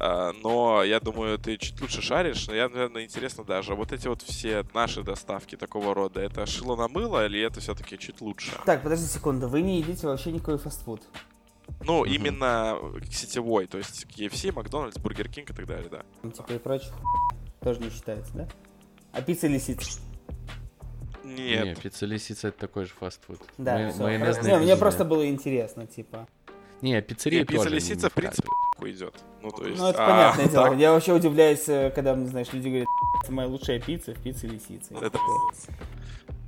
А, 0.00 0.32
но 0.42 0.82
я 0.82 0.98
думаю, 0.98 1.38
ты 1.38 1.56
чуть 1.56 1.80
лучше 1.80 2.02
шаришь. 2.02 2.48
Но 2.48 2.54
я, 2.54 2.68
наверное, 2.68 3.04
интересно 3.04 3.44
даже, 3.44 3.76
вот 3.76 3.92
эти 3.92 4.08
вот 4.08 4.22
все 4.22 4.64
наши 4.74 5.02
доставки 5.04 5.56
такого 5.56 5.94
рода, 5.94 6.20
это 6.20 6.46
шило 6.46 6.74
на 6.74 6.88
мыло 6.88 7.26
или 7.26 7.40
это 7.40 7.60
все-таки 7.60 7.96
чуть 7.96 8.20
лучше? 8.20 8.52
Так, 8.66 8.82
подожди 8.82 9.06
секунду, 9.06 9.48
вы 9.48 9.62
не 9.62 9.78
едите 9.78 10.08
вообще 10.08 10.32
никакой 10.32 10.58
фастфуд? 10.58 11.00
Ну, 11.84 12.04
mm-hmm. 12.04 12.14
именно 12.14 12.78
сетевой, 13.10 13.66
то 13.66 13.78
есть 13.78 14.06
KFC, 14.06 14.52
Макдональдс, 14.52 14.98
Бургер 14.98 15.28
Кинг 15.28 15.50
и 15.50 15.52
так 15.52 15.66
далее, 15.66 15.88
да. 15.90 16.02
Ну, 16.22 16.30
типа 16.30 16.52
и 16.52 16.58
прочее 16.58 16.92
тоже 17.60 17.80
не 17.80 17.90
считается, 17.90 18.32
да? 18.34 18.48
А 19.12 19.22
пицца 19.22 19.46
лисица? 19.46 20.00
Нет. 21.24 21.64
Не, 21.64 21.74
пицца 21.74 22.06
лисица 22.06 22.48
это 22.48 22.58
такой 22.58 22.86
же 22.86 22.92
фастфуд. 22.98 23.40
Да, 23.58 23.92
Май- 23.98 24.18
хорошо. 24.18 24.42
Не, 24.42 24.56
мне 24.56 24.66
пицца. 24.66 24.76
просто 24.76 25.04
было 25.04 25.28
интересно, 25.28 25.86
типа. 25.86 26.28
Не, 26.80 27.00
пиццерия 27.02 27.40
Не, 27.40 27.44
пицца 27.46 27.64
тоже 27.64 27.74
лисица, 27.74 28.06
не 28.06 28.10
в 28.10 28.12
принципе, 28.14 28.48
идет. 28.86 29.14
Ну, 29.42 29.50
то 29.50 29.66
есть... 29.66 29.78
Ну, 29.78 29.88
это 29.88 30.04
а, 30.04 30.08
понятное 30.08 30.48
дело. 30.48 30.68
так, 30.70 30.78
Я 30.78 30.92
вообще 30.92 31.12
удивляюсь, 31.12 31.68
э, 31.68 31.90
когда, 31.94 32.14
мне, 32.14 32.26
знаешь, 32.26 32.50
люди 32.52 32.68
говорят, 32.68 32.88
это 33.22 33.32
моя 33.32 33.48
лучшая 33.48 33.80
пицца 33.80 34.14
в 34.14 34.22
пицце 34.22 34.46
лисицы. 34.46 34.94
Это 34.94 35.18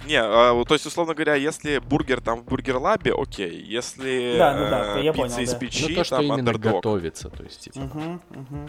Не, 0.07 0.53
вот, 0.53 0.69
то 0.69 0.75
есть, 0.75 0.85
условно 0.87 1.15
говоря, 1.15 1.35
если 1.37 1.79
бургер 1.79 2.21
там 2.21 2.41
в 2.41 2.45
бургер-лабе, 2.45 3.13
окей. 3.15 3.63
Если 3.63 4.37
Да, 4.39 4.53
ну 4.57 4.71
да, 4.71 4.99
э, 4.99 5.05
я 5.05 5.13
пицца 5.13 5.29
понял, 5.37 5.45
из 5.45 5.53
да. 5.53 5.59
печи, 5.59 5.87
Ну, 5.89 5.95
то, 5.97 6.05
что 6.05 6.17
там 6.17 6.25
именно 6.25 6.39
андердог. 6.51 6.73
готовится, 6.73 7.29
то 7.31 7.43
есть, 7.45 7.61
типа, 7.61 7.79
Угу, 7.79 8.01
угу. 8.01 8.69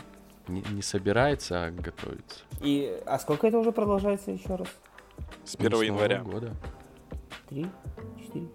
не, 0.50 0.64
не 0.72 0.82
собирается, 0.82 1.66
а 1.66 1.72
готовится. 1.72 2.40
И, 2.62 3.02
а 3.06 3.18
сколько 3.20 3.48
это 3.48 3.58
уже 3.58 3.72
продолжается 3.72 4.32
еще 4.32 4.56
раз? 4.56 4.68
С 5.44 5.58
Ну, 5.58 5.66
1 5.66 5.70
с 5.70 5.72
Нового 5.72 5.84
января. 5.84 6.20
года. 6.22 6.54
Три, 7.50 7.66
четыре, 8.24 8.48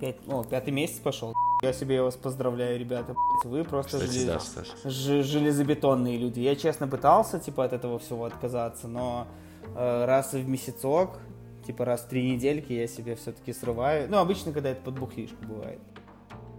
пять. 0.00 0.16
О, 0.26 0.42
пятый 0.44 0.70
месяц 0.70 0.98
пошел. 0.98 1.34
Я 1.62 1.72
себе 1.72 2.02
вас 2.02 2.16
поздравляю, 2.16 2.78
ребята. 2.78 3.14
Вы 3.44 3.62
просто 3.64 3.98
Кстати, 3.98 4.10
желез- 4.18 4.26
да, 4.26 4.40
Стас. 4.40 4.66
ж- 4.84 5.22
железобетонные 5.22 6.18
люди. 6.18 6.40
Я 6.40 6.56
честно 6.56 6.88
пытался, 6.88 7.38
типа, 7.38 7.64
от 7.64 7.72
этого 7.72 7.98
всего 7.98 8.24
отказаться, 8.24 8.88
но 8.88 9.28
э, 9.76 10.04
раз 10.06 10.32
в 10.32 10.48
месяцок, 10.48 11.18
типа, 11.66 11.84
раз 11.84 12.02
в 12.02 12.08
три 12.08 12.30
недельки 12.32 12.72
я 12.72 12.86
себе 12.86 13.14
все-таки 13.16 13.52
срываю. 13.52 14.08
Ну, 14.10 14.18
обычно, 14.18 14.52
когда 14.52 14.70
это 14.70 14.82
под 14.82 14.98
бухлишку 14.98 15.44
бывает. 15.44 15.80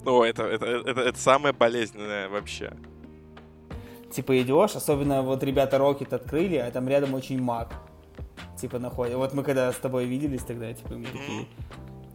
Ну, 0.03 0.23
это, 0.23 0.43
это, 0.43 0.65
это, 0.65 1.01
это 1.01 1.19
самое 1.19 1.53
болезненное 1.53 2.29
вообще. 2.29 2.73
Типа, 4.11 4.39
идешь, 4.41 4.75
особенно 4.75 5.21
вот 5.23 5.43
ребята 5.43 5.77
Рокет 5.77 6.13
открыли, 6.13 6.57
а 6.57 6.69
там 6.71 6.87
рядом 6.87 7.13
очень 7.13 7.41
маг. 7.41 7.73
Типа, 8.59 8.79
находят. 8.79 9.15
Вот 9.15 9.33
мы 9.33 9.43
когда 9.43 9.71
с 9.71 9.77
тобой 9.77 10.05
виделись 10.05 10.43
тогда, 10.43 10.71
типа, 10.73 10.93
мы 10.93 11.05
такие... 11.05 11.47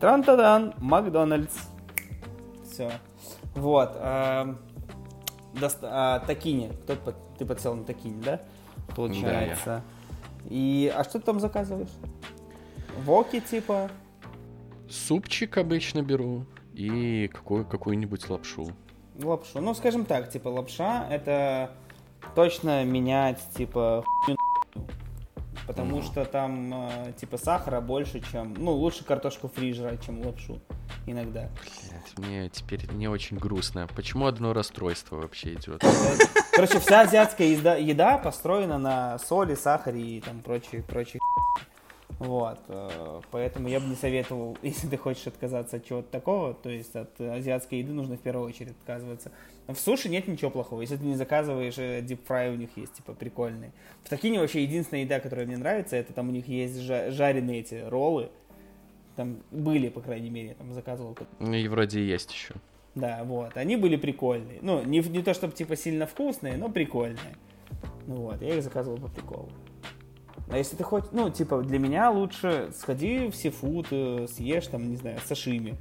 Тран-тадан, 0.01 0.75
Макдональдс. 0.79 1.57
Все. 2.71 2.93
Вот. 3.55 3.91
а, 3.97 4.55
доста- 5.55 5.89
а, 5.91 6.19
Такини. 6.21 6.71
Кто 6.85 6.95
под- 6.95 7.37
Ты 7.37 7.45
подсел 7.45 7.75
на 7.75 7.85
Такини, 7.85 8.23
да? 8.23 8.41
Получается. 8.95 9.83
И... 10.49 10.93
А 10.95 11.03
что 11.03 11.19
ты 11.19 11.25
там 11.27 11.41
заказываешь? 11.41 11.91
Воки, 13.05 13.41
типа? 13.41 13.91
Супчик 14.89 15.59
обычно 15.59 16.03
беру 16.03 16.47
и 16.75 17.29
какую, 17.33 17.65
какую-нибудь 17.65 18.29
лапшу. 18.31 18.69
Лапшу. 19.23 19.61
Ну, 19.61 19.75
скажем 19.75 20.05
так, 20.05 20.31
типа, 20.31 20.49
лапша 20.49 21.07
это 21.11 21.71
точно 22.35 22.85
менять, 22.85 23.41
типа. 23.57 24.05
Потому 25.67 25.97
Мгм. 25.99 26.05
что 26.05 26.25
там, 26.25 26.73
э, 26.73 27.13
типа, 27.21 27.37
сахара 27.37 27.83
больше, 27.83 28.21
чем... 28.33 28.55
Ну, 28.57 28.71
лучше 28.73 29.05
картошку 29.05 29.49
фри 29.49 29.75
жрать, 29.75 30.03
чем 30.03 30.25
лапшу. 30.25 30.61
Иногда. 31.07 31.51
Блядь, 31.91 32.19
мне 32.19 32.49
теперь 32.49 32.91
не 32.93 33.07
очень 33.07 33.37
грустно. 33.37 33.87
Почему 33.95 34.25
одно 34.27 34.55
расстройство 34.55 35.17
вообще 35.17 35.55
идет? 35.55 35.83
Короче, 36.53 36.79
вся 36.81 37.03
азиатская 37.03 37.49
еда, 37.49 37.75
еда 37.77 38.17
построена 38.17 38.79
на 38.79 39.19
соли, 39.19 39.55
сахаре 39.55 40.01
и 40.01 40.21
там 40.23 40.41
прочей, 40.41 40.81
прочей 40.81 41.19
Вот, 42.19 42.59
э, 42.67 43.21
поэтому 43.31 43.69
я 43.69 43.79
бы 43.79 43.87
не 43.87 43.95
советовал, 43.95 44.57
если 44.63 44.89
ты 44.89 44.97
хочешь 44.97 45.27
отказаться 45.27 45.77
от 45.77 45.85
чего-то 45.87 46.11
такого, 46.11 46.55
то 46.55 46.69
есть 46.69 46.97
от 46.97 47.21
э, 47.21 47.37
азиатской 47.37 47.79
еды 47.79 47.93
нужно 47.93 48.17
в 48.17 48.21
первую 48.21 48.49
очередь 48.49 48.73
отказываться. 48.73 49.31
В 49.69 49.77
суши 49.77 50.09
нет 50.09 50.27
ничего 50.27 50.51
плохого, 50.51 50.81
если 50.81 50.97
ты 50.97 51.05
не 51.05 51.15
заказываешь 51.15 52.05
дип 52.05 52.27
фрай 52.27 52.51
у 52.51 52.57
них 52.57 52.71
есть, 52.77 52.95
типа, 52.95 53.13
прикольные. 53.13 53.71
В 54.03 54.09
Токине 54.09 54.41
вообще 54.41 54.63
единственная 54.63 55.05
еда, 55.05 55.21
которая 55.21 55.47
мне 55.47 55.57
нравится, 55.57 55.95
это 55.95 56.13
там 56.13 56.29
у 56.29 56.33
них 56.33 56.49
есть 56.49 56.79
жа- 56.79 57.11
жареные 57.11 57.61
эти 57.61 57.85
роллы, 57.87 58.31
там 59.15 59.39
были, 59.51 59.89
по 59.89 60.01
крайней 60.01 60.31
мере, 60.31 60.49
я 60.49 60.55
там 60.55 60.73
заказывал 60.73 61.17
Ну 61.39 61.53
и 61.53 61.69
вроде 61.69 62.05
есть 62.05 62.33
еще. 62.33 62.55
да, 62.95 63.23
вот. 63.25 63.57
Они 63.57 63.77
были 63.77 63.97
прикольные. 63.97 64.59
Ну, 64.63 64.83
не, 64.85 65.01
не 65.01 65.23
то 65.23 65.35
чтобы 65.35 65.53
типа 65.55 65.77
сильно 65.77 66.07
вкусные, 66.07 66.57
но 66.57 66.69
прикольные. 66.69 67.37
Ну 68.07 68.15
вот, 68.17 68.41
я 68.43 68.57
их 68.57 68.63
заказывал 68.63 68.97
по 68.97 69.09
приколу. 69.09 69.51
А 70.51 70.57
если 70.57 70.77
ты 70.77 70.85
хочешь, 70.85 71.11
ну, 71.13 71.29
типа, 71.31 71.63
для 71.63 71.79
меня 71.79 72.11
лучше 72.11 72.71
сходи 72.75 73.29
в 73.29 73.37
сифуд, 73.37 73.89
э, 73.91 74.27
съешь 74.29 74.67
там, 74.69 74.89
не 74.89 74.97
знаю, 74.97 75.19
сашими. 75.27 75.77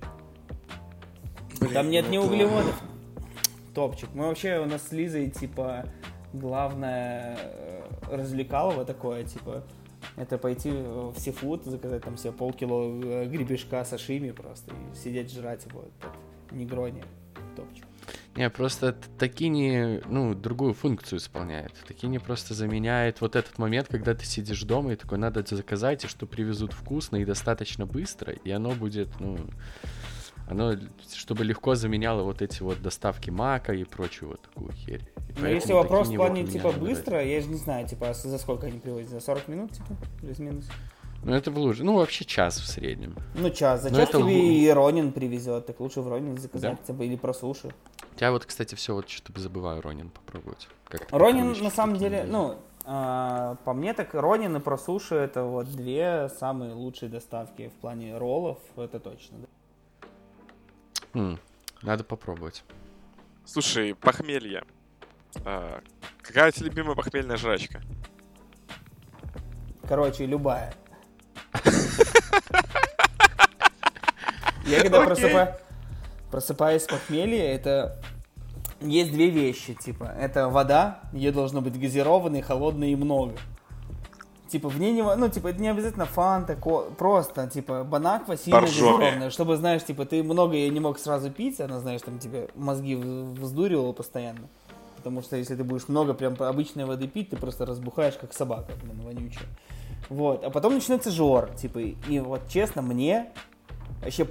там 1.74 1.90
нет 1.90 2.06
ну 2.08 2.12
ни 2.12 2.18
углеводов. 2.18 2.82
Топчик. 3.74 4.10
Мы 4.14 4.28
вообще, 4.28 4.60
у 4.60 4.66
нас 4.66 4.88
с 4.88 4.92
Лизой, 4.92 5.30
типа, 5.30 5.86
главное 6.34 7.38
э, 7.40 7.82
развлекалово 8.12 8.84
такое, 8.84 9.24
типа, 9.24 9.64
это 10.18 10.38
пойти 10.38 10.72
в 10.72 11.18
сифуд, 11.18 11.64
заказать 11.64 12.04
там 12.04 12.18
себе 12.18 12.34
полкило 12.34 12.84
э, 13.04 13.26
гребешка 13.28 13.86
сашими 13.86 14.32
просто 14.32 14.74
и 14.74 14.96
сидеть 14.98 15.32
жрать 15.32 15.66
его. 15.66 15.84
Это 15.84 16.56
негрони. 16.56 17.04
Топчик. 17.56 17.87
Не, 18.38 18.52
просто 18.52 18.96
Такини, 19.18 20.00
ну, 20.06 20.36
другую 20.36 20.76
функцию 20.76 21.18
исполняет. 21.18 21.74
Такини 21.88 22.20
просто 22.20 22.54
заменяет 22.54 23.20
вот 23.20 23.36
этот 23.36 23.58
момент, 23.58 23.88
когда 23.88 24.14
ты 24.14 24.26
сидишь 24.26 24.62
дома 24.62 24.94
и 24.94 24.96
такой, 24.96 25.18
надо 25.18 25.44
заказать, 25.44 26.06
и 26.06 26.08
что 26.08 26.28
привезут 26.28 26.72
вкусно 26.72 27.16
и 27.16 27.26
достаточно 27.26 27.88
быстро, 27.88 28.34
и 28.34 28.52
оно 28.52 28.74
будет, 28.74 29.10
ну, 29.20 29.40
оно, 30.48 30.76
чтобы 31.16 31.46
легко 31.46 31.74
заменяло 31.74 32.22
вот 32.22 32.44
эти 32.44 32.62
вот 32.62 32.80
доставки 32.80 33.32
мака 33.32 33.74
и 33.74 33.84
прочую 33.84 34.30
вот 34.30 34.42
такую 34.44 34.72
херь. 34.72 35.02
Ну, 35.40 35.48
если 35.48 35.74
вопрос 35.74 36.08
в 36.08 36.12
вот 36.12 36.18
плане, 36.18 36.46
типа, 36.46 36.72
быстро, 36.74 37.26
я 37.26 37.42
же 37.42 37.48
не 37.48 37.58
знаю, 37.58 37.88
типа, 37.88 38.10
а 38.10 38.14
за 38.14 38.38
сколько 38.38 38.68
они 38.68 38.80
привозят? 38.80 39.10
За 39.10 39.20
40 39.20 39.48
минут, 39.48 39.72
типа, 39.72 39.98
плюс-минус? 40.22 40.70
Ну, 41.24 41.34
это 41.34 41.52
в 41.52 41.58
луже. 41.58 41.84
Ну, 41.84 41.96
вообще 41.96 42.24
час 42.26 42.60
в 42.60 42.68
среднем. 42.68 43.16
Ну, 43.36 43.50
час. 43.50 43.82
За 43.82 43.90
Ну, 43.90 43.98
час 43.98 44.10
это 44.10 44.20
тебе 44.20 44.58
и 44.64 44.70
Ронин 44.70 45.12
привезет, 45.12 45.66
так 45.66 45.80
лучше 45.80 46.02
в 46.02 46.08
Ронин 46.08 46.38
заказать, 46.38 46.78
Да. 46.88 47.04
или 47.04 47.16
про 47.16 47.34
суши. 47.34 47.74
Я 48.20 48.32
вот, 48.32 48.46
кстати, 48.46 48.76
все 48.76 48.94
вот 48.94 49.10
что-то 49.10 49.40
забываю 49.42 49.82
Ронин 49.82 50.10
попробовать. 50.10 50.68
Как 50.88 51.08
Ронин, 51.12 51.52
на 51.62 51.70
самом 51.70 51.98
деле, 51.98 52.24
ну, 52.28 52.58
а, 52.86 53.56
по 53.66 53.74
мне 53.74 53.94
так 53.94 54.14
Ронин 54.14 54.56
и 54.56 54.60
про 54.60 54.78
суши 54.78 55.16
это 55.16 55.44
вот 55.44 55.70
две 55.70 56.30
самые 56.40 56.74
лучшие 56.74 57.10
доставки 57.10 57.70
в 57.76 57.82
плане 57.82 58.18
роллов, 58.18 58.60
это 58.78 59.00
точно. 59.00 59.38
да. 59.40 59.48
Хм, 61.14 61.38
надо 61.82 62.04
попробовать. 62.04 62.64
Слушай, 63.46 63.96
похмелье. 63.96 64.64
А, 65.46 65.82
какая 66.22 66.50
у 66.50 66.52
тебя 66.52 66.68
любимая 66.68 66.96
похмельная 66.96 67.38
жрачка? 67.38 67.82
Короче, 69.88 70.26
любая. 70.26 70.74
Я 74.66 74.82
когда 74.82 75.00
просыпаюсь 76.32 76.84
с 76.84 76.88
похмелья, 76.88 77.54
это 77.54 77.98
есть 78.82 79.12
две 79.12 79.30
вещи, 79.30 79.74
типа, 79.74 80.14
это 80.20 80.50
вода, 80.50 81.00
ее 81.14 81.32
должно 81.32 81.62
быть 81.62 81.80
газированной, 81.80 82.42
холодной 82.42 82.92
и 82.92 82.96
много. 82.96 83.34
Типа, 84.50 84.70
в 84.70 84.80
ней 84.80 84.94
не, 84.94 85.04
ну, 85.04 85.30
типа, 85.30 85.50
это 85.50 85.62
не 85.62 85.68
обязательно 85.68 86.06
фанта, 86.06 86.56
ко- 86.56 86.84
просто, 86.98 87.48
типа, 87.48 87.84
банаква 87.84 88.38
сильно 88.38 88.62
Боржоми. 88.62 88.92
газированная, 88.92 89.30
чтобы, 89.30 89.58
знаешь, 89.58 89.84
типа, 89.84 90.06
ты 90.06 90.24
много 90.24 90.54
ее 90.56 90.70
не 90.70 90.80
мог 90.80 91.00
сразу 91.00 91.30
пить, 91.32 91.60
она, 91.60 91.80
знаешь, 91.80 92.02
там 92.02 92.18
тебе 92.20 92.48
мозги 92.56 92.96
вздуривала 92.96 93.92
постоянно. 93.92 94.48
Потому 94.96 95.22
что 95.22 95.36
если 95.38 95.56
ты 95.56 95.64
будешь 95.64 95.88
много 95.90 96.14
прям 96.14 96.36
обычной 96.40 96.86
воды 96.86 97.08
пить, 97.08 97.30
ты 97.30 97.36
просто 97.38 97.66
разбухаешь, 97.66 98.16
как 98.16 98.34
собака, 98.34 98.72
блин, 98.84 99.02
вонючая. 99.02 99.48
Вот, 100.10 100.44
а 100.44 100.50
потом 100.50 100.74
начинается 100.76 101.12
жор, 101.12 101.52
типа, 101.56 101.80
и 101.80 102.20
вот 102.20 102.48
честно, 102.48 102.82
мне 102.82 103.32
вообще 104.02 104.28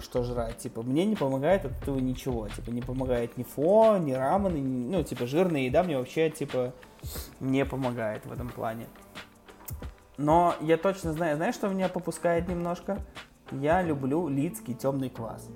что 0.00 0.22
жрать, 0.22 0.58
типа, 0.58 0.82
мне 0.82 1.04
не 1.04 1.16
помогает 1.16 1.64
от 1.64 1.72
этого 1.72 1.98
ничего, 1.98 2.48
типа, 2.48 2.70
не 2.70 2.80
помогает 2.80 3.36
ни 3.36 3.42
фо, 3.42 3.98
ни 3.98 4.12
рамен, 4.12 4.54
ни- 4.54 4.90
ну, 4.90 5.02
типа, 5.02 5.26
жирная 5.26 5.62
еда 5.62 5.82
мне 5.82 5.98
вообще, 5.98 6.30
типа, 6.30 6.72
не 7.40 7.64
помогает 7.64 8.24
в 8.24 8.32
этом 8.32 8.48
плане. 8.48 8.86
Но 10.16 10.54
я 10.60 10.76
точно 10.76 11.12
знаю, 11.12 11.36
знаешь, 11.36 11.54
что 11.54 11.68
меня 11.68 11.88
попускает 11.88 12.48
немножко? 12.48 12.98
Я 13.52 13.82
люблю 13.82 14.28
лицкий 14.28 14.74
темный 14.74 15.10
квас. 15.10 15.48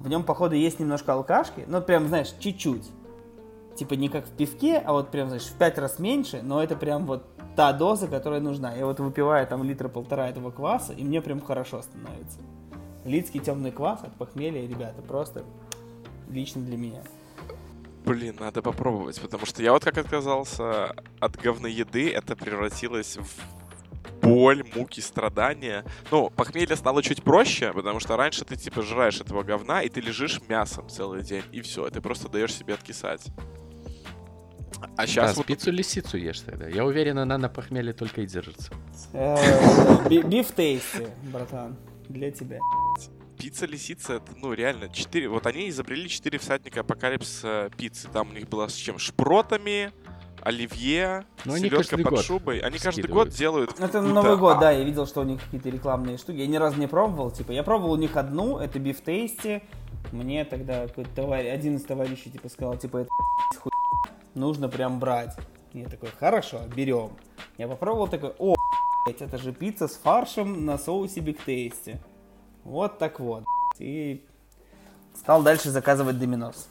В 0.00 0.08
нем, 0.08 0.24
походу, 0.24 0.54
есть 0.54 0.80
немножко 0.80 1.12
алкашки, 1.12 1.64
ну, 1.66 1.80
прям, 1.80 2.08
знаешь, 2.08 2.34
чуть-чуть. 2.38 2.90
Типа 3.76 3.94
не 3.94 4.08
как 4.08 4.26
в 4.26 4.30
пивке, 4.30 4.78
а 4.78 4.92
вот 4.92 5.10
прям, 5.10 5.28
знаешь, 5.28 5.44
в 5.44 5.54
пять 5.58 5.78
раз 5.78 5.98
меньше, 5.98 6.40
но 6.42 6.62
это 6.62 6.76
прям 6.76 7.06
вот 7.06 7.26
та 7.56 7.72
доза, 7.72 8.06
которая 8.06 8.40
нужна. 8.40 8.74
Я 8.74 8.86
вот 8.86 9.00
выпиваю 9.00 9.46
там 9.46 9.64
литра 9.64 9.88
полтора 9.88 10.28
этого 10.28 10.50
кваса, 10.50 10.92
и 10.92 11.02
мне 11.02 11.22
прям 11.22 11.40
хорошо 11.40 11.82
становится. 11.82 12.38
Лидский 13.04 13.40
темный 13.40 13.72
квас 13.72 14.02
от 14.02 14.14
похмелья, 14.14 14.68
ребята, 14.68 15.00
просто 15.02 15.44
лично 16.28 16.62
для 16.62 16.76
меня. 16.76 17.02
Блин, 18.04 18.36
надо 18.38 18.62
попробовать, 18.62 19.20
потому 19.20 19.46
что 19.46 19.62
я 19.62 19.72
вот 19.72 19.84
как 19.84 19.98
отказался 19.98 20.94
от 21.18 21.36
говной 21.36 21.72
еды, 21.72 22.10
это 22.10 22.36
превратилось 22.36 23.16
в 23.16 23.40
боль, 24.22 24.64
муки, 24.74 25.00
страдания. 25.00 25.84
Ну, 26.10 26.30
похмелье 26.30 26.76
стало 26.76 27.02
чуть 27.02 27.22
проще, 27.22 27.72
потому 27.72 28.00
что 28.00 28.16
раньше 28.16 28.44
ты 28.44 28.56
типа 28.56 28.82
жраешь 28.82 29.20
этого 29.20 29.42
говна, 29.42 29.82
и 29.82 29.88
ты 29.88 30.00
лежишь 30.00 30.40
мясом 30.48 30.88
целый 30.88 31.22
день, 31.22 31.44
и 31.52 31.62
все, 31.62 31.88
ты 31.90 32.00
просто 32.00 32.28
даешь 32.28 32.54
себе 32.54 32.74
откисать. 32.74 33.26
А 34.96 35.06
сейчас 35.06 35.32
да, 35.32 35.36
вот... 35.38 35.46
пиццу 35.46 35.70
лисицу 35.70 36.16
ешь 36.16 36.40
тогда. 36.40 36.68
Я 36.68 36.84
уверен, 36.84 37.18
она 37.18 37.38
на 37.38 37.48
похмелье 37.48 37.92
только 37.92 38.22
и 38.22 38.26
держится. 38.26 38.72
Э, 39.12 39.36
биф 40.08 40.52
тейсти, 40.54 41.06
братан, 41.32 41.76
для 42.08 42.30
тебя. 42.30 42.58
Пицца 43.38 43.66
лисица, 43.66 44.14
это, 44.14 44.32
ну, 44.36 44.52
реально, 44.52 44.88
четыре... 44.88 45.28
Вот 45.28 45.46
они 45.46 45.68
изобрели 45.68 46.08
четыре 46.08 46.38
всадника 46.38 46.80
апокалипсиса 46.80 47.70
пиццы. 47.76 48.08
Там 48.12 48.30
у 48.30 48.32
них 48.32 48.48
было 48.48 48.66
с 48.66 48.74
чем? 48.74 48.98
Шпротами, 48.98 49.92
оливье, 50.40 51.24
Но 51.44 51.58
селедка 51.58 51.98
под 51.98 52.20
шубой. 52.20 52.60
Они 52.60 52.78
каждый 52.78 53.08
год 53.08 53.28
делают. 53.28 53.78
Это 53.78 54.00
Новый 54.00 54.36
год, 54.36 54.60
да, 54.60 54.70
я 54.70 54.84
видел, 54.84 55.06
что 55.06 55.20
у 55.20 55.24
них 55.24 55.42
какие-то 55.42 55.68
рекламные 55.68 56.18
штуки. 56.18 56.36
Я 56.36 56.46
ни 56.46 56.56
разу 56.56 56.78
не 56.78 56.86
пробовал, 56.86 57.30
типа, 57.30 57.52
я 57.52 57.62
пробовал 57.62 57.92
у 57.92 57.96
них 57.96 58.16
одну, 58.16 58.58
это 58.58 58.78
биф 58.78 59.02
тейсти. 59.02 59.62
Мне 60.12 60.44
тогда 60.44 60.86
какой-то 60.86 61.10
товарищ, 61.16 61.50
один 61.50 61.76
из 61.76 61.82
товарищей, 61.82 62.30
типа, 62.30 62.48
сказал, 62.48 62.76
типа, 62.76 62.98
это 62.98 63.10
хуй, 63.58 63.72
нужно 64.36 64.68
прям 64.68 65.00
брать. 65.00 65.36
Я 65.72 65.88
такой, 65.88 66.10
хорошо, 66.10 66.60
берем. 66.74 67.10
Я 67.58 67.68
попробовал, 67.68 68.08
такой, 68.08 68.34
о, 68.38 68.54
это 69.08 69.38
же 69.38 69.52
пицца 69.52 69.88
с 69.88 69.96
фаршем 69.96 70.64
на 70.64 70.78
соусе 70.78 71.20
биф 71.20 71.44
тейсти. 71.44 72.00
Вот 72.64 72.98
так 72.98 73.20
вот. 73.20 73.44
И 73.78 74.24
стал 75.14 75.42
дальше 75.42 75.70
заказывать 75.70 76.18
доминос. 76.18 76.68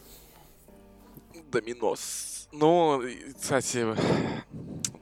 Доминос. 1.51 2.34
Ну, 2.57 3.01
кстати, 3.39 3.85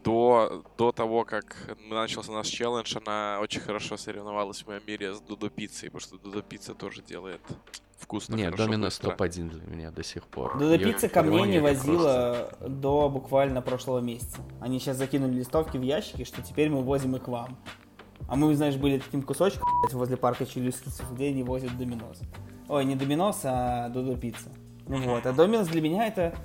до, 0.04 0.64
до 0.78 0.92
того, 0.92 1.24
как 1.24 1.56
начался 1.90 2.32
наш 2.32 2.48
челлендж, 2.48 2.96
она 3.06 3.40
очень 3.42 3.62
хорошо 3.62 3.98
соревновалась 3.98 4.64
в 4.64 4.68
моем 4.68 4.82
мире 4.88 5.14
с 5.14 5.20
Дудо 5.22 5.50
Пиццей, 5.50 5.90
потому 5.90 6.02
что 6.02 6.18
Дудо 6.18 6.42
Пицца 6.42 6.74
тоже 6.74 7.02
делает 7.02 7.42
вкусно, 7.98 8.36
Нет, 8.36 8.56
Доминос 8.56 9.00
топ-1 9.00 9.50
для 9.50 9.68
меня 9.68 9.92
до 9.92 10.04
сих 10.04 10.24
пор. 10.28 10.58
Дудо 10.58 10.78
Пицца 10.78 11.10
ко 11.10 11.24
мне 11.24 11.44
не 11.44 11.60
возила 11.60 12.50
просто... 12.50 12.70
до 12.70 13.10
буквально 13.10 13.62
прошлого 13.62 14.00
месяца. 14.00 14.42
Они 14.60 14.80
сейчас 14.80 14.98
закинули 14.98 15.34
листовки 15.34 15.78
в 15.78 15.82
ящики, 15.82 16.24
что 16.24 16.42
теперь 16.42 16.70
мы 16.70 16.82
возим 16.82 17.16
их 17.16 17.24
к 17.24 17.28
вам. 17.28 17.58
А 18.28 18.36
мы, 18.36 18.56
знаешь, 18.56 18.76
были 18.76 19.00
таким 19.00 19.22
кусочком 19.22 19.68
возле 19.92 20.18
парка 20.18 20.46
Челюскинцев, 20.46 21.12
где 21.14 21.28
они 21.28 21.44
возят 21.44 21.78
Доминос. 21.78 22.22
Ой, 22.68 22.86
не 22.86 22.96
Доминос, 22.96 23.42
а 23.44 23.90
Дудо 23.90 24.16
Пицца. 24.16 24.50
Вот. 24.86 25.26
А 25.26 25.34
Доминос 25.34 25.68
для 25.68 25.82
меня 25.82 26.08
это 26.08 26.36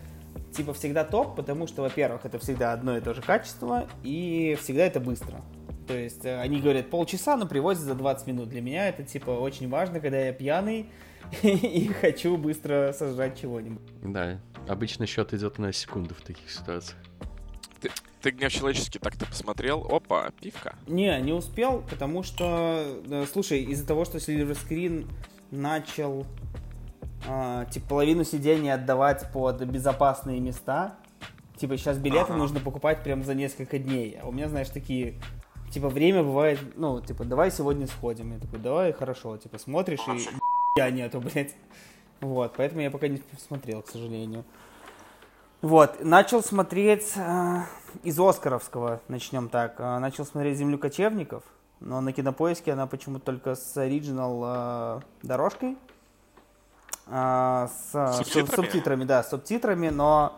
типа 0.53 0.75
всегда 0.75 1.05
топ, 1.05 1.37
потому 1.37 1.67
что, 1.67 1.83
во-первых, 1.83 2.25
это 2.25 2.39
всегда 2.39 2.73
одно 2.73 2.97
и 2.97 3.01
то 3.01 3.15
же 3.15 3.23
качество, 3.23 3.87
и 4.03 4.57
всегда 4.61 4.87
это 4.87 5.01
быстро. 5.01 5.43
То 5.87 5.97
есть 5.97 6.25
э, 6.25 6.39
они 6.39 6.61
говорят 6.61 6.91
полчаса, 6.91 7.37
но 7.37 7.47
привозят 7.47 7.85
за 7.85 7.95
20 7.95 8.27
минут. 8.27 8.49
Для 8.51 8.61
меня 8.61 8.89
это 8.89 9.03
типа 9.03 9.31
очень 9.31 9.69
важно, 9.69 10.01
когда 10.01 10.19
я 10.19 10.33
пьяный 10.33 10.91
и 11.43 11.89
хочу 12.01 12.37
быстро 12.37 12.95
сожрать 12.97 13.41
чего-нибудь. 13.41 13.83
Да, 14.03 14.39
обычно 14.69 15.07
счет 15.07 15.33
идет 15.33 15.59
на 15.59 15.73
секунду 15.73 16.15
в 16.15 16.21
таких 16.21 16.51
ситуациях. 16.51 16.99
Ты, 17.81 17.91
ты 18.21 18.31
гнев 18.31 18.53
человеческий 18.53 18.99
так-то 18.99 19.25
посмотрел? 19.25 19.87
Опа, 19.91 20.31
пивка. 20.41 20.75
Не, 20.87 21.19
не 21.23 21.33
успел, 21.33 21.83
потому 21.89 22.23
что, 22.23 22.85
э, 23.09 23.25
слушай, 23.33 23.63
из-за 23.63 23.87
того, 23.87 24.05
что 24.05 24.19
Silver 24.19 24.59
Screen 24.59 25.11
начал 25.51 26.27
э, 27.29 27.67
типа 27.71 27.89
половину 27.89 28.25
сидений 28.25 28.73
отдавать 28.73 29.31
под 29.33 29.63
безопасные 29.65 30.41
места. 30.41 30.95
Типа 31.57 31.77
сейчас 31.77 31.99
билеты 31.99 32.33
ага. 32.33 32.37
нужно 32.37 32.61
покупать 32.61 33.03
прям 33.03 33.25
за 33.25 33.35
несколько 33.35 33.79
дней. 33.79 34.19
А 34.23 34.29
у 34.29 34.33
меня, 34.33 34.49
знаешь, 34.49 34.69
такие 34.69 35.15
типа 35.71 35.89
время 35.89 36.23
бывает, 36.23 36.59
ну, 36.77 37.01
типа, 37.01 37.25
давай 37.25 37.51
сегодня 37.51 37.87
сходим. 37.87 38.33
Я 38.33 38.39
такой, 38.39 38.59
давай, 38.59 38.93
хорошо. 38.93 39.37
Типа 39.37 39.59
смотришь 39.59 40.01
и 40.09 40.29
я 40.77 40.91
нету, 40.91 41.21
блядь. 41.21 41.55
Вот, 42.21 42.55
поэтому 42.57 42.81
я 42.81 42.91
пока 42.91 43.09
не 43.09 43.19
посмотрел, 43.19 43.83
к 43.83 43.89
сожалению. 43.89 44.45
Вот, 45.61 46.05
начал 46.05 46.43
смотреть 46.43 47.13
э, 47.17 47.63
из 48.05 48.19
Оскаровского, 48.19 49.01
начнем 49.09 49.49
так. 49.49 49.81
Э, 49.81 49.99
начал 49.99 50.25
смотреть 50.25 50.57
«Землю 50.57 50.79
кочевников», 50.79 51.43
но 51.81 52.01
на 52.01 52.13
кинопоиске 52.13 52.73
она 52.73 52.87
почему-то 52.87 53.25
только 53.25 53.57
с 53.57 53.77
оригинал 53.77 54.43
э, 54.45 55.01
дорожкой 55.23 55.77
а, 57.11 57.69
с, 57.69 58.17
субтитрами? 58.17 58.47
с 58.47 58.55
субтитрами, 58.55 59.05
да, 59.05 59.23
с 59.23 59.31
субтитрами, 59.31 59.89
но 59.89 60.37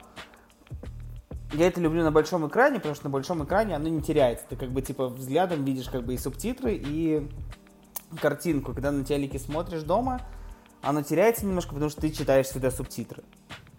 я 1.52 1.66
это 1.66 1.80
люблю 1.80 2.04
на 2.04 2.12
большом 2.12 2.46
экране, 2.46 2.76
потому 2.76 2.94
что 2.94 3.04
на 3.04 3.10
большом 3.10 3.44
экране 3.44 3.74
оно 3.74 3.88
не 3.88 4.02
теряется. 4.02 4.46
Ты 4.48 4.56
как 4.56 4.70
бы 4.70 4.82
типа 4.82 5.08
взглядом 5.08 5.64
видишь 5.64 5.88
как 5.88 6.04
бы 6.04 6.14
и 6.14 6.18
субтитры, 6.18 6.74
и 6.74 7.28
картинку. 8.20 8.72
Когда 8.72 8.92
на 8.92 9.04
телеке 9.04 9.38
смотришь 9.38 9.82
дома, 9.82 10.20
оно 10.82 11.02
теряется 11.02 11.44
немножко, 11.44 11.72
потому 11.72 11.90
что 11.90 12.00
ты 12.00 12.10
читаешь 12.10 12.46
всегда 12.46 12.70
субтитры. 12.70 13.24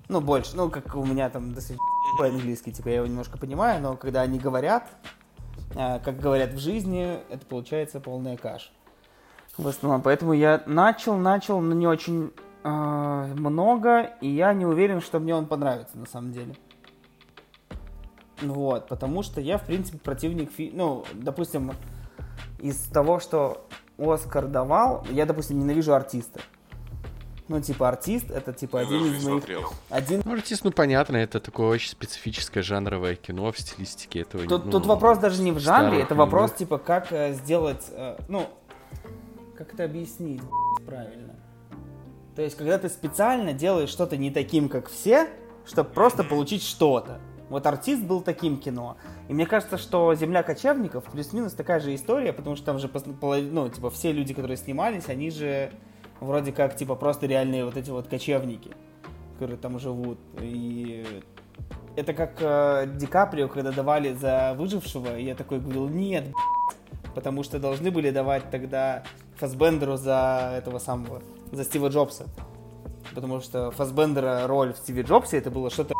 Ну, 0.09 0.19
больше. 0.19 0.57
Ну, 0.57 0.69
как 0.69 0.93
у 0.95 1.05
меня 1.05 1.29
там 1.29 1.53
достаточно 1.53 1.85
по-английски, 2.17 2.71
типа 2.73 2.89
я 2.89 2.95
его 2.97 3.07
немножко 3.07 3.37
понимаю, 3.37 3.81
но 3.81 3.95
когда 3.95 4.21
они 4.21 4.37
говорят, 4.37 4.89
а, 5.75 5.99
как 5.99 6.19
говорят 6.19 6.51
в 6.51 6.59
жизни, 6.59 7.19
это 7.29 7.45
получается 7.45 8.01
полная 8.01 8.35
каша. 8.35 8.69
В 9.57 9.67
основном. 9.67 10.01
Поэтому 10.01 10.33
я 10.33 10.63
начал, 10.65 11.17
начал, 11.17 11.61
но 11.61 11.73
не 11.73 11.87
очень 11.87 12.31
много, 12.63 14.01
и 14.21 14.27
я 14.27 14.53
не 14.53 14.65
уверен, 14.65 15.01
что 15.01 15.19
мне 15.19 15.35
он 15.35 15.45
понравится 15.45 15.97
на 15.97 16.05
самом 16.05 16.31
деле. 16.31 16.55
Вот, 18.41 18.87
потому 18.87 19.23
что 19.23 19.39
я, 19.39 19.57
в 19.57 19.65
принципе, 19.65 19.99
противник, 19.99 20.51
фи... 20.51 20.71
ну, 20.73 21.05
допустим, 21.13 21.73
из 22.59 22.77
того, 22.85 23.19
что 23.19 23.67
Оскар 23.97 24.47
давал, 24.47 25.05
я, 25.11 25.25
допустим, 25.25 25.59
ненавижу 25.59 25.93
артиста. 25.93 26.39
Ну, 27.47 27.61
типа, 27.61 27.89
артист, 27.89 28.31
это, 28.31 28.53
типа, 28.53 28.79
один 28.79 29.05
из 29.05 29.25
моих... 29.25 29.43
Один... 29.89 30.21
Ну, 30.23 30.33
артист, 30.33 30.63
ну, 30.63 30.71
понятно, 30.71 31.17
это 31.17 31.39
такое 31.39 31.67
очень 31.67 31.89
специфическое 31.91 32.63
жанровое 32.63 33.15
кино 33.15 33.51
в 33.51 33.59
стилистике 33.59 34.21
этого. 34.21 34.45
Тут, 34.47 34.65
ну, 34.65 34.71
тут 34.71 34.85
вопрос 34.85 35.17
даже 35.17 35.41
не 35.41 35.51
в 35.51 35.59
жанре, 35.59 36.01
это 36.01 36.15
вопрос, 36.15 36.53
типа, 36.53 36.77
как 36.77 37.11
э, 37.11 37.33
сделать, 37.33 37.85
э, 37.91 38.17
ну, 38.27 38.47
как 39.57 39.73
это 39.73 39.83
объяснить 39.83 40.41
правильно? 40.85 41.30
То 42.35 42.41
есть, 42.41 42.55
когда 42.55 42.77
ты 42.77 42.89
специально 42.89 43.53
делаешь 43.53 43.89
что-то 43.89 44.17
не 44.17 44.31
таким, 44.31 44.69
как 44.69 44.89
все, 44.89 45.27
чтобы 45.65 45.89
просто 45.89 46.23
получить 46.23 46.63
что-то. 46.63 47.19
Вот 47.49 47.67
артист 47.67 48.03
был 48.03 48.21
таким 48.21 48.57
кино. 48.57 48.95
И 49.27 49.33
мне 49.33 49.45
кажется, 49.45 49.77
что 49.77 50.15
«Земля 50.15 50.41
кочевников» 50.41 51.03
плюс-минус 51.11 51.53
такая 51.53 51.81
же 51.81 51.93
история, 51.93 52.31
потому 52.31 52.55
что 52.55 52.65
там 52.65 52.79
же, 52.79 52.89
ну, 53.51 53.67
типа, 53.67 53.89
все 53.89 54.13
люди, 54.13 54.33
которые 54.33 54.55
снимались, 54.55 55.09
они 55.09 55.29
же 55.31 55.71
вроде 56.21 56.53
как, 56.53 56.77
типа, 56.77 56.95
просто 56.95 57.27
реальные 57.27 57.65
вот 57.65 57.75
эти 57.75 57.89
вот 57.89 58.07
кочевники, 58.07 58.71
которые 59.33 59.57
там 59.57 59.79
живут. 59.79 60.17
И 60.39 61.05
это 61.97 62.13
как 62.13 62.35
э, 62.39 62.87
Ди 62.95 63.05
Каприо, 63.05 63.49
когда 63.49 63.73
давали 63.73 64.13
за 64.13 64.55
выжившего, 64.57 65.17
и 65.17 65.25
я 65.25 65.35
такой 65.35 65.59
говорил, 65.59 65.89
нет, 65.89 66.25
потому 67.13 67.43
что 67.43 67.59
должны 67.59 67.91
были 67.91 68.11
давать 68.11 68.49
тогда 68.49 69.03
Фасбендеру 69.35 69.97
за 69.97 70.53
этого 70.57 70.79
самого 70.79 71.21
за 71.51 71.63
Стива 71.63 71.87
Джобса. 71.87 72.25
Потому 73.13 73.41
что 73.41 73.71
Фасбендера 73.71 74.47
роль 74.47 74.73
в 74.73 74.77
Стиве 74.77 75.03
Джобсе 75.03 75.37
это 75.37 75.51
было 75.51 75.69
что-то 75.69 75.93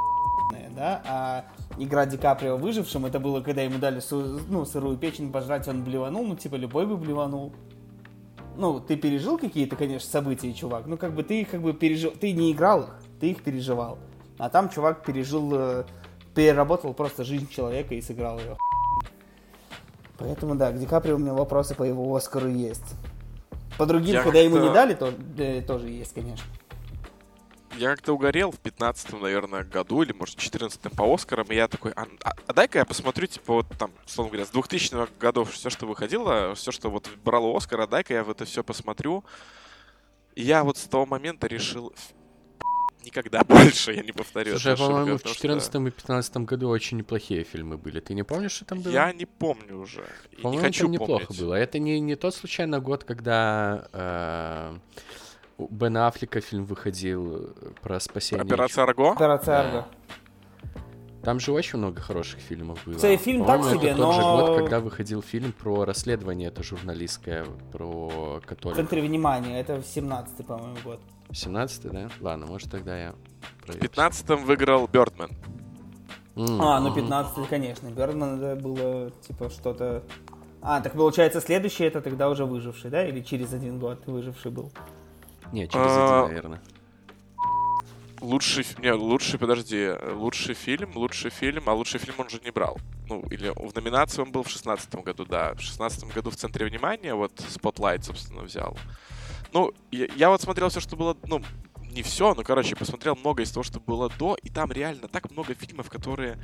да, 0.82 1.02
а 1.06 1.46
игра 1.78 2.06
Ди 2.06 2.18
Каприо 2.18 2.58
выжившим, 2.58 3.06
это 3.06 3.20
было, 3.20 3.42
когда 3.42 3.62
ему 3.62 3.78
дали 3.78 4.02
ну, 4.50 4.66
сырую 4.66 4.98
печень 4.98 5.32
пожрать, 5.32 5.68
он 5.68 5.84
блеванул, 5.84 6.26
ну, 6.26 6.36
типа, 6.36 6.56
любой 6.56 6.88
бы 6.88 6.98
блеванул. 6.98 7.54
Ну, 8.58 8.80
ты 8.80 8.98
пережил 8.98 9.38
какие-то, 9.38 9.76
конечно, 9.76 10.10
события, 10.10 10.52
чувак, 10.54 10.88
ну, 10.88 10.98
как 10.98 11.14
бы 11.14 11.24
ты 11.24 11.42
их, 11.42 11.52
как 11.52 11.62
бы, 11.62 11.74
пережил, 11.74 12.12
ты 12.12 12.32
не 12.34 12.52
играл 12.52 12.82
их, 12.84 12.96
ты 13.20 13.32
их 13.32 13.44
переживал. 13.44 14.00
А 14.38 14.50
там 14.50 14.70
чувак 14.70 15.06
пережил, 15.06 15.52
э, 15.54 15.84
переработал 16.34 16.94
просто 16.94 17.24
жизнь 17.24 17.48
человека 17.50 17.94
и 17.94 18.02
сыграл 18.02 18.40
ее. 18.40 18.58
Поэтому, 20.18 20.56
да, 20.56 20.72
к 20.72 20.80
Ди 20.80 20.86
Каприо 20.86 21.16
у 21.16 21.20
меня 21.20 21.34
вопросы 21.34 21.76
по 21.76 21.84
его 21.84 22.16
Оскару 22.16 22.50
есть. 22.50 22.96
По 23.78 23.86
другим, 23.86 24.14
я 24.14 24.24
когда 24.24 24.40
ему 24.40 24.58
не 24.58 24.74
дали, 24.74 24.94
то, 24.94 25.14
э, 25.38 25.62
тоже 25.62 25.90
есть, 25.90 26.14
конечно. 26.14 26.46
Я 27.78 27.92
как-то 27.92 28.14
угорел 28.14 28.52
в 28.52 28.60
15 28.60 29.14
наверное, 29.14 29.64
году, 29.64 30.04
или, 30.04 30.12
может, 30.12 30.38
14 30.38 30.80
по 30.92 31.14
Оскарам, 31.14 31.48
и 31.48 31.56
я 31.56 31.68
такой, 31.68 31.94
а, 31.94 32.06
а, 32.24 32.54
дай-ка 32.54 32.80
я 32.80 32.86
посмотрю, 32.86 33.28
типа, 33.28 33.54
вот 33.54 33.68
там, 33.80 33.92
условно 34.06 34.32
говоря, 34.32 34.46
с 34.46 34.50
2000 34.50 35.20
годов 35.20 35.52
все, 35.52 35.70
что 35.70 35.86
выходило, 35.86 36.54
все, 36.56 36.72
что 36.72 36.90
вот 36.90 37.10
брало 37.24 37.56
Оскар, 37.56 37.82
а 37.82 37.88
дай-ка 37.88 38.14
я 38.14 38.24
в 38.24 38.30
это 38.30 38.46
все 38.46 38.64
посмотрю. 38.64 39.24
И 40.36 40.44
я 40.44 40.64
вот 40.64 40.78
с 40.78 40.84
того 40.84 41.06
момента 41.06 41.48
решил, 41.48 41.94
никогда 43.06 43.44
больше 43.48 43.94
я 43.94 44.04
не 44.04 44.12
повторю 44.12 44.52
Слушай, 44.52 44.74
а, 44.74 44.78
по-моему, 44.78 45.18
в 45.18 45.22
потому 45.22 45.36
что 45.36 45.48
2014 45.48 45.70
и 45.70 45.80
2015 45.80 46.38
году 46.38 46.70
очень 46.70 46.98
неплохие 46.98 47.44
фильмы 47.44 47.78
были. 47.78 48.00
Ты 48.00 48.14
не 48.14 48.24
помнишь, 48.24 48.52
что 48.52 48.66
там 48.66 48.82
было? 48.82 48.92
Я 48.92 49.12
не 49.14 49.26
помню 49.26 49.78
уже. 49.78 50.06
и 50.32 50.38
не 50.38 50.42
По-моему, 50.42 50.64
хочу 50.64 50.84
там 50.84 50.92
неплохо 50.92 51.26
помнить. 51.26 51.42
было. 51.42 51.54
Это 51.56 51.80
не, 51.80 52.00
не 52.00 52.16
тот 52.16 52.36
случайно 52.36 52.80
год, 52.80 53.04
когда 53.04 53.88
э, 53.94 54.78
у 55.58 55.68
Бена 55.68 56.08
Аффлека 56.08 56.42
фильм 56.42 56.66
выходил 56.66 57.38
э, 57.38 57.72
про 57.82 58.00
спасение. 58.00 58.44
Операция 58.44 58.84
Арго? 58.84 59.12
Операция 59.14 59.64
Да. 59.72 59.88
Там 61.24 61.40
же 61.40 61.52
очень 61.52 61.78
много 61.78 62.02
хороших 62.02 62.40
фильмов 62.40 62.80
было. 62.86 62.96
Кстати, 62.96 63.22
фильм 63.22 63.46
так 63.46 63.64
себе, 63.64 63.90
это 63.90 63.98
тот 63.98 64.16
же 64.16 64.22
но- 64.22 64.38
год, 64.48 64.58
когда 64.58 64.80
выходил 64.80 65.22
фильм 65.22 65.52
про 65.52 65.86
расследование, 65.86 66.48
это 66.48 66.64
журналистское, 66.64 67.46
про 67.72 68.40
В 68.40 68.46
католиков. 68.46 68.78
центре 68.78 69.02
внимания. 69.02 69.60
Это 69.60 69.76
17-й, 69.78 70.44
по-моему, 70.44 70.78
год. 70.84 71.00
17 71.32 71.92
да? 71.92 72.10
Ладно, 72.22 72.48
может 72.48 72.72
тогда 72.72 72.98
я... 72.98 73.14
В 73.60 73.66
проверю. 73.66 73.88
15-м 73.90 74.46
выиграл 74.46 74.88
Бёрдман. 74.88 75.30
М, 76.36 76.62
А, 76.62 76.80
ну 76.80 76.88
мгм. 76.90 76.96
15 76.96 77.48
конечно. 77.48 77.88
Бёрдман 77.90 78.42
это 78.42 78.60
было 78.62 79.12
типа 79.28 79.50
что-то... 79.50 80.04
А, 80.62 80.80
так 80.82 80.94
получается 80.94 81.40
следующий 81.42 81.84
это 81.84 82.02
тогда 82.02 82.30
уже 82.30 82.46
выживший, 82.46 82.90
да? 82.90 83.06
Или 83.08 83.22
через 83.22 83.54
один 83.54 83.80
год 83.80 84.06
выживший 84.08 84.52
был? 84.52 84.72
Не, 85.52 85.68
через 85.68 85.86
А, 85.88 86.20
один, 86.24 86.28
наверное. 86.36 86.62
Лучший, 88.22 88.66
не, 88.78 88.94
лучший, 88.94 89.40
подожди, 89.40 89.96
лучший 90.14 90.54
фильм, 90.54 90.92
лучший 90.96 91.32
фильм, 91.32 91.64
а 91.68 91.74
лучший 91.74 92.00
фильм 92.00 92.16
он 92.20 92.30
же 92.30 92.40
не 92.44 92.52
брал. 92.52 92.78
Ну, 93.08 93.22
или 93.32 93.50
в 93.50 93.76
номинации 93.76 94.22
он 94.22 94.32
был 94.32 94.44
в 94.44 94.50
шестнадцатом 94.50 95.02
году, 95.02 95.26
да. 95.26 95.56
В 95.56 95.60
шестнадцатом 95.60 96.10
году 96.10 96.30
в 96.30 96.36
центре 96.36 96.66
внимания, 96.68 97.16
вот 97.16 97.34
Spotlight, 97.34 98.04
собственно, 98.04 98.44
взял. 98.44 98.78
Ну, 99.54 99.74
я, 99.92 100.08
я 100.16 100.30
вот 100.30 100.42
смотрел 100.42 100.70
все, 100.70 100.80
что 100.80 100.96
было, 100.96 101.18
ну, 101.24 101.42
не 101.92 102.04
все, 102.04 102.34
но, 102.36 102.44
короче, 102.44 102.76
посмотрел 102.76 103.16
много 103.16 103.44
из 103.44 103.52
того, 103.52 103.64
что 103.64 103.80
было 103.80 104.10
до, 104.10 104.36
и 104.36 104.50
там 104.50 104.72
реально 104.72 105.08
так 105.08 105.30
много 105.32 105.54
фильмов, 105.56 105.90
которые, 105.90 106.38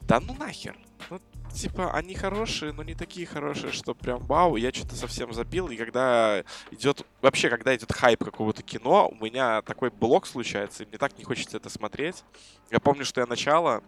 да 0.00 0.18
ну 0.18 0.34
нахер. 0.34 0.76
Ну, 1.10 1.20
типа, 1.52 1.92
они 1.92 2.14
хорошие, 2.14 2.72
но 2.72 2.82
не 2.82 2.94
такие 2.94 3.26
хорошие, 3.26 3.72
что 3.72 3.94
прям 3.94 4.24
вау, 4.26 4.56
я 4.56 4.72
что-то 4.72 4.96
совсем 4.96 5.32
забил, 5.32 5.68
и 5.68 5.76
когда 5.76 6.44
идет, 6.70 7.06
вообще, 7.20 7.48
когда 7.50 7.74
идет 7.74 7.92
хайп 7.92 8.24
какого-то 8.24 8.62
кино, 8.62 9.08
у 9.08 9.24
меня 9.24 9.62
такой 9.62 9.90
блок 9.90 10.26
случается, 10.26 10.82
и 10.82 10.86
мне 10.86 10.98
так 10.98 11.16
не 11.18 11.24
хочется 11.24 11.56
это 11.56 11.68
смотреть. 11.68 12.24
Я 12.70 12.80
помню, 12.80 13.04
что 13.04 13.20
я 13.20 13.26
начало, 13.26 13.82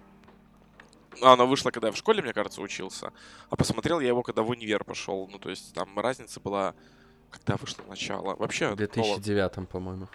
ну, 1.20 1.28
оно 1.28 1.46
вышло, 1.46 1.70
когда 1.70 1.88
я 1.88 1.92
в 1.92 1.96
школе, 1.96 2.22
мне 2.22 2.32
кажется, 2.32 2.60
учился, 2.60 3.12
а 3.50 3.56
посмотрел 3.56 4.00
я 4.00 4.08
его, 4.08 4.22
когда 4.22 4.42
в 4.42 4.50
универ 4.50 4.84
пошел, 4.84 5.28
ну, 5.30 5.38
то 5.38 5.50
есть 5.50 5.72
там 5.74 5.98
разница 5.98 6.40
была, 6.40 6.74
когда 7.30 7.56
вышло 7.56 7.82
начало. 7.88 8.36
Вообще, 8.36 8.68
В 8.68 8.72
Нолан- 8.72 8.76
2009, 8.76 9.68
по-моему. 9.68 10.08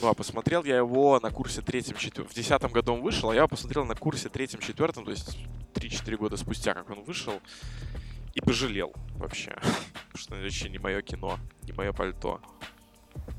Ну, 0.00 0.08
а 0.08 0.14
посмотрел 0.14 0.64
я 0.64 0.76
его 0.76 1.18
на 1.20 1.30
курсе 1.30 1.62
третьем, 1.62 1.96
четвертом. 1.96 2.30
В 2.30 2.34
десятом 2.34 2.72
году 2.72 2.94
он 2.94 3.02
вышел, 3.02 3.30
а 3.30 3.34
я 3.34 3.40
его 3.40 3.48
посмотрел 3.48 3.84
на 3.84 3.94
курсе 3.94 4.28
третьем, 4.28 4.60
четвертом, 4.60 5.04
то 5.04 5.10
есть 5.10 5.38
3-4 5.74 6.16
года 6.16 6.36
спустя, 6.36 6.74
как 6.74 6.88
он 6.90 7.02
вышел. 7.04 7.34
И 8.34 8.40
пожалел 8.40 8.92
вообще. 9.16 9.56
Что 10.14 10.34
это 10.34 10.44
вообще 10.44 10.68
не 10.68 10.78
мое 10.78 11.02
кино, 11.02 11.36
не 11.62 11.72
мое 11.72 11.92
пальто. 11.92 12.40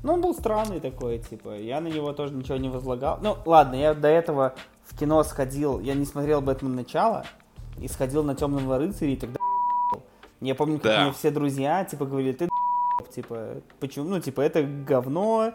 Ну, 0.02 0.14
он 0.14 0.20
был 0.20 0.34
странный 0.34 0.80
такой, 0.80 1.18
типа. 1.18 1.58
Я 1.58 1.80
на 1.80 1.88
него 1.88 2.12
тоже 2.12 2.34
ничего 2.34 2.56
не 2.56 2.68
возлагал. 2.68 3.18
Ну, 3.22 3.38
ладно, 3.46 3.74
я 3.74 3.94
до 3.94 4.08
этого 4.08 4.54
в 4.84 4.98
кино 4.98 5.22
сходил. 5.24 5.80
Я 5.80 5.94
не 5.94 6.04
смотрел 6.04 6.40
Бэтмен 6.42 6.74
начало. 6.74 7.24
И 7.78 7.88
сходил 7.88 8.22
на 8.22 8.34
Темного 8.34 8.78
рыцаря, 8.78 9.12
и 9.12 9.16
тогда 9.16 9.38
Я 10.40 10.54
помню, 10.54 10.76
как 10.78 10.84
Да. 10.84 11.02
мне 11.04 11.12
все 11.12 11.30
друзья, 11.30 11.84
типа, 11.84 12.04
говорили, 12.04 12.32
ты 12.32 12.48
типа, 13.14 13.62
почему, 13.80 14.08
ну, 14.08 14.20
типа, 14.20 14.40
это 14.42 14.62
говно, 14.62 15.54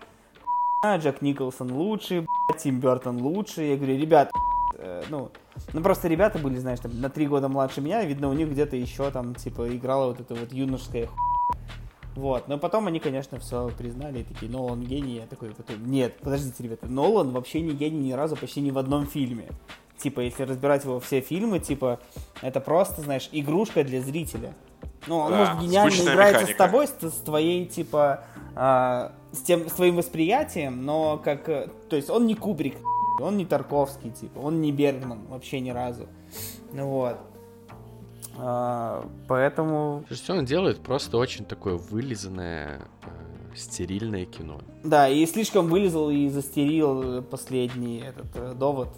Джек 0.86 1.22
Николсон 1.22 1.72
лучший, 1.72 2.22
блядь, 2.22 2.62
Тим 2.62 2.80
Бертон 2.80 3.22
лучший. 3.22 3.72
Я 3.72 3.78
говорю, 3.78 3.98
ребят, 3.98 4.32
э, 4.78 5.04
ну, 5.10 5.32
ну, 5.74 5.82
просто 5.82 6.08
ребята 6.08 6.38
были, 6.38 6.58
знаешь, 6.58 6.80
там, 6.80 7.00
на 7.02 7.10
три 7.10 7.28
года 7.28 7.50
младше 7.50 7.82
меня, 7.82 8.04
видно, 8.06 8.30
у 8.30 8.34
них 8.34 8.50
где-то 8.50 8.76
еще 8.76 9.10
там, 9.12 9.36
типа, 9.36 9.76
играла 9.76 10.08
вот 10.08 10.20
эта 10.20 10.36
вот 10.36 10.52
юношеская 10.52 11.08
хуйня. 11.08 11.28
Вот, 12.16 12.48
но 12.48 12.58
потом 12.58 12.88
они, 12.88 13.00
конечно, 13.00 13.40
все 13.40 13.70
признали 13.78 14.24
такие, 14.24 14.52
Нолан 14.52 14.82
гений, 14.82 15.18
я 15.18 15.28
такой, 15.28 15.50
потом, 15.50 15.86
нет, 15.86 16.18
подождите, 16.18 16.64
ребята, 16.64 16.88
Нолан 16.88 17.32
вообще 17.32 17.62
не 17.62 17.74
гений 17.74 18.10
ни 18.10 18.12
разу, 18.12 18.36
почти 18.36 18.62
ни 18.62 18.72
в 18.72 18.78
одном 18.78 19.06
фильме. 19.06 19.50
Типа, 19.98 20.20
если 20.22 20.44
разбирать 20.44 20.84
его 20.84 21.00
все 21.00 21.22
фильмы, 21.22 21.60
типа, 21.60 22.00
это 22.42 22.60
просто, 22.60 23.02
знаешь, 23.02 23.30
игрушка 23.32 23.84
для 23.84 24.02
зрителя. 24.02 24.54
Ну, 25.08 25.18
он, 25.18 25.32
Да, 25.32 25.38
может, 25.54 25.62
гениально 25.62 25.94
играется 25.94 26.42
механика. 26.42 26.54
с 26.54 26.56
тобой, 26.56 26.88
с, 26.88 27.16
с 27.16 27.22
твоей, 27.22 27.66
типа, 27.66 28.24
а, 28.56 29.12
с, 29.32 29.40
тем, 29.42 29.68
с 29.70 29.74
твоим 29.74 29.96
восприятием, 29.96 30.86
но 30.86 31.18
как, 31.18 31.48
э, 31.50 31.70
то 31.90 31.96
есть 31.96 32.10
он 32.10 32.26
не 32.26 32.36
Кубрик, 32.36 32.76
он 33.22 33.38
не 33.38 33.46
Тарковский, 33.46 34.12
типа, 34.12 34.40
он 34.40 34.62
не 34.62 34.72
Бергман 34.72 35.20
вообще 35.30 35.60
ни 35.60 35.70
разу. 35.70 36.08
Ну 36.74 36.88
вот. 36.88 37.18
А, 38.40 39.08
поэтому, 39.28 40.04
То 40.08 40.14
есть 40.14 40.30
он 40.30 40.46
делает 40.46 40.80
просто 40.80 41.18
очень 41.18 41.46
такое 41.46 41.76
вылизанное, 41.76 42.82
э, 43.04 43.56
стерильное 43.56 44.26
кино. 44.26 44.60
да, 44.84 45.10
и 45.10 45.26
слишком 45.26 45.68
вылезал 45.68 46.10
и 46.10 46.30
застерил 46.30 47.24
последний 47.24 48.00
этот 48.02 48.28
э, 48.36 48.54
довод. 48.54 48.90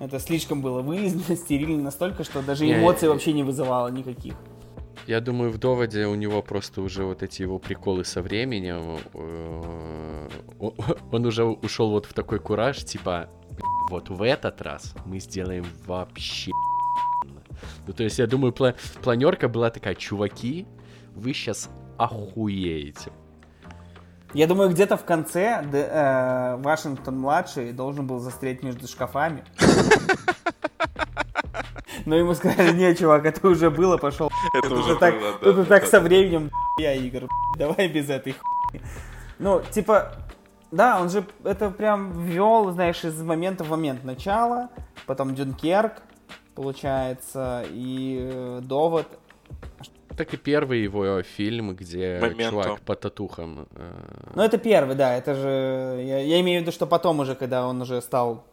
Это 0.00 0.18
слишком 0.20 0.62
было 0.62 0.80
вылезано, 0.80 1.36
стерильно 1.36 1.82
настолько, 1.82 2.24
что 2.24 2.42
даже 2.42 2.64
Не, 2.64 2.78
эмоций 2.78 3.08
вообще 3.08 3.32
не 3.32 3.42
вызывало 3.42 3.88
никаких. 3.88 4.34
Я 5.08 5.22
думаю, 5.22 5.50
в 5.50 5.56
доводе 5.56 6.06
у 6.06 6.14
него 6.14 6.42
просто 6.42 6.82
уже 6.82 7.02
вот 7.02 7.22
эти 7.22 7.40
его 7.40 7.58
приколы 7.58 8.04
со 8.04 8.20
временем. 8.20 8.98
э, 9.14 10.28
Он 11.12 11.24
уже 11.24 11.44
ушел 11.44 11.90
вот 11.92 12.04
в 12.04 12.12
такой 12.12 12.38
кураж, 12.38 12.84
типа, 12.84 13.30
«Бля, 13.50 13.64
вот 13.88 14.10
в 14.10 14.22
этот 14.22 14.60
раз 14.60 14.94
мы 15.06 15.18
сделаем 15.18 15.64
вообще. 15.86 16.50
охуенно». 17.22 17.42
Ну, 17.86 17.94
то 17.94 18.04
есть, 18.04 18.18
я 18.18 18.26
думаю, 18.26 18.52
пла- 18.52 18.76
планерка 19.02 19.48
была 19.48 19.70
такая, 19.70 19.94
чуваки, 19.94 20.66
вы 21.14 21.32
сейчас 21.32 21.70
охуеете. 21.96 23.10
Я 24.34 24.46
думаю, 24.46 24.68
где-то 24.68 24.98
в 24.98 25.06
конце 25.06 25.64
э, 25.72 26.56
Вашингтон-младший 26.58 27.72
должен 27.72 28.06
был 28.06 28.18
застрять 28.18 28.62
между 28.62 28.86
шкафами. 28.86 29.42
Но 32.08 32.16
ему 32.16 32.32
сказали, 32.32 32.72
не, 32.72 32.94
чувак, 32.94 33.26
это 33.26 33.46
уже 33.46 33.70
было, 33.70 33.98
пошел. 33.98 34.30
Это 34.54 34.74
уже 34.74 34.96
так, 34.96 35.14
да, 35.42 35.64
так 35.64 35.82
да. 35.82 35.86
со 35.86 36.00
временем 36.00 36.50
я 36.78 36.94
игр. 36.94 37.28
Давай 37.58 37.86
без 37.88 38.08
этой 38.08 38.32
хуйни. 38.32 38.82
Ну, 39.38 39.60
типа, 39.70 40.12
да, 40.70 41.02
он 41.02 41.10
же 41.10 41.26
это 41.44 41.70
прям 41.70 42.24
ввел, 42.24 42.70
знаешь, 42.70 43.04
из 43.04 43.20
момента 43.22 43.62
в 43.62 43.68
момент 43.68 44.04
начала, 44.04 44.70
потом 45.06 45.34
Дюнкерк, 45.34 46.00
получается, 46.54 47.66
и 47.68 48.30
э, 48.32 48.60
Довод. 48.62 49.06
Так 50.16 50.32
и 50.32 50.38
первый 50.38 50.82
его 50.82 51.22
фильм, 51.22 51.76
где 51.76 52.20
«Моменто». 52.22 52.44
чувак 52.50 52.80
по 52.80 52.94
татухам. 52.94 53.68
э, 53.72 54.32
Ну, 54.34 54.42
это 54.42 54.56
первый, 54.56 54.96
да, 54.96 55.14
это 55.14 55.34
же... 55.34 56.02
Я, 56.02 56.20
я 56.20 56.40
имею 56.40 56.60
в 56.60 56.62
виду, 56.62 56.72
что 56.72 56.86
потом 56.86 57.20
уже, 57.20 57.34
когда 57.34 57.66
он 57.66 57.82
уже 57.82 58.00
стал 58.00 58.46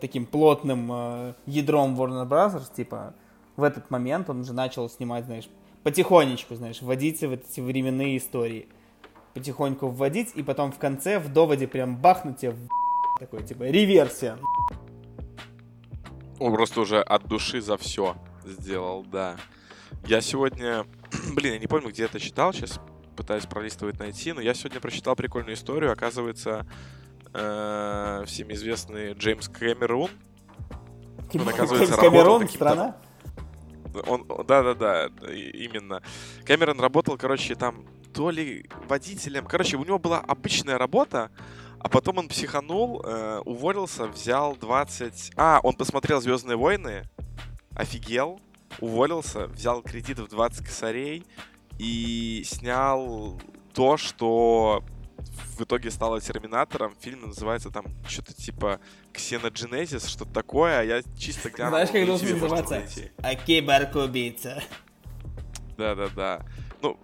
таким 0.00 0.26
плотным 0.26 0.90
э, 0.92 1.34
ядром 1.46 2.00
Warner 2.00 2.28
Bros., 2.28 2.62
типа, 2.74 3.14
в 3.56 3.62
этот 3.62 3.90
момент 3.90 4.30
он 4.30 4.40
уже 4.40 4.52
начал 4.52 4.88
снимать, 4.88 5.24
знаешь, 5.24 5.48
потихонечку, 5.82 6.54
знаешь, 6.54 6.82
вводить 6.82 7.20
в 7.20 7.32
эти 7.32 7.60
временные 7.60 8.18
истории. 8.18 8.68
Потихоньку 9.34 9.88
вводить, 9.88 10.32
и 10.34 10.42
потом 10.42 10.72
в 10.72 10.78
конце, 10.78 11.18
в 11.18 11.32
доводе 11.32 11.66
прям 11.68 11.96
бахнуть 11.96 12.38
тебе 12.38 12.52
в 12.52 12.68
такой, 13.18 13.42
типа, 13.42 13.64
реверсия. 13.64 14.38
Он 16.38 16.54
просто 16.54 16.80
уже 16.80 17.00
от 17.00 17.26
души 17.28 17.60
за 17.60 17.76
все 17.76 18.16
сделал, 18.44 19.04
да. 19.04 19.36
Я 20.06 20.20
сегодня, 20.20 20.86
блин, 21.34 21.54
я 21.54 21.58
не 21.58 21.66
помню, 21.66 21.90
где 21.90 22.04
это 22.04 22.18
читал, 22.18 22.52
сейчас 22.52 22.80
пытаюсь 23.16 23.44
пролистывать 23.44 23.98
найти, 23.98 24.32
но 24.32 24.40
я 24.40 24.54
сегодня 24.54 24.80
прочитал 24.80 25.14
прикольную 25.14 25.54
историю. 25.54 25.92
Оказывается, 25.92 26.66
э, 27.32 28.24
всем 28.26 28.52
известный 28.52 29.12
Джеймс 29.12 29.48
Кэмерон, 29.48 30.10
Типа, 31.30 31.50
оказывается, 31.50 31.94
Джеймс 31.94 32.02
работал 32.02 32.48
страна. 32.48 32.96
он, 34.06 34.26
да-да-да, 34.46 35.06
именно. 35.32 36.02
Кэмерон 36.44 36.80
работал, 36.80 37.16
короче, 37.16 37.54
там 37.54 37.84
то 38.12 38.30
ли 38.30 38.68
водителем, 38.88 39.46
короче, 39.46 39.76
у 39.76 39.84
него 39.84 39.98
была 39.98 40.18
обычная 40.18 40.78
работа, 40.78 41.30
а 41.78 41.88
потом 41.88 42.18
он 42.18 42.28
психанул, 42.28 43.00
э, 43.04 43.40
уволился, 43.44 44.06
взял 44.06 44.56
20... 44.56 45.32
А, 45.36 45.60
он 45.62 45.74
посмотрел 45.74 46.20
«Звездные 46.20 46.56
войны», 46.56 47.04
офигел, 47.74 48.40
уволился, 48.80 49.46
взял 49.46 49.82
кредит 49.82 50.18
в 50.18 50.28
20 50.28 50.66
косарей 50.66 51.24
и 51.78 52.42
снял 52.44 53.40
то, 53.72 53.96
что 53.96 54.84
в 55.56 55.62
итоге 55.62 55.90
стало 55.90 56.20
Терминатором. 56.20 56.94
Фильм 57.00 57.28
называется 57.28 57.70
там 57.70 57.86
что-то 58.06 58.32
типа 58.32 58.80
Ксенодженезис, 59.12 60.06
что-то 60.06 60.32
такое, 60.32 60.80
а 60.80 60.82
я 60.82 61.02
чисто 61.18 61.50
глянул. 61.50 61.72
Знаешь, 61.72 61.90
как 61.90 62.06
должен 62.06 62.32
называться? 62.38 62.84
А 63.18 63.34
киборг-убийца. 63.34 64.62
Да-да-да. 65.76 66.44
Ну, 66.82 66.98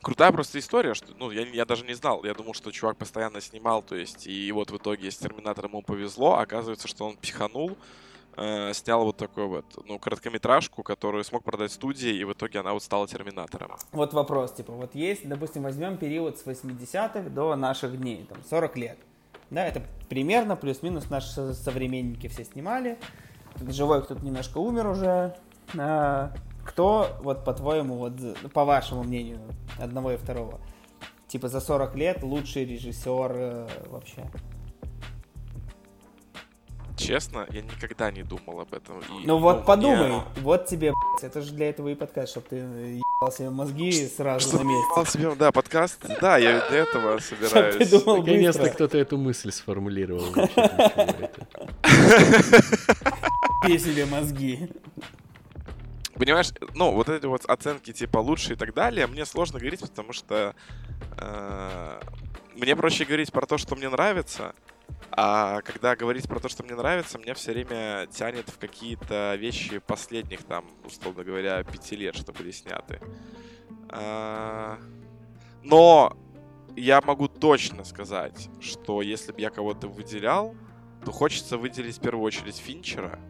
крутая 0.00 0.32
просто 0.32 0.58
история, 0.58 0.94
что, 0.94 1.14
ну, 1.18 1.30
я, 1.30 1.46
я 1.46 1.64
даже 1.64 1.84
не 1.84 1.94
знал, 1.94 2.24
я 2.24 2.34
думал, 2.34 2.54
что 2.54 2.70
чувак 2.70 2.96
постоянно 2.96 3.40
снимал, 3.40 3.82
то 3.82 3.96
есть, 3.96 4.26
и 4.26 4.50
вот 4.52 4.70
в 4.70 4.76
итоге 4.76 5.10
с 5.10 5.16
Терминатором 5.16 5.70
ему 5.70 5.82
повезло, 5.82 6.38
оказывается, 6.38 6.88
что 6.88 7.06
он 7.06 7.16
психанул, 7.16 7.76
э, 8.36 8.72
снял 8.74 9.04
вот 9.04 9.16
такой 9.16 9.46
вот, 9.46 9.64
ну, 9.86 9.98
короткометражку, 9.98 10.82
которую 10.82 11.24
смог 11.24 11.44
продать 11.44 11.72
студии, 11.72 12.14
и 12.14 12.24
в 12.24 12.32
итоге 12.32 12.60
она 12.60 12.72
вот 12.72 12.82
стала 12.82 13.06
Терминатором. 13.06 13.72
Вот 13.92 14.12
вопрос, 14.12 14.52
типа, 14.52 14.72
вот 14.72 14.94
есть, 14.94 15.28
допустим, 15.28 15.62
возьмем 15.62 15.96
период 15.96 16.38
с 16.38 16.46
80-х 16.46 17.30
до 17.30 17.54
наших 17.56 17.98
дней, 17.98 18.26
там, 18.28 18.38
40 18.48 18.76
лет. 18.76 18.98
Да, 19.50 19.66
это 19.66 19.82
примерно 20.08 20.56
плюс-минус 20.56 21.10
наши 21.10 21.54
современники 21.54 22.28
все 22.28 22.44
снимали. 22.44 22.98
Живой 23.68 24.02
кто-то 24.02 24.24
немножко 24.24 24.58
умер 24.58 24.88
уже. 24.88 25.36
А, 25.78 26.32
кто, 26.64 27.08
вот 27.20 27.44
по-твоему, 27.44 27.96
вот 27.96 28.14
по 28.52 28.64
вашему 28.64 29.04
мнению, 29.04 29.40
одного 29.78 30.12
и 30.12 30.16
второго, 30.16 30.60
типа 31.28 31.48
за 31.48 31.60
40 31.60 31.94
лет 31.96 32.22
лучший 32.22 32.64
режиссер 32.64 33.32
э, 33.34 33.68
вообще? 33.90 34.24
Честно, 36.96 37.46
я 37.50 37.62
никогда 37.62 38.10
не 38.10 38.22
думал 38.22 38.60
об 38.60 38.72
этом. 38.72 39.00
И, 39.00 39.26
ну 39.26 39.38
вот 39.38 39.58
ну, 39.58 39.64
подумай, 39.64 40.22
вот 40.36 40.66
тебе, 40.66 40.92
блядь, 40.92 41.24
это 41.24 41.42
же 41.42 41.52
для 41.52 41.70
этого 41.70 41.88
и 41.88 41.94
подкаст, 41.94 42.30
чтобы 42.30 42.46
ты 42.48 42.56
ебал 42.56 43.32
себе 43.32 43.50
мозги 43.50 44.06
сразу 44.08 44.48
Что 44.48 44.58
на 44.58 44.62
месте. 44.62 45.12
себе, 45.12 45.34
да, 45.34 45.50
подкаст, 45.50 45.98
да, 46.20 46.38
я 46.38 46.64
для 46.68 46.78
этого 46.78 47.18
собираюсь. 47.18 47.90
Наконец-то 48.06 48.70
кто-то 48.70 48.96
эту 48.96 49.18
мысль 49.18 49.50
сформулировал. 49.50 50.24
Еб 53.66 53.80
себе 53.80 54.06
мозги. 54.06 54.68
Понимаешь, 56.14 56.50
ну, 56.74 56.92
вот 56.92 57.08
эти 57.08 57.26
вот 57.26 57.44
оценки 57.46 57.92
типа 57.92 58.18
лучше 58.18 58.52
и 58.52 58.56
так 58.56 58.72
далее, 58.72 59.06
мне 59.06 59.24
сложно 59.24 59.58
говорить, 59.58 59.80
потому 59.80 60.12
что 60.12 60.54
э, 61.18 62.00
мне 62.54 62.76
проще 62.76 63.04
говорить 63.04 63.32
про 63.32 63.46
то, 63.46 63.58
что 63.58 63.74
мне 63.74 63.88
нравится, 63.88 64.54
а 65.16 65.60
когда 65.62 65.96
говорить 65.96 66.28
про 66.28 66.40
то, 66.40 66.48
что 66.48 66.62
мне 66.62 66.74
нравится, 66.74 67.18
меня 67.18 67.34
все 67.34 67.52
время 67.52 68.06
тянет 68.10 68.48
в 68.48 68.58
какие-то 68.58 69.34
вещи 69.36 69.78
последних, 69.78 70.42
там, 70.44 70.64
условно 70.84 71.24
говоря, 71.24 71.62
пяти 71.64 71.96
лет, 71.96 72.16
что 72.16 72.32
были 72.32 72.50
сняты. 72.50 73.00
А, 73.90 74.78
но 75.62 76.16
я 76.76 77.00
могу 77.00 77.28
точно 77.28 77.84
сказать, 77.84 78.48
что 78.60 79.02
если 79.02 79.32
бы 79.32 79.40
я 79.40 79.50
кого-то 79.50 79.88
выделял, 79.88 80.54
то 81.04 81.12
хочется 81.12 81.58
выделить 81.58 81.98
в 81.98 82.00
первую 82.00 82.24
очередь 82.24 82.56
Финчера— 82.56 83.18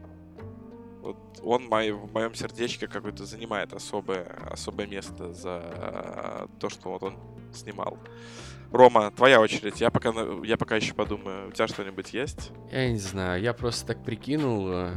вот 1.04 1.18
он 1.42 1.66
мой, 1.66 1.92
в 1.92 2.10
моем 2.14 2.34
сердечке 2.34 2.86
какое-то 2.86 3.26
занимает 3.26 3.74
особое, 3.74 4.24
особое 4.50 4.86
место 4.86 5.34
за 5.34 6.48
то, 6.58 6.70
что 6.70 6.88
вот 6.88 7.02
он 7.02 7.18
снимал. 7.52 7.98
Рома, 8.74 9.12
твоя 9.12 9.40
очередь. 9.40 9.80
Я 9.80 9.90
пока, 9.90 10.12
я 10.42 10.56
пока 10.56 10.74
еще 10.76 10.94
подумаю. 10.94 11.48
У 11.48 11.52
тебя 11.52 11.68
что-нибудь 11.68 12.12
есть? 12.12 12.50
Я 12.72 12.90
не 12.90 12.98
знаю. 12.98 13.40
Я 13.40 13.54
просто 13.54 13.86
так 13.86 14.02
прикинул 14.02 14.68
э, 14.68 14.96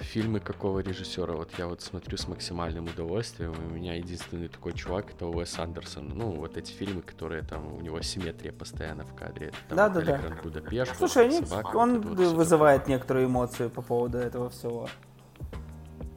фильмы 0.00 0.40
какого 0.40 0.80
режиссера. 0.80 1.34
Вот 1.34 1.50
я 1.56 1.68
вот 1.68 1.82
смотрю 1.82 2.18
с 2.18 2.26
максимальным 2.26 2.86
удовольствием. 2.86 3.54
У 3.70 3.74
меня 3.74 3.94
единственный 3.94 4.48
такой 4.48 4.72
чувак 4.72 5.10
это 5.10 5.26
Уэс 5.26 5.56
Андерсон. 5.56 6.08
Ну, 6.08 6.32
вот 6.32 6.56
эти 6.56 6.72
фильмы, 6.72 7.02
которые 7.02 7.42
там, 7.42 7.72
у 7.72 7.80
него 7.80 8.02
симметрия 8.02 8.52
постоянно 8.52 9.04
в 9.04 9.14
кадре. 9.14 9.52
Там, 9.68 9.76
да, 9.76 9.88
да, 9.88 10.00
да. 10.00 10.20
Будапешт, 10.42 10.96
Слушай, 10.98 11.30
собака, 11.30 11.76
он 11.76 12.00
вот 12.00 12.18
вызывает 12.18 12.88
некоторые 12.88 13.26
эмоции 13.26 13.68
по 13.68 13.82
поводу 13.82 14.18
этого 14.18 14.50
всего. 14.50 14.88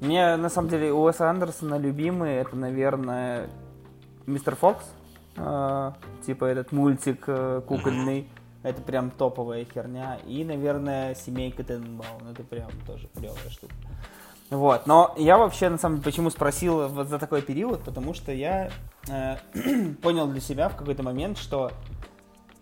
Мне, 0.01 0.35
на 0.37 0.49
самом 0.49 0.69
деле, 0.69 0.91
Уэса 0.91 1.29
Андерсона 1.29 1.77
любимый, 1.77 2.33
это, 2.33 2.55
наверное, 2.55 3.47
Мистер 4.25 4.55
Фокс. 4.55 4.85
Э, 5.37 5.91
типа 6.25 6.45
этот 6.45 6.71
мультик 6.71 7.23
э, 7.27 7.61
кукольный. 7.67 8.29
Это 8.63 8.81
прям 8.81 9.11
топовая 9.11 9.65
херня. 9.65 10.17
И, 10.25 10.43
наверное, 10.43 11.13
Семейка 11.13 11.63
Тененбаум. 11.63 12.29
Это 12.31 12.43
прям 12.43 12.69
тоже 12.87 13.07
клевая 13.15 13.49
штука. 13.49 13.73
Вот, 14.49 14.85
но 14.85 15.13
я 15.17 15.37
вообще, 15.37 15.69
на 15.69 15.77
самом 15.77 15.97
деле, 15.97 16.05
почему 16.05 16.29
спросил 16.29 16.87
вот 16.87 17.07
за 17.07 17.17
такой 17.17 17.41
период, 17.41 17.83
потому 17.83 18.13
что 18.13 18.31
я 18.31 18.69
э, 19.09 19.37
понял 20.01 20.27
для 20.27 20.39
себя 20.39 20.69
в 20.69 20.75
какой-то 20.75 21.01
момент, 21.01 21.39
что, 21.39 21.71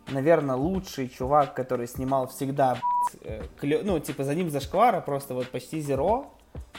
наверное, 0.08 0.56
лучший 0.56 1.10
чувак, 1.10 1.54
который 1.54 1.88
снимал 1.88 2.28
всегда, 2.28 2.78
э, 3.22 3.44
клё... 3.60 3.82
ну, 3.84 4.00
типа, 4.00 4.24
за 4.24 4.34
ним 4.34 4.50
зашквара, 4.50 5.02
просто 5.02 5.34
вот 5.34 5.50
почти 5.50 5.82
зеро, 5.82 6.34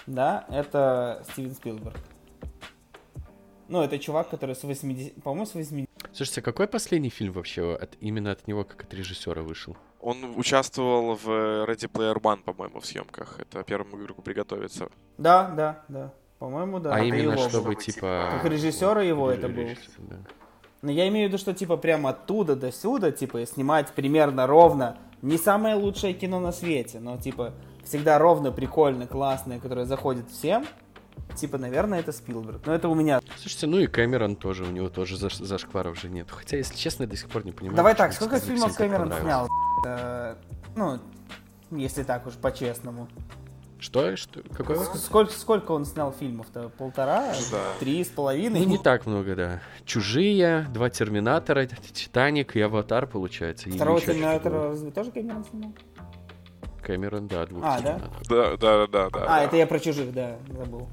да, 0.07 0.47
это 0.49 1.23
Стивен 1.31 1.55
Спилберг. 1.55 1.97
Ну, 3.69 3.83
это 3.83 3.99
чувак, 3.99 4.29
который 4.31 4.55
с 4.55 4.63
80... 4.63 5.23
По-моему, 5.23 5.47
с 5.47 5.55
80... 5.55 5.89
Слушайте, 6.13 6.41
а 6.41 6.45
какой 6.45 6.67
последний 6.67 7.11
фильм 7.11 7.33
вообще 7.33 7.75
от, 7.75 7.97
именно 8.01 8.31
от 8.33 8.47
него, 8.47 8.65
как 8.65 8.85
от 8.85 8.95
режиссера, 8.95 9.43
вышел? 9.43 9.77
Он 10.01 10.35
участвовал 10.37 11.15
в 11.15 11.29
Ready 11.29 11.91
Player 11.91 12.21
One, 12.21 12.43
по-моему, 12.43 12.81
в 12.81 12.87
съемках. 12.87 13.41
Это 13.41 13.63
первому 13.63 13.97
игроку 13.97 14.23
приготовиться. 14.23 14.89
Да, 15.19 15.49
да, 15.49 15.85
да. 15.89 16.13
По-моему, 16.39 16.79
да. 16.79 16.95
А 16.95 16.99
это 16.99 17.07
именно 17.07 17.33
его 17.33 17.49
чтобы, 17.49 17.75
типа... 17.75 18.29
Как 18.33 18.51
режиссера 18.51 19.03
его 19.03 19.31
это 19.31 19.49
был. 19.49 19.67
Да. 19.99 20.17
Но 20.83 20.91
я 20.91 21.09
имею 21.09 21.29
в 21.29 21.33
виду, 21.33 21.39
что, 21.39 21.55
типа, 21.55 21.79
прямо 21.79 22.11
оттуда 22.11 22.55
до 22.55 22.71
сюда, 22.71 23.11
типа, 23.11 23.47
снимать 23.47 23.93
примерно 23.93 24.47
ровно 24.47 24.99
не 25.23 25.39
самое 25.39 25.75
лучшее 25.75 26.13
кино 26.13 26.39
на 26.39 26.53
свете, 26.53 27.01
но, 27.01 27.17
типа, 27.17 27.55
всегда 27.83 28.19
ровно, 28.19 28.53
прикольно, 28.53 29.07
классное, 29.07 29.59
которое 29.59 29.87
заходит 29.87 30.29
всем, 30.29 30.67
типа, 31.37 31.59
наверное, 31.59 32.01
это 32.01 32.13
Спилберг. 32.13 32.67
Но 32.67 32.75
это 32.75 32.89
у 32.89 32.95
меня. 32.95 33.21
Слушайте, 33.37 33.67
ну 33.67 33.79
и 33.79 33.87
Кэмерон 33.87 34.37
тоже, 34.37 34.65
у 34.65 34.71
него 34.71 34.89
тоже 34.89 35.17
заш 35.17 35.37
зашкваров 35.37 35.99
же 35.99 36.09
нет. 36.09 36.31
Хотя, 36.31 36.57
если 36.57 36.77
честно, 36.77 37.05
я 37.05 37.09
до 37.09 37.17
сих 37.17 37.29
пор 37.29 37.45
не 37.45 37.53
понимаю. 37.53 37.77
Давай 37.77 37.95
так, 37.95 38.13
сколько 38.13 38.39
фильмов 38.41 38.77
Кэмерон 38.77 39.13
снял? 39.21 39.49
Э, 39.87 40.37
ну, 40.77 41.01
если 41.71 42.03
так 42.03 42.27
уж 42.27 42.35
по-честному. 42.35 43.09
Что? 43.85 44.17
что? 44.17 44.41
Какой 44.57 44.77
сколько, 44.97 45.33
сколько 45.33 45.73
он 45.73 45.85
снял 45.85 46.11
фильмов-то? 46.11 46.71
Полтора? 46.71 47.35
Да. 47.53 47.59
Три 47.81 48.03
с 48.03 48.09
половиной? 48.09 48.61
Ну, 48.61 48.67
не 48.67 48.79
так 48.79 49.05
много, 49.05 49.37
да. 49.37 49.61
«Чужие», 49.85 50.67
«Два 50.73 50.89
Терминатора», 50.89 51.67
«Титаник» 51.67 52.57
и 52.57 52.63
«Аватар», 52.63 53.07
получается. 53.07 53.69
Второго 53.69 54.01
Терминатора 54.01 54.71
разве 54.71 54.91
тоже 54.91 55.11
Кэмерон 55.11 55.45
снимал? 55.45 55.75
Кэмерон, 56.83 57.29
да, 57.29 57.47
двух 57.47 57.63
А, 57.65 57.81
да? 57.81 58.01
Да, 58.29 58.57
да, 58.57 58.87
да, 58.87 59.11
да. 59.11 59.25
А, 59.29 59.43
это 59.43 59.57
я 59.57 59.67
про 59.67 59.79
чужих, 59.79 60.13
да, 60.13 60.37
забыл. 60.49 60.89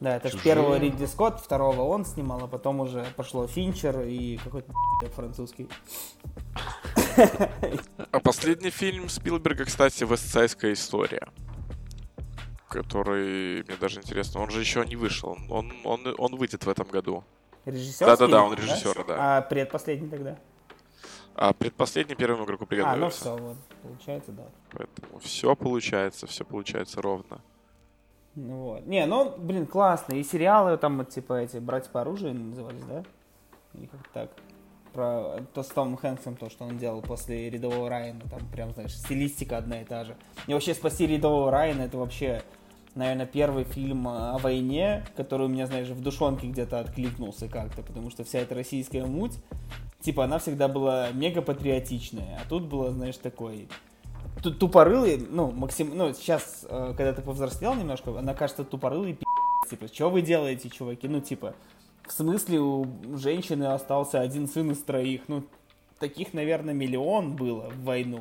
Да, 0.00 0.16
это 0.16 0.30
Чужие. 0.30 0.44
первого 0.44 0.78
Ридли 0.78 1.06
Скотт, 1.06 1.40
второго 1.40 1.82
он 1.82 2.04
снимал, 2.04 2.44
а 2.44 2.46
потом 2.46 2.80
уже 2.80 3.04
пошло 3.16 3.46
Финчер 3.48 4.00
и 4.02 4.36
какой-то 4.36 4.72
французский. 5.14 5.68
А 8.12 8.20
последний 8.20 8.70
фильм 8.70 9.08
Спилберга, 9.08 9.64
кстати, 9.64 10.04
«Вестсайская 10.04 10.72
история», 10.72 11.28
который, 12.68 13.64
мне 13.64 13.76
даже 13.80 13.98
интересно, 13.98 14.40
он 14.40 14.50
же 14.50 14.60
еще 14.60 14.84
не 14.86 14.94
вышел, 14.94 15.36
он, 15.50 15.72
он, 15.84 16.14
он 16.16 16.36
выйдет 16.36 16.64
в 16.64 16.68
этом 16.68 16.86
году. 16.86 17.24
Режиссер? 17.64 18.06
Да-да-да, 18.06 18.42
он 18.44 18.54
режиссер, 18.54 18.94
да? 18.98 19.04
да. 19.04 19.38
А 19.38 19.42
предпоследний 19.42 20.08
тогда? 20.08 20.38
А 21.34 21.52
предпоследний 21.52 22.14
первому 22.14 22.44
игроку 22.44 22.66
приготовился. 22.66 23.32
А, 23.32 23.36
ну 23.36 23.38
все, 23.38 23.44
вот, 23.44 23.56
получается, 23.82 24.32
да. 24.32 24.44
Поэтому 24.72 25.18
все 25.18 25.56
получается, 25.56 26.26
все 26.26 26.44
получается 26.44 27.02
ровно. 27.02 27.40
Вот. 28.46 28.86
Не, 28.86 29.04
ну, 29.06 29.34
блин, 29.36 29.66
классно. 29.66 30.14
И 30.14 30.22
сериалы 30.22 30.76
там, 30.76 31.04
типа, 31.04 31.40
эти 31.40 31.56
«Братья 31.56 31.90
по 31.90 32.02
оружию» 32.02 32.34
назывались, 32.34 32.84
да? 32.84 33.02
Или 33.74 33.86
как 33.86 34.08
так? 34.08 34.30
Про 34.92 35.40
то 35.54 35.62
с 35.62 35.68
Томом 35.68 35.96
Хэнксом, 35.96 36.36
то, 36.36 36.48
что 36.48 36.64
он 36.64 36.78
делал 36.78 37.02
после 37.02 37.50
«Рядового 37.50 37.88
Райана». 37.88 38.20
Там 38.30 38.40
прям, 38.52 38.72
знаешь, 38.72 38.96
стилистика 38.96 39.58
одна 39.58 39.82
и 39.82 39.84
та 39.84 40.04
же. 40.04 40.16
И 40.46 40.52
вообще 40.54 40.74
«Спасти 40.74 41.06
рядового 41.06 41.50
Райана»— 41.50 41.82
это 41.82 41.98
вообще, 41.98 42.42
наверное, 42.94 43.26
первый 43.26 43.64
фильм 43.64 44.06
о 44.06 44.38
войне, 44.38 45.04
который 45.16 45.46
у 45.46 45.50
меня, 45.50 45.66
знаешь, 45.66 45.88
в 45.88 46.00
душонке 46.00 46.46
где-то 46.46 46.78
откликнулся 46.78 47.48
как-то, 47.48 47.82
потому 47.82 48.10
что 48.10 48.22
вся 48.22 48.38
эта 48.38 48.54
российская 48.54 49.04
муть, 49.04 49.34
типа, 50.00 50.24
она 50.24 50.38
всегда 50.38 50.68
была 50.68 51.10
мега 51.10 51.42
патриотичная, 51.42 52.38
а 52.40 52.48
тут 52.48 52.64
было, 52.64 52.92
знаешь, 52.92 53.16
такой 53.16 53.68
тупорылый, 54.42 55.18
ну, 55.30 55.50
максим, 55.50 55.96
ну, 55.96 56.12
сейчас, 56.12 56.66
э, 56.68 56.94
когда 56.96 57.12
ты 57.12 57.22
повзрослел 57.22 57.74
немножко, 57.74 58.16
она 58.18 58.34
кажется 58.34 58.64
тупорылый 58.64 59.14
пи***, 59.14 59.24
типа, 59.70 59.88
что 59.88 60.10
вы 60.10 60.22
делаете, 60.22 60.68
чуваки, 60.68 61.08
ну, 61.08 61.20
типа, 61.20 61.54
в 62.06 62.12
смысле 62.12 62.60
у 62.60 62.86
женщины 63.16 63.64
остался 63.64 64.20
один 64.20 64.48
сын 64.48 64.70
из 64.70 64.82
троих, 64.82 65.22
ну, 65.28 65.44
таких, 65.98 66.32
наверное, 66.34 66.74
миллион 66.74 67.36
было 67.36 67.70
в 67.70 67.84
войну, 67.84 68.20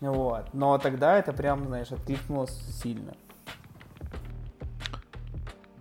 вот, 0.00 0.52
но 0.52 0.78
тогда 0.78 1.18
это 1.18 1.32
прям, 1.32 1.66
знаешь, 1.66 1.90
откликнулось 1.90 2.56
сильно. 2.82 3.14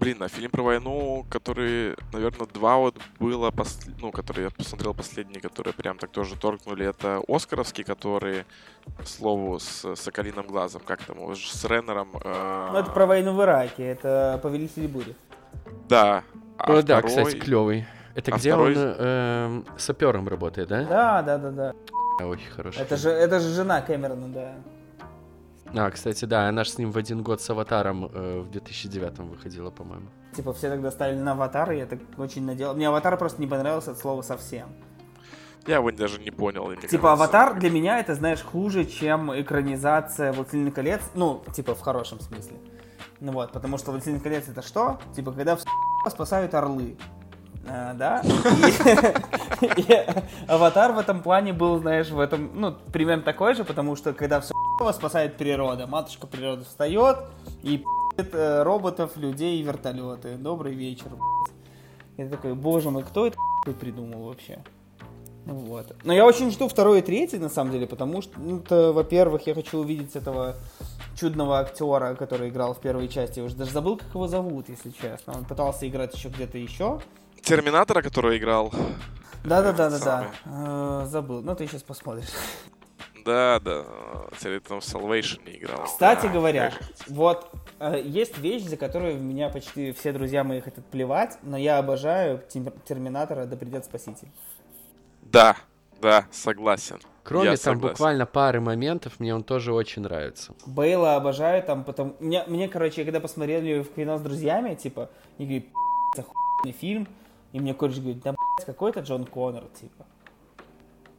Блин, 0.08 0.24
а 0.24 0.30
фильм 0.30 0.49
про 0.49 0.64
войну, 0.64 1.26
который, 1.30 1.97
наверное, 2.14 2.47
два 2.47 2.78
вот 2.78 2.95
было, 3.20 3.51
пос... 3.51 3.78
ну, 3.99 4.14
который 4.14 4.45
я 4.45 4.49
посмотрел 4.49 4.93
последний, 4.93 5.41
которые 5.41 5.74
прям 5.74 5.97
так 5.97 6.12
тоже 6.12 6.38
торкнули, 6.38 6.86
это 6.86 7.22
Оскаровский, 7.28 7.84
который, 7.84 8.45
к 8.97 9.05
слову, 9.05 9.60
с 9.60 9.95
Соколиным 9.97 10.47
глазом, 10.47 10.82
как 10.86 11.03
там, 11.03 11.18
с 11.36 11.66
Реннером. 11.66 12.08
Э... 12.24 12.70
Ну, 12.72 12.78
это 12.78 12.89
про 12.91 13.05
войну 13.05 13.34
в 13.34 13.41
Ираке, 13.41 13.84
это 13.84 14.39
Повелители 14.41 14.88
бури. 14.88 15.14
Да. 15.89 16.24
А 16.58 16.64
О, 16.64 16.64
второй... 16.64 16.84
да, 16.84 17.01
кстати, 17.01 17.36
клевый. 17.36 17.86
Это 18.16 18.34
А 18.34 18.38
где 18.38 18.51
второй- 18.51 18.78
он 18.78 18.95
эм, 18.97 19.66
сапером 19.78 20.30
работает, 20.30 20.70
да? 20.70 20.84
Да, 20.86 21.22
да, 21.22 21.38
да, 21.38 21.51
да. 21.51 22.26
Очень 22.26 22.49
хороший. 22.51 22.82
Это 22.82 22.95
же, 22.95 23.10
это 23.10 23.41
же 23.41 23.49
жена 23.49 23.82
Кэмерона, 23.82 24.28
да. 24.30 24.55
А, 25.76 25.91
кстати, 25.91 26.26
да, 26.26 26.47
она 26.47 26.63
же 26.63 26.72
с 26.72 26.78
ним 26.78 26.91
в 26.91 26.97
один 26.97 27.24
год 27.24 27.41
с 27.41 27.49
«Аватаром» 27.49 28.09
э, 28.13 28.39
в 28.41 28.51
2009 28.51 29.20
выходила, 29.20 29.70
по-моему. 29.70 30.07
Типа 30.36 30.53
все 30.53 30.70
тогда 30.70 30.91
ставили 30.91 31.20
на 31.20 31.32
аватар, 31.32 31.72
и 31.72 31.78
я 31.78 31.86
так 31.86 31.99
очень 32.18 32.45
надел. 32.45 32.74
Мне 32.74 32.88
аватар 32.88 33.18
просто 33.18 33.41
не 33.41 33.47
понравился 33.47 33.91
от 33.91 33.97
слова 33.97 34.22
совсем. 34.22 34.70
Я 35.65 35.78
его 35.78 35.91
даже 35.91 36.20
не 36.20 36.32
понял. 36.32 36.70
Типа 36.70 36.80
кажется, 36.82 37.11
аватар 37.11 37.59
для 37.59 37.70
меня 37.70 37.99
это, 37.99 38.15
знаешь, 38.15 38.41
хуже, 38.41 38.86
чем 38.86 39.38
экранизация 39.39 40.32
«Властелин 40.32 40.72
колец». 40.72 41.01
Ну, 41.13 41.43
типа 41.53 41.76
в 41.76 41.82
хорошем 41.82 42.22
смысле. 42.22 42.57
Ну 43.20 43.34
вот, 43.34 43.51
потому 43.51 43.78
что 43.78 43.91
«Властелин 43.91 44.22
колец» 44.22 44.47
это 44.47 44.61
что? 44.61 44.99
Типа 45.15 45.32
когда 45.34 45.57
в 45.57 45.61
спасают 46.09 46.53
орлы. 46.53 46.95
А, 47.70 47.93
да? 47.93 48.22
И, 49.61 49.82
и 49.82 50.05
аватар 50.47 50.93
в 50.93 50.99
этом 50.99 51.22
плане 51.22 51.51
был, 51.51 51.80
знаешь, 51.80 52.09
в 52.09 52.20
этом, 52.20 52.51
ну, 52.53 52.72
примерно 52.93 53.24
такой 53.24 53.55
же, 53.55 53.65
потому 53.65 53.97
что 53.97 54.13
когда 54.13 54.39
все 54.39 54.53
спасает 54.94 55.38
природа, 55.38 55.88
матушка 55.88 56.28
природа 56.28 56.64
встает 56.64 57.18
и 57.64 57.84
э, 58.18 58.64
роботов, 58.64 59.18
людей 59.18 59.60
и 59.60 59.64
вертолеты. 59.64 60.36
Добрый 60.36 60.74
вечер. 60.74 61.08
Я 62.18 62.30
такой, 62.30 62.54
боже 62.54 62.90
мой, 62.90 63.04
кто 63.04 63.28
это 63.28 63.38
придумал 63.80 64.28
вообще? 64.28 64.60
Вот. 65.46 65.96
Но 66.04 66.14
я 66.14 66.26
очень 66.26 66.52
жду 66.52 66.68
второй 66.68 67.00
и 67.00 67.02
третий, 67.02 67.38
на 67.38 67.50
самом 67.50 67.72
деле, 67.72 67.88
потому 67.88 68.22
что, 68.22 68.40
ну, 68.40 68.60
то, 68.60 68.92
во-первых, 68.92 69.48
я 69.48 69.56
хочу 69.56 69.80
увидеть 69.80 70.16
этого 70.16 70.56
чудного 71.16 71.60
актера, 71.60 72.16
который 72.16 72.50
играл 72.50 72.74
в 72.74 72.80
первой 72.80 73.08
части. 73.08 73.40
Я 73.40 73.46
уже 73.46 73.56
даже 73.56 73.72
забыл, 73.72 73.98
как 73.98 74.10
его 74.10 74.28
зовут, 74.28 74.70
если 74.70 74.92
честно. 74.92 75.34
Он 75.38 75.46
пытался 75.46 75.88
играть 75.88 76.14
еще 76.14 76.30
где-то 76.30 76.58
еще. 76.58 77.00
Терминатора, 77.42 78.02
который 78.02 78.38
играл. 78.38 78.72
Да-да-да-да-да. 79.44 80.00
Самый. 80.00 80.30
Э, 80.46 81.06
Забыл. 81.08 81.42
Ну, 81.42 81.56
ты 81.56 81.68
сейчас 81.68 81.82
посмотришь. 81.82 82.28
Да, 83.28 83.60
да. 83.60 83.84
Теперь 84.40 84.62
там 84.62 84.80
в 84.80 84.84
Salvation 84.84 85.44
не 85.46 85.58
играл. 85.58 85.84
Кстати 85.84 86.24
Да, 86.28 86.30
говоря, 86.34 86.72
же. 86.72 86.78
вот 87.08 87.52
э, 87.80 88.02
есть 88.04 88.38
вещь, 88.38 88.64
за 88.64 88.78
которую 88.78 89.20
меня 89.22 89.50
почти 89.50 89.92
все 89.92 90.14
друзья 90.14 90.44
мои 90.46 90.62
хотят 90.62 90.86
плевать, 90.86 91.38
но 91.44 91.58
я 91.58 91.78
обожаю 91.78 92.42
Тим- 92.48 92.72
Терминатора 92.88 93.46
«Да 93.46 93.58
придет 93.58 93.84
Спаситель». 93.86 94.30
Да, 95.24 95.58
да, 96.02 96.26
согласен. 96.32 97.00
Кроме 97.24 97.46
Я 97.46 97.52
там 97.52 97.58
согласен. 97.74 97.90
буквально 97.90 98.26
пары 98.26 98.62
моментов, 98.62 99.20
мне 99.20 99.36
он 99.36 99.44
тоже 99.44 99.74
очень 99.74 100.04
нравится. 100.04 100.54
Бейла 100.66 101.18
обожаю 101.18 101.62
там, 101.62 101.84
потом... 101.84 102.16
Мне, 102.22 102.46
мне, 102.48 102.70
короче, 102.70 103.04
когда 103.04 103.20
посмотрели 103.20 103.82
в 103.82 103.94
кино 103.94 104.18
с 104.18 104.22
друзьями, 104.22 104.76
типа, 104.76 105.10
они 105.38 105.48
говорят, 105.48 105.68
охуенный 106.18 106.78
фильм, 106.80 107.08
и 107.52 107.60
мне 107.60 107.74
кореш 107.74 107.98
говорит, 108.00 108.22
да, 108.24 108.32
блядь, 108.32 108.66
какой 108.66 108.92
это 108.92 109.02
Джон 109.02 109.26
Коннор, 109.26 109.66
типа. 109.78 110.06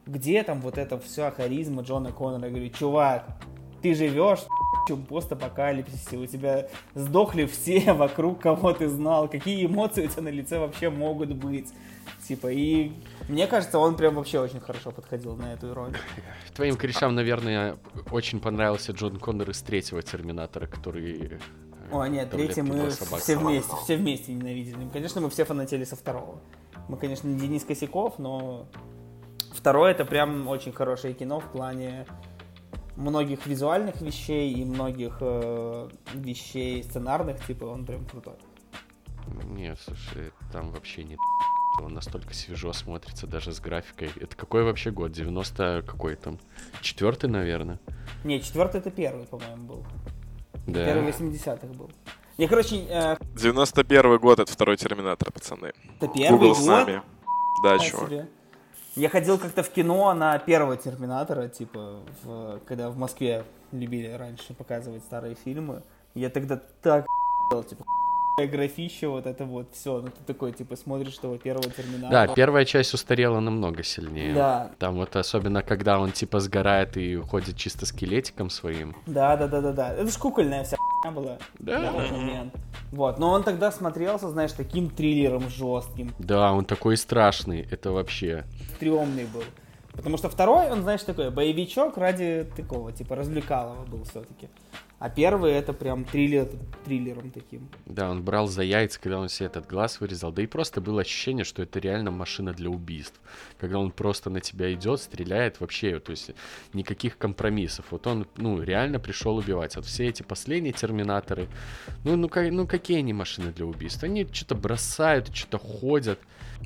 Где 0.08 0.42
там 0.42 0.62
вот 0.62 0.78
эта 0.78 0.98
вся 0.98 1.30
харизма 1.30 1.82
Джона 1.82 2.12
Коннора? 2.12 2.46
Я 2.46 2.50
говорю, 2.50 2.70
чувак, 2.70 3.26
ты 3.82 3.94
живешь 3.94 4.40
в 4.88 4.96
постапокалипсисе, 5.04 6.16
у 6.16 6.24
тебя 6.24 6.68
сдохли 6.94 7.44
все 7.44 7.92
вокруг, 7.92 8.40
кого 8.40 8.72
ты 8.72 8.88
знал, 8.88 9.28
какие 9.28 9.66
эмоции 9.66 10.06
у 10.06 10.08
тебя 10.08 10.22
на 10.22 10.28
лице 10.30 10.58
вообще 10.58 10.88
могут 10.88 11.34
быть. 11.34 11.68
Типа, 12.26 12.50
и 12.50 12.92
мне 13.28 13.46
кажется, 13.46 13.78
он 13.78 13.96
прям 13.96 14.14
вообще 14.14 14.40
очень 14.40 14.60
хорошо 14.60 14.92
подходил 14.92 15.36
на 15.36 15.52
эту 15.52 15.74
роль. 15.74 15.92
Твоим 16.54 16.76
корешам, 16.76 17.14
наверное, 17.14 17.76
очень 18.10 18.40
понравился 18.40 18.92
Джон 18.92 19.18
Коннор 19.18 19.50
из 19.50 19.60
третьего 19.60 20.00
Терминатора, 20.02 20.66
который... 20.66 21.32
э, 21.34 21.38
О, 21.92 22.06
нет, 22.06 22.30
третий 22.30 22.62
мы 22.62 22.90
собак 22.90 23.20
все 23.20 23.36
вместе, 23.36 23.72
все 23.84 23.96
вместе 23.98 24.32
ненавидели. 24.32 24.88
Конечно, 24.90 25.20
мы 25.20 25.28
все 25.28 25.44
фанатели 25.44 25.84
со 25.84 25.96
второго. 25.96 26.40
Мы, 26.88 26.96
конечно, 26.96 27.28
не 27.28 27.38
Денис 27.38 27.62
Косяков, 27.64 28.18
но 28.18 28.66
второе 29.58 29.90
это 29.90 30.04
прям 30.04 30.46
очень 30.48 30.72
хорошее 30.72 31.14
кино 31.14 31.40
в 31.40 31.50
плане 31.50 32.06
многих 32.96 33.46
визуальных 33.46 34.00
вещей 34.00 34.52
и 34.52 34.64
многих 34.64 35.18
э, 35.20 35.88
вещей 36.14 36.82
сценарных, 36.82 37.44
типа 37.44 37.64
он 37.64 37.84
прям 37.84 38.06
крутой. 38.06 38.34
Не, 39.44 39.76
слушай, 39.76 40.32
там 40.52 40.70
вообще 40.70 41.04
не 41.04 41.16
он 41.82 41.94
настолько 41.94 42.34
свежо 42.34 42.72
смотрится 42.72 43.26
даже 43.28 43.52
с 43.52 43.60
графикой. 43.60 44.10
Это 44.16 44.34
какой 44.36 44.64
вообще 44.64 44.90
год? 44.90 45.12
90 45.12 45.84
какой 45.86 46.16
там? 46.16 46.38
Четвертый, 46.80 47.30
наверное. 47.30 47.78
Не, 48.24 48.40
четвертый 48.40 48.78
это 48.80 48.90
первый, 48.90 49.26
по-моему, 49.26 49.66
был. 49.66 49.86
Да. 50.66 50.84
Первый 50.84 51.10
80-х 51.12 51.66
был. 51.68 51.90
Я, 52.36 52.48
короче, 52.48 52.84
э, 52.88 53.16
91 53.36 54.18
год, 54.18 54.40
это 54.40 54.50
второй 54.50 54.76
Терминатор, 54.76 55.30
пацаны. 55.30 55.72
это 56.00 56.08
первый 56.08 56.30
Google 56.30 56.54
год. 56.54 56.58
с 56.58 56.66
нами. 56.66 57.02
Да, 57.62 57.74
Нифига 57.74 57.90
чувак. 57.90 58.08
себе. 58.08 58.28
Я 58.98 59.08
ходил 59.08 59.38
как-то 59.38 59.62
в 59.62 59.70
кино 59.70 60.12
на 60.12 60.36
первого 60.40 60.76
Терминатора, 60.76 61.46
типа, 61.46 62.00
в- 62.24 62.58
когда 62.66 62.90
в 62.90 62.96
Москве 62.96 63.44
любили 63.70 64.10
раньше 64.10 64.54
показывать 64.54 65.04
старые 65.04 65.36
фильмы. 65.36 65.84
Я 66.14 66.30
тогда 66.30 66.60
так 66.82 67.06
типа, 67.68 67.84
графище, 68.46 69.08
вот 69.08 69.26
это 69.26 69.44
вот, 69.44 69.74
все. 69.74 70.00
Ну, 70.00 70.08
ты 70.08 70.22
такой, 70.26 70.52
типа, 70.52 70.76
смотришь 70.76 71.18
того 71.18 71.36
первого 71.36 71.68
Терминатора. 71.70 72.26
Да, 72.26 72.34
первая 72.34 72.64
часть 72.64 72.94
устарела 72.94 73.40
намного 73.40 73.82
сильнее. 73.82 74.34
Да. 74.34 74.70
Там 74.78 74.96
вот 74.96 75.16
особенно, 75.16 75.62
когда 75.62 75.98
он 75.98 76.12
типа 76.12 76.40
сгорает 76.40 76.96
и 76.96 77.16
уходит 77.16 77.56
чисто 77.56 77.86
скелетиком 77.86 78.50
своим. 78.50 78.94
Да, 79.06 79.36
да, 79.36 79.48
да, 79.48 79.60
да, 79.60 79.72
да. 79.72 79.94
Это 79.94 80.10
ж 80.10 80.16
кукольная 80.16 80.64
вся 80.64 80.76
была 81.12 81.38
Да. 81.58 81.92
момент. 81.92 82.54
Вот, 82.90 83.18
но 83.18 83.30
он 83.30 83.42
тогда 83.44 83.70
смотрелся, 83.70 84.28
знаешь, 84.30 84.52
таким 84.52 84.90
триллером 84.90 85.48
жестким, 85.48 86.12
Да, 86.18 86.52
он 86.52 86.64
такой 86.64 86.96
страшный, 86.96 87.66
это 87.70 87.92
вообще. 87.92 88.44
стрёмный 88.76 89.26
был. 89.26 89.44
Потому 89.92 90.16
что 90.16 90.28
второй, 90.28 90.70
он, 90.70 90.82
знаешь, 90.82 91.02
такой 91.02 91.30
боевичок 91.30 91.96
ради 91.98 92.46
такого, 92.56 92.92
типа, 92.92 93.16
развлекалого 93.16 93.84
был 93.84 94.04
все-таки. 94.04 94.48
А 94.98 95.08
первый 95.10 95.52
это 95.52 95.72
прям 95.72 96.04
триллер, 96.04 96.48
триллером 96.84 97.30
таким. 97.30 97.68
Да, 97.86 98.10
он 98.10 98.22
брал 98.24 98.48
за 98.48 98.62
яйца, 98.62 98.98
когда 99.00 99.20
он 99.20 99.28
себе 99.28 99.46
этот 99.46 99.68
глаз 99.68 100.00
вырезал. 100.00 100.32
Да 100.32 100.42
и 100.42 100.46
просто 100.46 100.80
было 100.80 101.02
ощущение, 101.02 101.44
что 101.44 101.62
это 101.62 101.78
реально 101.78 102.10
машина 102.10 102.52
для 102.52 102.68
убийств. 102.68 103.20
Когда 103.60 103.78
он 103.78 103.92
просто 103.92 104.28
на 104.28 104.40
тебя 104.40 104.72
идет, 104.74 105.00
стреляет 105.00 105.60
вообще, 105.60 106.00
то 106.00 106.10
есть 106.10 106.32
никаких 106.72 107.16
компромиссов. 107.16 107.84
Вот 107.90 108.08
он, 108.08 108.26
ну, 108.36 108.60
реально 108.60 108.98
пришел 108.98 109.36
убивать. 109.36 109.76
Вот 109.76 109.84
все 109.84 110.08
эти 110.08 110.24
последние 110.24 110.72
терминаторы, 110.72 111.46
ну, 112.02 112.16
ну, 112.16 112.28
ка- 112.28 112.50
ну 112.50 112.66
какие 112.66 112.98
они 112.98 113.12
машины 113.12 113.52
для 113.52 113.66
убийств? 113.66 114.02
Они 114.02 114.26
что-то 114.32 114.56
бросают, 114.56 115.32
что-то 115.32 115.58
ходят. 115.58 116.18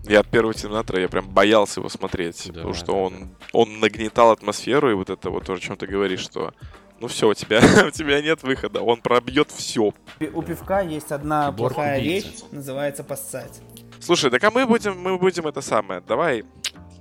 Я 0.04 0.20
от 0.20 0.28
первого 0.28 0.54
Терминатора, 0.54 1.02
я 1.02 1.08
прям 1.10 1.28
боялся 1.28 1.80
его 1.80 1.90
смотреть, 1.90 2.44
Да, 2.46 2.52
потому 2.54 2.72
что 2.72 2.86
да, 2.86 2.92
он, 2.92 3.28
он 3.52 3.78
нагнетал 3.78 4.30
атмосферу, 4.30 4.90
и 4.90 4.94
вот 4.94 5.10
это 5.10 5.28
вот 5.28 5.44
то, 5.44 5.52
о 5.52 5.58
чем 5.58 5.76
ты 5.76 5.86
говоришь, 5.86 6.20
что 6.20 6.54
ну 7.03 7.09
все, 7.09 7.28
у 7.28 7.34
тебя, 7.34 7.61
у 7.86 7.90
тебя 7.90 8.22
нет 8.22 8.44
выхода, 8.44 8.80
он 8.80 9.00
пробьет 9.00 9.50
все. 9.50 9.92
У 10.32 10.42
пивка 10.42 10.80
есть 10.80 11.11
одна 11.11 11.50
Киборг 11.50 11.74
плохая 11.74 12.00
убийца. 12.00 12.28
вещь, 12.28 12.40
называется 12.53 13.03
поссать. 13.03 13.61
Слушай, 13.98 14.30
так 14.30 14.42
а 14.44 14.53
мы 14.53 14.66
будем, 14.66 14.98
мы 15.00 15.18
будем 15.18 15.48
это 15.48 15.61
самое, 15.61 16.00
давай 16.00 16.44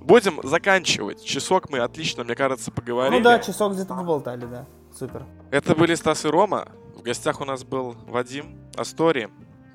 будем 0.00 0.40
заканчивать. 0.42 1.24
Часок 1.24 1.70
мы 1.70 1.78
отлично, 1.78 2.24
мне 2.24 2.34
кажется, 2.34 2.72
поговорили. 2.72 3.18
Ну 3.18 3.24
да, 3.24 3.38
часок 3.38 3.74
где-то 3.74 3.94
поболтали, 3.94 4.44
да. 4.44 4.66
Супер. 4.92 5.24
Это 5.52 5.76
были 5.76 5.94
Стас 5.94 6.24
и 6.24 6.28
Рома. 6.28 6.66
В 6.96 7.02
гостях 7.02 7.40
у 7.40 7.44
нас 7.44 7.62
был 7.62 7.94
Вадим 8.08 8.58
Астори. 8.76 9.30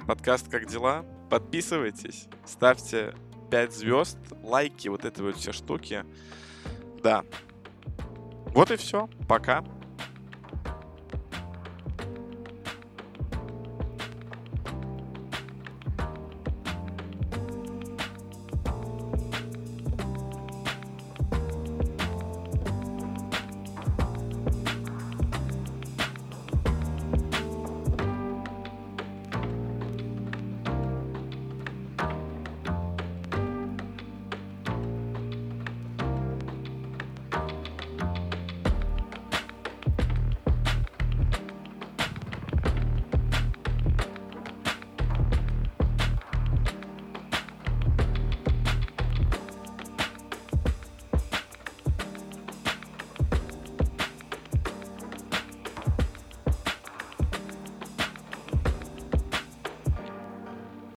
Подкаст 0.05 0.49
«Как 0.49 0.67
дела?». 0.67 1.05
Подписывайтесь, 1.30 2.28
ставьте 2.45 3.13
5 3.49 3.73
звезд, 3.73 4.17
лайки, 4.43 4.89
вот 4.89 5.05
эти 5.05 5.21
вот 5.21 5.38
все 5.38 5.53
штуки. 5.53 6.03
Да. 7.01 7.23
Вот 8.53 8.71
и 8.71 8.75
все. 8.75 9.09
Пока. 9.28 9.63